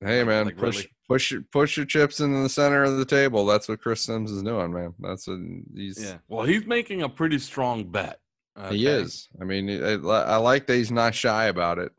Hey 0.00 0.24
man, 0.24 0.46
like, 0.46 0.56
push 0.58 0.76
really? 0.76 0.90
push 1.08 1.30
your 1.30 1.42
push 1.52 1.76
your 1.76 1.86
chips 1.86 2.20
into 2.20 2.42
the 2.42 2.48
center 2.48 2.84
of 2.84 2.98
the 2.98 3.04
table. 3.04 3.46
That's 3.46 3.68
what 3.68 3.80
Chris 3.80 4.02
Sims 4.02 4.30
is 4.30 4.42
doing, 4.42 4.72
man. 4.72 4.94
That's 4.98 5.26
a 5.28 5.38
he's 5.74 6.02
yeah. 6.02 6.18
Well, 6.28 6.44
he's 6.44 6.66
making 6.66 7.02
a 7.02 7.08
pretty 7.08 7.38
strong 7.38 7.84
bet. 7.84 8.18
he 8.70 8.86
is. 8.86 9.28
I 9.40 9.44
mean, 9.44 9.70
I, 9.70 9.92
I 9.94 10.36
like 10.36 10.66
that 10.66 10.74
he's 10.76 10.90
not 10.90 11.14
shy 11.14 11.46
about 11.46 11.78
it. 11.78 11.92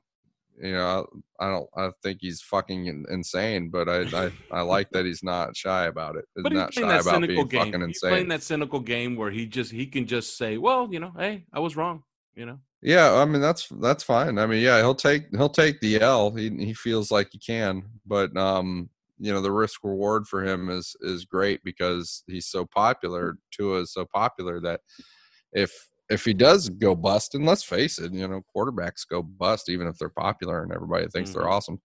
You 0.62 0.72
know, 0.72 1.06
I 1.40 1.49
don't 1.49 1.68
I 1.77 1.91
think 2.02 2.19
he's 2.22 2.41
fucking 2.41 3.06
insane, 3.10 3.69
but 3.69 3.88
I 3.88 4.06
I, 4.14 4.31
I 4.52 4.61
like 4.61 4.90
that 4.91 5.06
he's 5.06 5.23
not 5.23 5.56
shy 5.56 5.86
about 5.86 6.15
it. 6.15 6.26
He's 6.36 6.44
But 6.44 6.52
he's 6.52 6.60
not 6.60 6.73
shy 6.73 6.81
that 6.81 7.02
about 7.02 7.14
cynical 7.14 7.45
being 7.45 7.48
game. 7.48 7.73
fucking 7.73 7.88
He's 7.88 7.99
playing 7.99 8.27
that 8.30 8.44
cynical 8.44 8.80
game 8.80 9.15
where 9.15 9.31
he 9.31 9.45
just 9.45 9.72
he 9.72 9.86
can 9.86 10.07
just 10.07 10.38
say, 10.38 10.57
"Well, 10.57 10.90
you 10.91 10.99
know, 10.99 11.14
hey, 11.18 11.45
I 11.53 11.60
was 11.60 11.76
wrong." 11.76 12.03
You 12.36 12.45
know, 12.45 12.60
Yeah, 12.81 13.14
I 13.14 13.26
mean 13.26 13.41
that's 13.41 13.68
that's 13.81 14.03
fine. 14.03 14.38
I 14.38 14.45
mean, 14.45 14.61
yeah, 14.64 14.77
he'll 14.77 14.95
take 14.95 15.23
he'll 15.36 15.49
take 15.49 15.80
the 15.80 16.02
L. 16.02 16.31
He 16.31 16.49
he 16.49 16.73
feels 16.73 17.11
like 17.11 17.30
he 17.31 17.40
can, 17.40 17.84
but 18.06 18.36
um, 18.38 18.90
you 19.19 19.34
know, 19.34 19.41
the 19.41 19.52
risk 19.52 19.84
reward 19.84 20.27
for 20.27 20.44
him 20.45 20.69
is 20.69 20.95
is 21.02 21.26
great 21.26 21.64
because 21.64 22.23
he's 22.27 22.48
so 22.48 22.65
popular. 22.65 23.38
Tua 23.52 23.81
is 23.81 23.94
so 23.94 24.06
popular 24.14 24.60
that 24.61 24.81
if 25.53 25.86
if 26.09 26.25
he 26.25 26.34
does 26.34 26.69
go 26.69 26.95
bust, 26.95 27.35
and 27.35 27.45
let's 27.45 27.63
face 27.63 27.99
it, 27.99 28.13
you 28.13 28.27
know, 28.27 28.41
quarterbacks 28.55 29.07
go 29.09 29.21
bust 29.21 29.69
even 29.69 29.88
if 29.88 29.97
they're 29.97 30.09
popular 30.09 30.63
and 30.63 30.71
everybody 30.73 31.07
thinks 31.07 31.34
they're 31.34 31.43
Mhm. 31.43 31.51
awesome. 31.51 31.81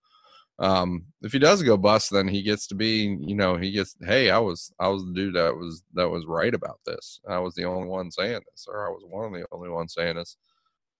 Um, 0.59 1.07
if 1.23 1.33
he 1.33 1.39
does 1.39 1.63
go 1.63 1.77
bust, 1.77 2.11
then 2.13 2.29
he 2.29 2.43
gets 2.43 2.67
to 2.69 2.75
be, 2.75 3.17
you 3.21 3.35
know, 3.35 3.57
he 3.57 3.73
gets, 3.73 3.97
hey, 4.03 4.31
I 4.31 4.39
was 4.39 4.73
I 4.79 4.89
was 4.89 5.05
the 5.05 5.13
dude 5.15 5.35
that 5.35 5.57
was 5.57 5.83
that 5.95 6.09
was 6.09 6.25
right 6.27 6.55
about 6.55 6.81
this. 6.87 7.21
I 7.29 7.39
was 7.39 7.55
the 7.55 7.65
only 7.65 7.89
one 7.89 8.11
saying 8.13 8.41
this, 8.51 8.67
or 8.69 8.87
I 8.87 8.91
was 8.91 9.03
one 9.09 9.27
of 9.27 9.33
the 9.33 9.47
only 9.53 9.71
ones 9.71 9.95
saying 9.95 10.17
this 10.17 10.37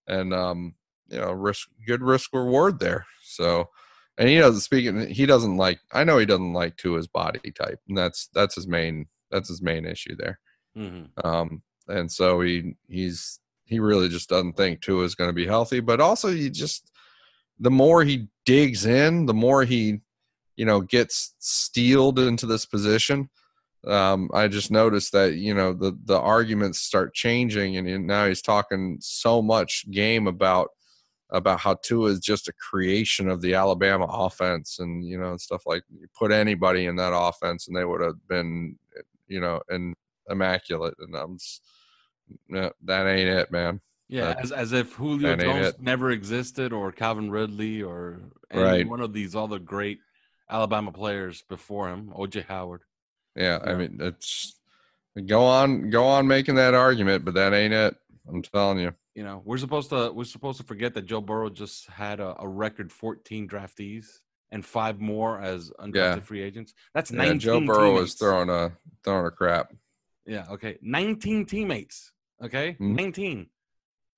and 0.09 0.35
um, 0.35 0.75
you 1.09 1.19
know, 1.21 1.33
risk 1.33 1.69
good 1.87 2.03
risk 2.03 2.31
reward 2.33 2.79
there. 2.81 3.07
So, 3.25 3.69
and 4.19 4.29
he 4.29 4.39
doesn't 4.39 4.61
speak. 4.63 5.09
He 5.09 5.27
doesn't 5.27 5.57
like. 5.57 5.81
I 5.93 6.05
know 6.05 6.19
he 6.19 6.27
doesn't 6.27 6.53
like 6.53 6.77
to 6.79 6.95
his 6.95 7.07
body 7.09 7.53
type, 7.53 7.81
and 7.89 7.97
that's 7.97 8.29
that's 8.35 8.55
his 8.55 8.67
main 8.67 9.07
that's 9.31 9.49
his 9.49 9.63
main 9.63 9.87
issue 9.87 10.17
there. 10.17 10.41
hmm 10.75 11.05
Um, 11.25 11.63
and 11.93 12.11
so 12.11 12.41
he 12.41 12.75
he's 12.89 13.39
he 13.65 13.79
really 13.81 14.09
just 14.09 14.29
doesn't 14.29 14.57
think 14.57 14.81
Tua 14.81 15.05
is 15.05 15.15
going 15.15 15.31
to 15.31 15.35
be 15.35 15.47
healthy. 15.47 15.81
But 15.81 16.01
also, 16.01 16.31
he 16.31 16.51
just 16.51 16.91
the 17.59 17.71
more 17.71 18.03
he 18.03 18.29
digs 18.45 18.87
in, 18.87 19.27
the 19.27 19.35
more 19.35 19.65
he 19.65 20.01
you 20.57 20.65
know 20.65 20.81
gets 20.81 21.35
steeled 21.39 22.19
into 22.19 22.47
this 22.47 22.67
position. 22.67 23.29
um, 23.87 24.31
I 24.33 24.49
just 24.49 24.71
noticed 24.71 25.13
that 25.13 25.35
you 25.35 25.55
know 25.55 25.73
the 25.73 25.97
the 26.05 26.19
arguments 26.19 26.81
start 26.81 27.15
changing, 27.15 27.77
and 27.77 28.07
now 28.07 28.27
he's 28.27 28.43
talking 28.43 28.99
so 29.01 29.43
much 29.43 29.91
game 29.91 30.27
about 30.27 30.71
about 31.31 31.61
how 31.61 31.75
Tua 31.83 32.11
is 32.11 32.21
just 32.21 32.49
a 32.49 32.53
creation 32.53 33.29
of 33.29 33.41
the 33.41 33.55
Alabama 33.55 34.05
offense, 34.05 34.79
and 34.79 35.05
you 35.05 35.19
know 35.19 35.37
stuff 35.37 35.63
like 35.67 35.83
you 35.91 36.07
put 36.19 36.33
anybody 36.33 36.87
in 36.87 36.97
that 36.97 37.15
offense, 37.15 37.69
and 37.69 37.77
they 37.77 37.85
would 37.85 38.03
have 38.03 38.27
been 38.29 38.77
you 39.29 39.41
know 39.41 39.61
and 39.69 39.95
immaculate, 40.29 40.95
and 41.01 41.15
I'm 41.17 41.39
just, 41.39 41.63
yeah, 42.49 42.71
that 42.85 43.07
ain't 43.07 43.29
it, 43.29 43.51
man. 43.51 43.81
Yeah, 44.09 44.35
as, 44.39 44.53
as 44.53 44.73
if 44.73 44.93
Julio 44.93 45.37
Jones 45.37 45.75
never 45.81 46.11
existed, 46.11 46.73
or 46.73 46.93
Calvin 46.93 47.31
Ridley, 47.31 47.83
or 47.83 48.21
any 48.51 48.63
right. 48.63 48.89
one 48.89 49.01
of 49.01 49.13
these 49.13 49.35
other 49.35 49.59
great 49.59 50.01
Alabama 50.51 50.93
players 50.93 51.43
before 51.49 51.89
him, 51.89 52.13
OJ 52.15 52.45
Howard. 52.47 52.83
Yeah, 53.35 53.59
I 53.65 53.75
mean 53.75 53.99
it's 54.01 54.55
go 55.27 55.45
on, 55.45 55.91
go 55.91 56.05
on 56.05 56.27
making 56.27 56.57
that 56.57 56.75
argument, 56.75 57.25
but 57.25 57.35
that 57.35 57.55
ain't 57.55 57.73
it. 57.73 57.97
I'm 58.29 58.43
telling 58.43 58.79
you. 58.79 58.93
You 59.15 59.25
know, 59.25 59.43
we're 59.45 59.59
supposed 59.59 59.91
to 59.91 60.11
we're 60.13 60.25
supposed 60.25 60.59
to 60.59 60.65
forget 60.65 60.95
that 60.95 61.07
Joe 61.07 61.21
Burrow 61.21 61.51
just 61.51 61.89
had 61.89 62.21
a, 62.21 62.35
a 62.39 62.49
record 62.49 62.93
14 62.93 63.49
draftees 63.49 64.07
and 64.51 64.65
five 64.65 65.01
more 65.01 65.41
as 65.41 65.71
undrafted 65.81 65.95
yeah. 65.95 66.21
free 66.21 66.43
agents. 66.43 66.75
That's 66.95 67.11
yeah, 67.11 67.19
19. 67.19 67.41
Joe 67.41 67.61
Burrow 67.61 67.93
teammates. 67.95 68.13
is 68.13 68.19
throwing 68.19 68.51
a 68.51 68.73
throwing 69.05 69.27
a 69.27 69.31
crap. 69.31 69.73
Yeah. 70.27 70.47
Okay. 70.51 70.79
19 70.83 71.47
teammates. 71.47 72.13
Okay. 72.43 72.73
Mm-hmm. 72.73 72.95
19. 72.95 73.47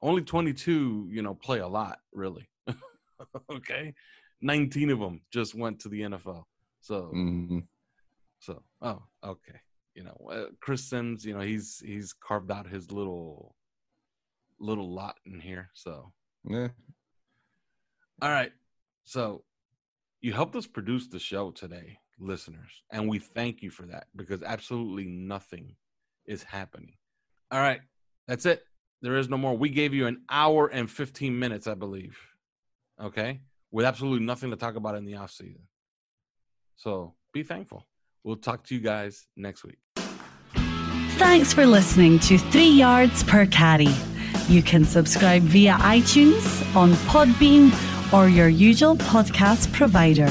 Only 0.03 0.23
22. 0.23 1.09
You 1.11 1.23
know, 1.23 1.35
play 1.35 1.61
a 1.61 1.69
lot 1.69 1.99
really. 2.13 2.49
okay. 3.51 3.95
19 4.41 4.91
of 4.91 4.99
them 4.99 5.21
just 5.33 5.55
went 5.55 5.81
to 5.81 5.89
the 5.89 6.03
NFL. 6.03 6.45
So. 6.81 7.13
Mm-hmm 7.15 7.59
so, 8.45 8.63
oh, 8.83 9.03
okay. 9.25 9.59
You 9.95 10.05
know, 10.05 10.17
uh, 10.31 10.45
Chris 10.61 10.85
Sims, 10.85 11.25
you 11.25 11.33
know, 11.35 11.41
he's 11.41 11.83
he's 11.85 12.13
carved 12.13 12.51
out 12.51 12.69
his 12.69 12.93
little 12.93 13.55
little 14.61 14.93
lot 14.93 15.17
in 15.25 15.41
here. 15.41 15.71
So, 15.73 16.13
yeah. 16.47 16.69
All 18.21 18.31
right. 18.31 18.53
So, 19.05 19.45
you 20.21 20.33
helped 20.33 20.57
us 20.57 20.67
produce 20.67 21.09
the 21.09 21.19
show 21.19 21.53
today, 21.53 21.99
listeners, 22.19 22.83
and 22.91 23.09
we 23.09 23.19
thank 23.19 23.63
you 23.63 23.71
for 23.71 23.87
that 23.87 24.09
because 24.15 24.43
absolutely 24.43 25.07
nothing 25.07 25.75
is 26.27 26.43
happening. 26.43 26.95
All 27.51 27.61
right. 27.61 27.81
That's 28.27 28.47
it. 28.47 28.65
There 29.03 29.17
is 29.19 29.29
no 29.29 29.37
more. 29.37 29.57
We 29.57 29.69
gave 29.69 29.93
you 29.93 30.07
an 30.07 30.23
hour 30.31 30.69
and 30.69 30.91
15 30.91 31.39
minutes, 31.39 31.67
I 31.67 31.75
believe. 31.75 32.19
Okay? 33.03 33.41
With 33.71 33.85
absolutely 33.85 34.25
nothing 34.25 34.51
to 34.51 34.57
talk 34.57 34.77
about 34.77 34.97
in 34.97 35.05
the 35.05 35.17
off 35.17 35.31
season. 35.31 35.63
So, 36.77 37.15
be 37.33 37.43
thankful. 37.43 37.87
We'll 38.23 38.37
talk 38.37 38.65
to 38.65 38.75
you 38.75 38.81
guys 38.81 39.27
next 39.37 39.65
week. 39.65 39.79
Thanks 41.17 41.53
for 41.53 41.67
listening 41.67 42.19
to 42.21 42.39
Three 42.39 42.71
Yards 42.71 43.23
Per 43.25 43.47
Carry. 43.47 43.95
You 44.49 44.63
can 44.63 44.85
subscribe 44.85 45.43
via 45.43 45.75
iTunes, 45.75 46.75
on 46.75 46.93
Podbean, 47.09 47.73
or 48.13 48.29
your 48.29 48.49
usual 48.49 48.97
podcast 48.97 49.73
provider. 49.73 50.31